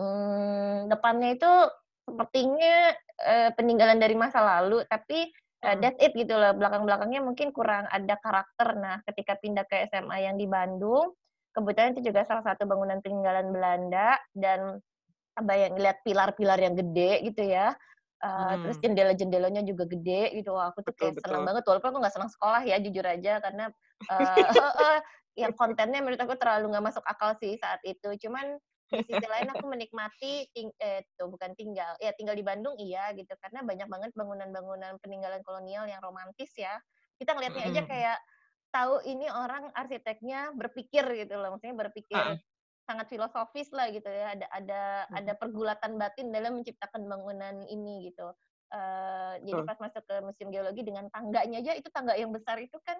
mmm, 0.00 0.88
depannya 0.92 1.28
itu 1.38 1.50
sepertinya, 2.08 2.94
eee, 3.22 3.50
peninggalan 3.58 3.98
dari 4.02 4.16
masa 4.18 4.40
lalu, 4.42 4.82
tapi, 4.90 5.30
Mhm. 5.62 5.84
that's 5.84 5.98
it 6.02 6.12
gitu 6.18 6.34
loh, 6.36 6.52
belakang-belakangnya 6.58 7.22
mungkin 7.24 7.52
kurang 7.54 7.86
ada 7.92 8.16
karakter. 8.22 8.68
Nah, 8.80 9.00
ketika 9.08 9.36
pindah 9.40 9.64
ke 9.70 9.86
SMA 9.92 10.18
yang 10.26 10.36
di 10.40 10.46
Bandung, 10.50 11.14
kebetulan 11.56 11.94
itu 11.98 12.10
juga 12.12 12.24
salah 12.28 12.42
satu 12.46 12.64
bangunan 12.68 13.00
peninggalan 13.04 13.50
Belanda 13.54 14.18
dan 14.36 14.80
kebayang 15.38 15.74
ngelihat 15.78 15.98
pilar-pilar 16.06 16.58
yang 16.62 16.74
gede 16.78 17.12
gitu 17.32 17.42
ya, 17.48 17.74
eee, 18.24 18.54
terus 18.64 18.76
Mhm. 18.76 18.84
jendela-jendelanya 18.84 19.62
juga 19.66 19.84
gede 19.90 20.34
gitu. 20.38 20.54
Wah, 20.56 20.70
aku 20.74 20.82
tuh 20.86 20.94
Betul 20.96 21.12
kayak 21.16 21.16
betul. 21.16 21.50
banget, 21.50 21.64
walaupun 21.68 21.90
aku 21.94 21.98
nggak 22.04 22.14
senang 22.16 22.32
sekolah 22.32 22.62
ya, 22.68 22.76
jujur 22.82 23.06
aja, 23.06 23.40
karena, 23.44 23.70
eee 24.10 24.48
heeh, 24.60 24.96
yang 25.38 25.52
kontennya 25.56 26.00
menurut 26.04 26.20
aku 26.20 26.34
terlalu 26.40 26.72
nggak 26.74 26.86
masuk 26.92 27.04
akal 27.06 27.34
sih 27.38 27.54
saat 27.60 27.80
itu. 27.86 28.08
Cuman 28.26 28.58
di 28.90 29.02
sisi 29.06 29.22
lain 29.24 29.48
aku 29.54 29.64
menikmati 29.70 30.50
ting 30.52 30.70
eh, 30.82 31.06
tuh 31.18 31.30
bukan 31.30 31.54
tinggal, 31.56 31.94
ya 32.02 32.10
tinggal 32.18 32.34
di 32.36 32.42
Bandung 32.46 32.74
iya 32.78 33.10
gitu, 33.16 33.32
karena 33.40 33.62
banyak 33.64 33.86
banget 33.88 34.10
bangunan-bangunan 34.18 34.98
peninggalan 35.02 35.40
kolonial 35.46 35.86
yang 35.88 36.02
romantis 36.02 36.52
ya. 36.58 36.78
Kita 37.20 37.32
ngelihatnya 37.38 37.64
aja 37.70 37.82
kayak 37.86 38.18
tahu 38.74 39.02
ini 39.06 39.26
orang 39.30 39.70
arsiteknya 39.74 40.54
berpikir 40.54 41.04
gitu 41.26 41.34
loh, 41.38 41.54
maksudnya 41.56 41.76
berpikir 41.88 42.22
Heeh. 42.22 42.40
sangat 42.88 43.06
filosofis 43.12 43.70
lah 43.70 43.86
gitu 43.94 44.08
ya, 44.10 44.34
ada 44.34 44.46
ada 44.50 44.82
ada 45.14 45.32
Mhm. 45.32 45.36
pergulatan 45.38 45.94
batin 46.00 46.34
dalam 46.34 46.58
menciptakan 46.58 47.06
bangunan 47.06 47.62
ini 47.70 48.10
gitu. 48.10 48.34
Eee, 48.70 49.34
jadi 49.46 49.60
pas 49.66 49.78
masuk 49.82 50.02
ke 50.06 50.14
Museum 50.22 50.50
Geologi 50.54 50.82
dengan 50.86 51.06
tangganya 51.10 51.58
aja, 51.62 51.72
itu 51.78 51.88
tangga 51.94 52.14
yang 52.18 52.30
besar 52.34 52.58
itu 52.62 52.78
kan, 52.82 52.98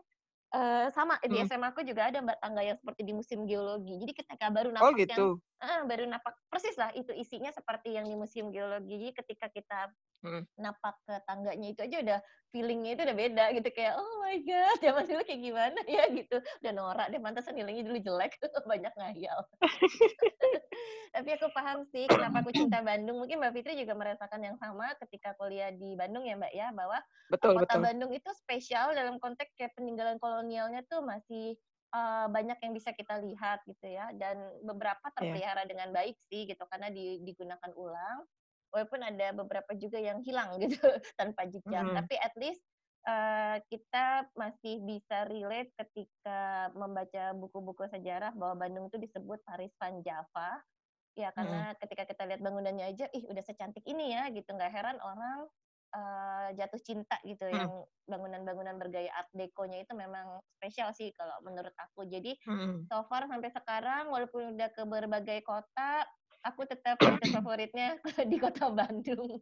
eee, 0.54 0.86
sama 0.94 1.16
di 1.26 1.36
Mhm. 1.36 1.48
SMA 1.48 1.70
aku 1.74 1.82
juga 1.86 2.08
ada 2.10 2.18
Mbak, 2.24 2.38
tangga 2.42 2.62
yang 2.66 2.76
seperti 2.78 3.02
di 3.06 3.12
Museum 3.16 3.42
Geologi. 3.48 3.94
Jadi 4.02 4.12
ketika 4.16 4.46
baru 4.52 4.70
Oh 4.78 4.90
napak 4.90 5.00
yang 5.08 5.22
gitu? 5.22 5.40
heeh, 5.60 5.80
baru 5.88 6.04
napak 6.08 6.34
persis 6.48 6.76
lah 6.80 6.90
itu 6.96 7.12
isinya 7.12 7.52
seperti 7.52 7.92
yang 7.96 8.06
di 8.08 8.16
Museum 8.16 8.48
Geologi. 8.54 8.96
Jadi 9.00 9.12
ketika 9.24 9.46
kita 9.52 9.80
Mhm. 10.22 10.46
napak 10.60 10.96
ke 11.08 11.14
tangganya 11.24 11.66
itu 11.72 11.80
aja 11.86 11.96
udah 12.04 12.18
feeling-nya 12.52 12.90
itu 12.98 13.02
udah 13.08 13.16
beda 13.16 13.44
gitu, 13.56 13.68
kayak, 13.72 13.94
"Oh 13.96 14.12
my 14.20 14.36
God, 14.44 14.76
zaman 14.84 15.04
dulu 15.08 15.22
kayak 15.24 15.40
gimana 15.42 15.80
ya?" 15.88 16.04
Gitu. 16.12 16.36
Udah 16.62 16.72
norak 16.76 17.06
deh, 17.14 17.20
pantesan 17.22 17.54
nilainya 17.56 17.84
dulu 17.88 17.98
jelek, 18.02 18.32
banyak 18.70 18.92
ngayal. 18.98 19.40
Tapi 21.14 21.28
aku 21.36 21.48
paham 21.52 21.84
sih 21.88 22.08
kenapa 22.12 22.42
aku 22.44 22.52
cinta 22.56 22.80
Bandung. 22.84 23.20
Mungkin 23.22 23.40
Mbak 23.42 23.52
Fitri 23.60 23.74
juga 23.80 23.94
merasakan 23.98 24.40
yang 24.44 24.56
sama 24.60 24.94
ketika 25.06 25.34
kuliah 25.38 25.70
di 25.74 25.94
Bandung 25.98 26.24
ya, 26.26 26.36
Mbak, 26.38 26.52
ya, 26.54 26.68
bahwa, 26.74 26.98
Betul 27.30 27.56
kota 27.56 27.76
betul. 27.78 27.82
Bandung 27.82 28.12
itu 28.14 28.30
spesial 28.36 28.94
dalam 28.96 29.18
konteks 29.22 29.52
kayak 29.58 29.74
peninggalan 29.78 30.16
kolonialnya 30.22 30.84
tuh 30.88 31.02
masih, 31.04 31.56
eee, 31.94 32.26
banyak 32.30 32.58
yang 32.62 32.72
bisa 32.76 32.90
kita 32.96 33.18
lihat 33.22 33.62
gitu 33.68 33.86
ya, 33.90 34.12
dan 34.16 34.38
beberapa 34.64 35.06
Iya. 35.20 35.40
terpelihara 35.40 35.64
dengan 35.68 35.90
baik 35.94 36.16
sih 36.30 36.46
gitu, 36.50 36.64
karena 36.70 36.88
di 36.92 37.20
digunakan 37.26 37.72
ulang. 37.76 38.24
Walaupun 38.70 39.00
ada 39.02 39.34
beberapa 39.34 39.72
juga 39.74 39.98
yang 39.98 40.22
hilang 40.22 40.58
gitu 40.62 40.78
tanpa 41.18 41.46
jejak, 41.50 41.90
Mhm. 41.90 41.94
tapi 41.94 42.14
at 42.18 42.34
least, 42.38 42.62
eee, 43.06 43.56
kita 43.70 44.30
masih 44.38 44.82
bisa 44.86 45.26
relate 45.26 45.70
ketika 45.78 46.70
membaca 46.74 47.34
buku-buku 47.34 47.86
sejarah 47.90 48.32
bahwa 48.36 48.66
Bandung 48.66 48.86
itu 48.92 48.98
disebut 49.02 49.42
Paris 49.46 49.74
Van 49.80 49.98
Java. 50.06 50.62
Ya 51.18 51.30
karena 51.34 51.74
ketika 51.82 52.06
kita 52.06 52.22
lihat 52.30 52.40
bangunannya 52.40 52.86
aja, 52.96 53.06
ih 53.12 53.26
udah 53.28 53.42
secantik 53.44 53.82
ini 53.84 54.14
ya 54.14 54.30
gitu, 54.30 54.54
nggak 54.54 54.72
heran 54.72 54.98
orang 55.02 55.50
uh, 55.94 56.48
jatuh 56.54 56.80
cinta 56.82 57.18
gitu 57.26 57.46
hmm. 57.52 57.66
yang 57.66 57.70
bangunan-bangunan 58.06 58.78
bergaya 58.78 59.10
art 59.14 59.30
deco-nya 59.34 59.82
itu 59.82 59.92
memang 59.94 60.38
spesial 60.58 60.94
sih 60.94 61.10
kalau 61.14 61.34
menurut 61.42 61.74
aku. 61.78 62.06
Jadi 62.06 62.38
hmm. 62.46 62.90
so 62.90 63.02
far 63.10 63.26
sampai 63.26 63.50
sekarang 63.54 64.10
walaupun 64.10 64.54
udah 64.56 64.68
ke 64.74 64.82
berbagai 64.86 65.40
kota, 65.46 66.06
aku 66.44 66.64
tetap 66.66 66.96
habitat 67.00 67.30
favoritnya 67.32 67.96
di 68.30 68.36
kota 68.40 68.72
Bandung. 68.72 69.40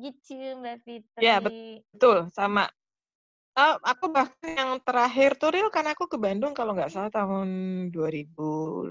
gitu 0.00 0.34
Mbak 0.62 0.76
Fitri. 0.88 1.20
Ya, 1.20 1.36
betul, 1.38 2.32
sama. 2.32 2.70
Uh, 3.52 3.76
aku 3.84 4.08
bahkan 4.08 4.48
yang 4.56 4.80
terakhir 4.80 5.36
tuh 5.36 5.52
real 5.52 5.68
kan 5.68 5.84
aku 5.84 6.08
ke 6.08 6.16
Bandung 6.16 6.56
kalau 6.56 6.72
nggak 6.72 6.88
salah 6.88 7.12
tahun 7.12 7.48
2018 7.92 8.88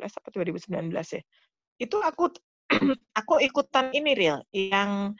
atau 0.00 0.30
2019 0.32 0.88
ya. 0.96 1.22
Itu 1.76 2.00
aku 2.00 2.32
aku 3.20 3.34
ikutan 3.44 3.92
ini 3.92 4.16
real 4.16 4.40
yang 4.48 5.12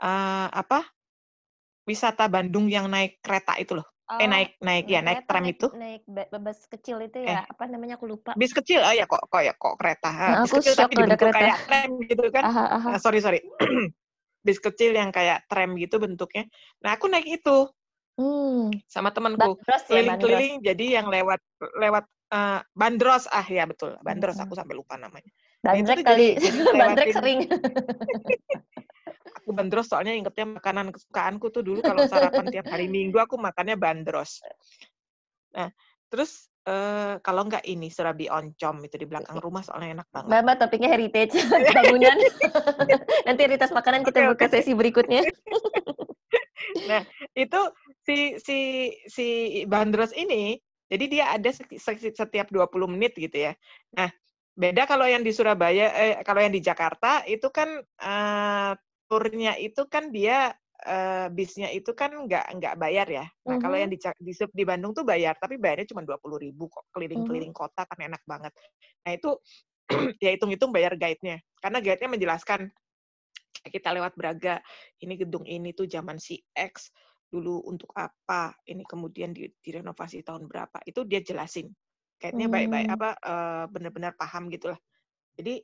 uh, 0.00 0.48
apa 0.48 0.88
wisata 1.84 2.24
Bandung 2.32 2.72
yang 2.72 2.88
naik 2.88 3.20
kereta 3.20 3.60
itu 3.60 3.76
loh. 3.76 3.86
Eh, 4.06 4.14
oh, 4.14 4.18
eh 4.22 4.28
naik 4.30 4.50
naik 4.62 4.86
ya 4.86 5.02
naik 5.02 5.26
tram 5.26 5.42
naik, 5.42 5.58
itu. 5.58 5.66
Naik 5.74 6.02
bus 6.30 6.60
kecil 6.70 7.02
itu 7.02 7.26
ya. 7.26 7.42
Eh. 7.42 7.44
Apa 7.50 7.66
namanya 7.66 7.98
aku 7.98 8.06
lupa. 8.06 8.38
Bis 8.38 8.54
kecil 8.54 8.78
oh 8.78 8.94
ya 8.94 9.02
kok 9.10 9.18
kok 9.26 9.42
ya 9.42 9.50
kok 9.58 9.74
kereta. 9.82 10.10
Nah, 10.14 10.46
bis 10.46 10.54
aku 10.54 10.62
kecil 10.62 10.74
tapi 10.78 10.94
dibentuk 10.94 11.18
kereta. 11.26 11.38
kayak 11.42 11.56
tram 11.66 11.90
gitu 12.06 12.24
kan. 12.30 12.42
Aha, 12.46 12.64
aha. 12.70 12.88
Uh, 12.94 12.98
sorry 13.02 13.18
sorry. 13.18 13.42
bis 14.46 14.62
kecil 14.62 14.94
yang 14.94 15.10
kayak 15.10 15.42
tram 15.50 15.74
gitu 15.74 15.98
bentuknya. 15.98 16.46
Nah 16.86 16.94
aku 16.94 17.10
naik 17.10 17.26
itu 17.26 17.66
Hmm. 18.16 18.72
Sama 18.88 19.12
temanku. 19.12 19.60
Keliling-keliling 19.92 20.64
ya, 20.64 20.72
jadi 20.72 20.84
yang 21.00 21.12
lewat 21.12 21.36
lewat 21.76 22.08
uh, 22.32 22.64
bandros 22.72 23.28
ah 23.28 23.44
ya 23.44 23.68
betul. 23.68 23.92
Bandros 24.00 24.40
hmm. 24.40 24.44
aku 24.48 24.56
sampai 24.56 24.72
lupa 24.72 24.96
namanya. 24.96 25.28
Bandrek 25.60 26.00
nah, 26.00 26.16
kali. 26.16 26.28
Jadi, 26.40 26.48
jadi 26.48 26.72
bandrek 26.72 27.08
sering. 27.12 27.38
aku 29.46 29.54
bandros 29.54 29.86
soalnya 29.86 30.10
ingetnya 30.10 30.58
makanan 30.58 30.90
kesukaanku 30.90 31.54
tuh 31.54 31.62
dulu 31.62 31.78
kalau 31.78 32.02
sarapan 32.10 32.50
tiap 32.50 32.66
hari 32.66 32.90
Minggu 32.90 33.14
aku 33.22 33.38
makannya 33.38 33.78
bandros. 33.78 34.42
Nah, 35.54 35.70
terus 36.10 36.50
uh, 36.66 37.22
kalau 37.22 37.46
nggak 37.46 37.62
ini 37.62 37.86
serabi 37.86 38.26
oncom 38.26 38.82
itu 38.82 38.98
di 38.98 39.06
belakang 39.06 39.38
rumah 39.38 39.62
soalnya 39.62 40.02
enak 40.02 40.08
banget. 40.10 40.42
Mbak, 40.42 40.56
topiknya 40.58 40.90
heritage 40.90 41.38
bangunan. 41.78 42.18
Nanti 43.30 43.40
heritage 43.46 43.70
makanan 43.70 44.02
kita 44.02 44.18
okay, 44.18 44.30
buka 44.34 44.46
okay. 44.50 44.58
sesi 44.58 44.74
berikutnya. 44.74 45.22
nah, 46.90 47.06
itu 47.38 47.60
si 48.02 48.42
si 48.42 48.58
si 49.06 49.26
bandros 49.70 50.10
ini 50.10 50.58
jadi 50.90 51.04
dia 51.06 51.24
ada 51.38 51.54
setiap 51.94 52.50
20 52.50 52.66
menit 52.98 53.14
gitu 53.14 53.46
ya. 53.46 53.54
Nah, 53.94 54.10
beda 54.58 54.90
kalau 54.90 55.06
yang 55.06 55.22
di 55.22 55.30
Surabaya 55.30 55.94
eh 55.94 56.18
kalau 56.26 56.42
yang 56.42 56.50
di 56.50 56.58
Jakarta 56.58 57.22
itu 57.30 57.46
kan 57.54 57.78
uh, 58.02 58.74
turnya 59.06 59.54
itu 59.58 59.86
kan 59.86 60.10
dia 60.10 60.54
uh, 60.84 61.26
bisnya 61.32 61.72
itu 61.72 61.94
kan 61.96 62.12
nggak 62.12 62.46
nggak 62.58 62.74
bayar 62.76 63.06
ya. 63.08 63.24
Nah, 63.24 63.30
mm 63.30 63.50
-hmm. 63.56 63.62
kalau 63.62 63.76
yang 63.78 63.90
mm-hmm. 63.90 64.20
di, 64.20 64.32
di 64.32 64.44
di 64.52 64.64
Bandung 64.66 64.92
tuh 64.92 65.06
bayar, 65.06 65.38
tapi 65.40 65.56
bayarnya 65.56 65.88
cuma 65.94 66.02
dua 66.04 66.20
puluh 66.20 66.36
ribu 66.36 66.68
kok 66.68 66.90
keliling-keliling 66.92 67.54
mm 67.54 67.58
-hmm. 67.58 67.72
kota 67.74 67.82
kan 67.88 67.98
enak 68.02 68.22
banget. 68.26 68.52
Nah 69.06 69.12
itu 69.14 69.30
ya 70.24 70.34
hitung-hitung 70.34 70.74
bayar 70.74 70.98
guide-nya, 70.98 71.38
karena 71.62 71.78
guide-nya 71.78 72.10
menjelaskan 72.10 72.60
kita 73.66 73.88
lewat 73.94 74.14
Braga, 74.14 74.62
ini 75.02 75.14
gedung 75.18 75.42
ini 75.46 75.74
tuh 75.74 75.86
zaman 75.90 76.18
si 76.18 76.38
X, 76.54 76.90
dulu 77.26 77.66
untuk 77.66 77.90
apa, 77.94 78.54
ini 78.70 78.86
kemudian 78.86 79.34
di, 79.34 79.50
direnovasi 79.58 80.22
tahun 80.22 80.46
berapa, 80.46 80.82
itu 80.86 81.02
dia 81.06 81.22
jelasin. 81.22 81.70
Kayaknya 82.16 82.46
baik-baik 82.48 82.86
Hmm. 82.88 82.96
apa 82.96 83.10
uh, 83.20 83.64
benar-benar 83.68 84.12
paham 84.16 84.48
gitulah. 84.48 84.78
Jadi 85.36 85.60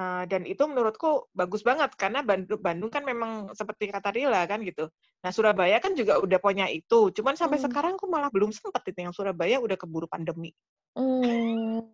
uh, 0.00 0.24
dan 0.28 0.44
itu 0.44 0.62
menurutku 0.64 1.28
bagus 1.32 1.60
banget 1.66 1.92
karena 1.96 2.20
Bandung, 2.22 2.60
Bandung 2.60 2.90
kan 2.92 3.02
memang 3.02 3.52
seperti 3.52 3.90
kata 3.90 4.12
Rila 4.12 4.44
kan 4.48 4.62
gitu. 4.62 4.88
Nah 5.24 5.30
Surabaya 5.32 5.80
kan 5.80 5.96
juga 5.96 6.20
udah 6.20 6.38
punya 6.40 6.66
itu, 6.70 7.10
cuman 7.12 7.34
sampai 7.34 7.58
Hmm. 7.60 7.66
sekarang 7.68 7.92
aku 7.98 8.06
malah 8.06 8.30
belum 8.32 8.52
sempat 8.52 8.84
itu 8.88 8.98
yang 9.00 9.14
Surabaya 9.16 9.60
udah 9.60 9.76
keburu 9.76 10.06
pandemi. 10.06 10.54
Hmm. 10.96 11.84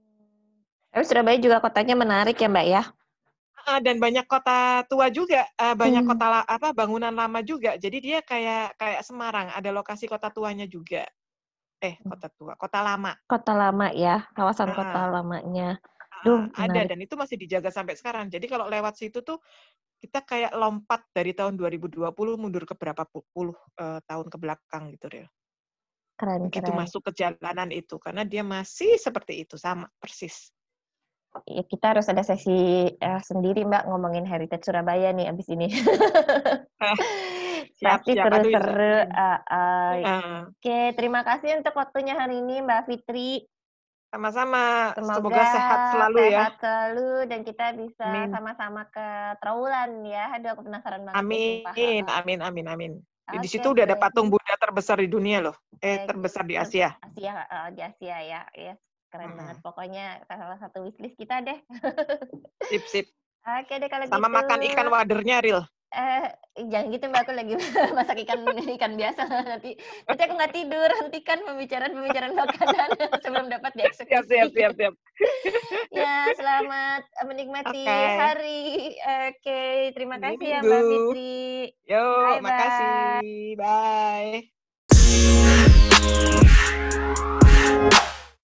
Tapi 0.92 1.04
Surabaya 1.08 1.38
juga 1.40 1.62
kotanya 1.62 1.96
menarik 1.96 2.36
ya 2.36 2.48
Mbak 2.50 2.66
ya? 2.68 2.82
uh, 3.66 3.80
dan 3.80 3.96
banyak 4.02 4.26
kota 4.26 4.82
tua 4.90 5.08
juga, 5.08 5.46
uh, 5.58 5.74
banyak 5.74 6.02
hmm. 6.02 6.10
kota 6.10 6.26
la 6.28 6.40
apa 6.44 6.74
bangunan 6.74 7.14
lama 7.14 7.40
juga. 7.44 7.78
Jadi 7.78 7.98
dia 8.02 8.18
kayak 8.22 8.76
kayak 8.78 9.00
Semarang, 9.06 9.48
ada 9.52 9.70
lokasi 9.70 10.10
kota 10.10 10.28
tuanya 10.32 10.66
juga. 10.66 11.06
Eh, 11.82 11.98
hmm. 11.98 12.10
kota 12.10 12.28
tua, 12.34 12.52
kota 12.58 12.78
lama. 12.82 13.12
Kota 13.26 13.52
lama 13.54 13.90
ya, 13.94 14.26
kawasan 14.34 14.70
uh, 14.70 14.76
kota 14.76 15.00
lamanya. 15.10 15.78
Duh, 16.22 16.46
ada 16.54 16.80
dan 16.86 16.98
itu 17.02 17.14
masih 17.18 17.36
dijaga 17.36 17.74
sampai 17.74 17.98
sekarang. 17.98 18.30
Jadi 18.30 18.46
kalau 18.46 18.70
lewat 18.70 18.94
situ 18.94 19.26
tuh 19.26 19.42
kita 19.98 20.22
kayak 20.26 20.54
lompat 20.54 21.06
dari 21.14 21.34
tahun 21.34 21.54
2020 21.54 21.98
mundur 22.38 22.64
ke 22.66 22.74
berapa 22.74 23.06
puluh 23.06 23.54
uh, 23.78 23.98
tahun 24.02 24.26
ke 24.30 24.38
belakang 24.38 24.94
gitu, 24.94 25.06
Real. 25.10 25.30
Keren, 26.18 26.46
Begitu 26.46 26.70
keren. 26.70 26.78
masuk 26.78 27.02
ke 27.10 27.12
jalanan 27.18 27.70
itu 27.74 27.98
karena 27.98 28.22
dia 28.22 28.46
masih 28.46 28.94
seperti 29.00 29.42
itu 29.42 29.58
sama 29.58 29.90
persis 29.98 30.54
ya 31.48 31.64
kita 31.64 31.96
harus 31.96 32.06
ada 32.12 32.20
sesi 32.20 32.92
uh, 32.92 33.20
sendiri 33.24 33.64
Mbak 33.64 33.88
ngomongin 33.88 34.28
heritage 34.28 34.68
Surabaya 34.68 35.16
nih 35.16 35.32
abis 35.32 35.48
ini. 35.48 35.72
siap, 37.78 38.04
Pasti 38.04 38.12
seru-seru. 38.12 38.94
Uh, 39.08 39.08
uh, 39.08 39.40
uh. 39.48 40.40
Oke, 40.52 40.92
terima 40.92 41.24
kasih 41.24 41.56
untuk 41.56 41.72
waktunya 41.72 42.12
hari 42.18 42.44
ini 42.44 42.60
Mbak 42.60 42.82
Fitri. 42.88 43.48
Sama-sama. 44.12 44.92
Semoga 44.92 45.42
sehat 45.48 45.78
selalu 45.96 46.18
sehat 46.20 46.28
ya. 46.28 46.38
Sehat 46.38 46.56
selalu 46.60 47.10
dan 47.32 47.40
kita 47.48 47.66
bisa 47.80 48.08
sama-sama 48.28 48.82
ke 48.92 49.08
Traulan 49.40 49.90
ya. 50.04 50.24
Aduh 50.36 50.52
aku 50.52 50.62
penasaran 50.68 51.00
banget. 51.08 51.16
Amin, 51.16 52.04
amin, 52.04 52.38
amin, 52.44 52.66
amin. 52.68 52.92
Okay, 53.24 53.40
di 53.40 53.48
situ 53.48 53.72
udah 53.72 53.88
ada 53.88 53.96
patung 53.96 54.28
Buddha 54.28 54.52
terbesar 54.60 55.00
di 55.00 55.08
dunia 55.08 55.40
loh. 55.40 55.56
Eh, 55.80 56.04
terbesar 56.04 56.44
di 56.44 56.60
Asia. 56.60 56.92
Asia, 57.00 57.48
uh, 57.48 57.72
di 57.72 57.80
Asia 57.80 58.16
ya. 58.20 58.44
Yes 58.52 58.76
keren 59.12 59.36
hmm. 59.36 59.38
banget 59.38 59.56
pokoknya 59.60 60.04
salah 60.24 60.56
satu 60.56 60.88
wishlist 60.88 61.20
kita 61.20 61.44
deh 61.44 61.60
sip 62.72 62.84
sip 62.88 63.06
oke 63.60 63.74
deh 63.76 63.90
kalau 63.92 64.08
sama 64.08 64.32
gitu. 64.32 64.36
makan 64.40 64.60
ikan 64.72 64.88
wadernya 64.88 65.36
real 65.44 65.60
eh 65.92 66.24
jangan 66.72 66.88
gitu 66.88 67.04
mbak 67.12 67.28
aku 67.28 67.36
lagi 67.36 67.52
masak 67.96 68.24
ikan 68.24 68.48
ikan 68.48 68.96
biasa 68.96 69.28
nanti 69.52 69.76
nanti 70.08 70.22
aku 70.24 70.40
nggak 70.40 70.56
tidur 70.56 70.88
hentikan 70.88 71.44
pembicaraan 71.44 71.92
pembicaraan 71.92 72.32
makanan 72.32 72.88
sebelum 73.24 73.52
dapat 73.52 73.76
dieksekusi 73.76 74.08
siap 74.08 74.24
siap 74.24 74.48
siap, 74.56 74.72
siap. 74.72 74.96
ya 75.92 76.32
selamat 76.32 77.04
menikmati 77.28 77.84
okay. 77.84 78.16
hari 78.16 78.96
oke 78.96 79.36
okay, 79.36 79.92
terima 79.92 80.16
kasih 80.16 80.40
Minggu. 80.40 80.48
ya 80.48 80.64
mbak 80.64 80.80
Fitri 80.88 81.76
yo 81.84 82.40
bye, 82.40 82.40
-bye. 82.40 83.20
bye 88.00 88.08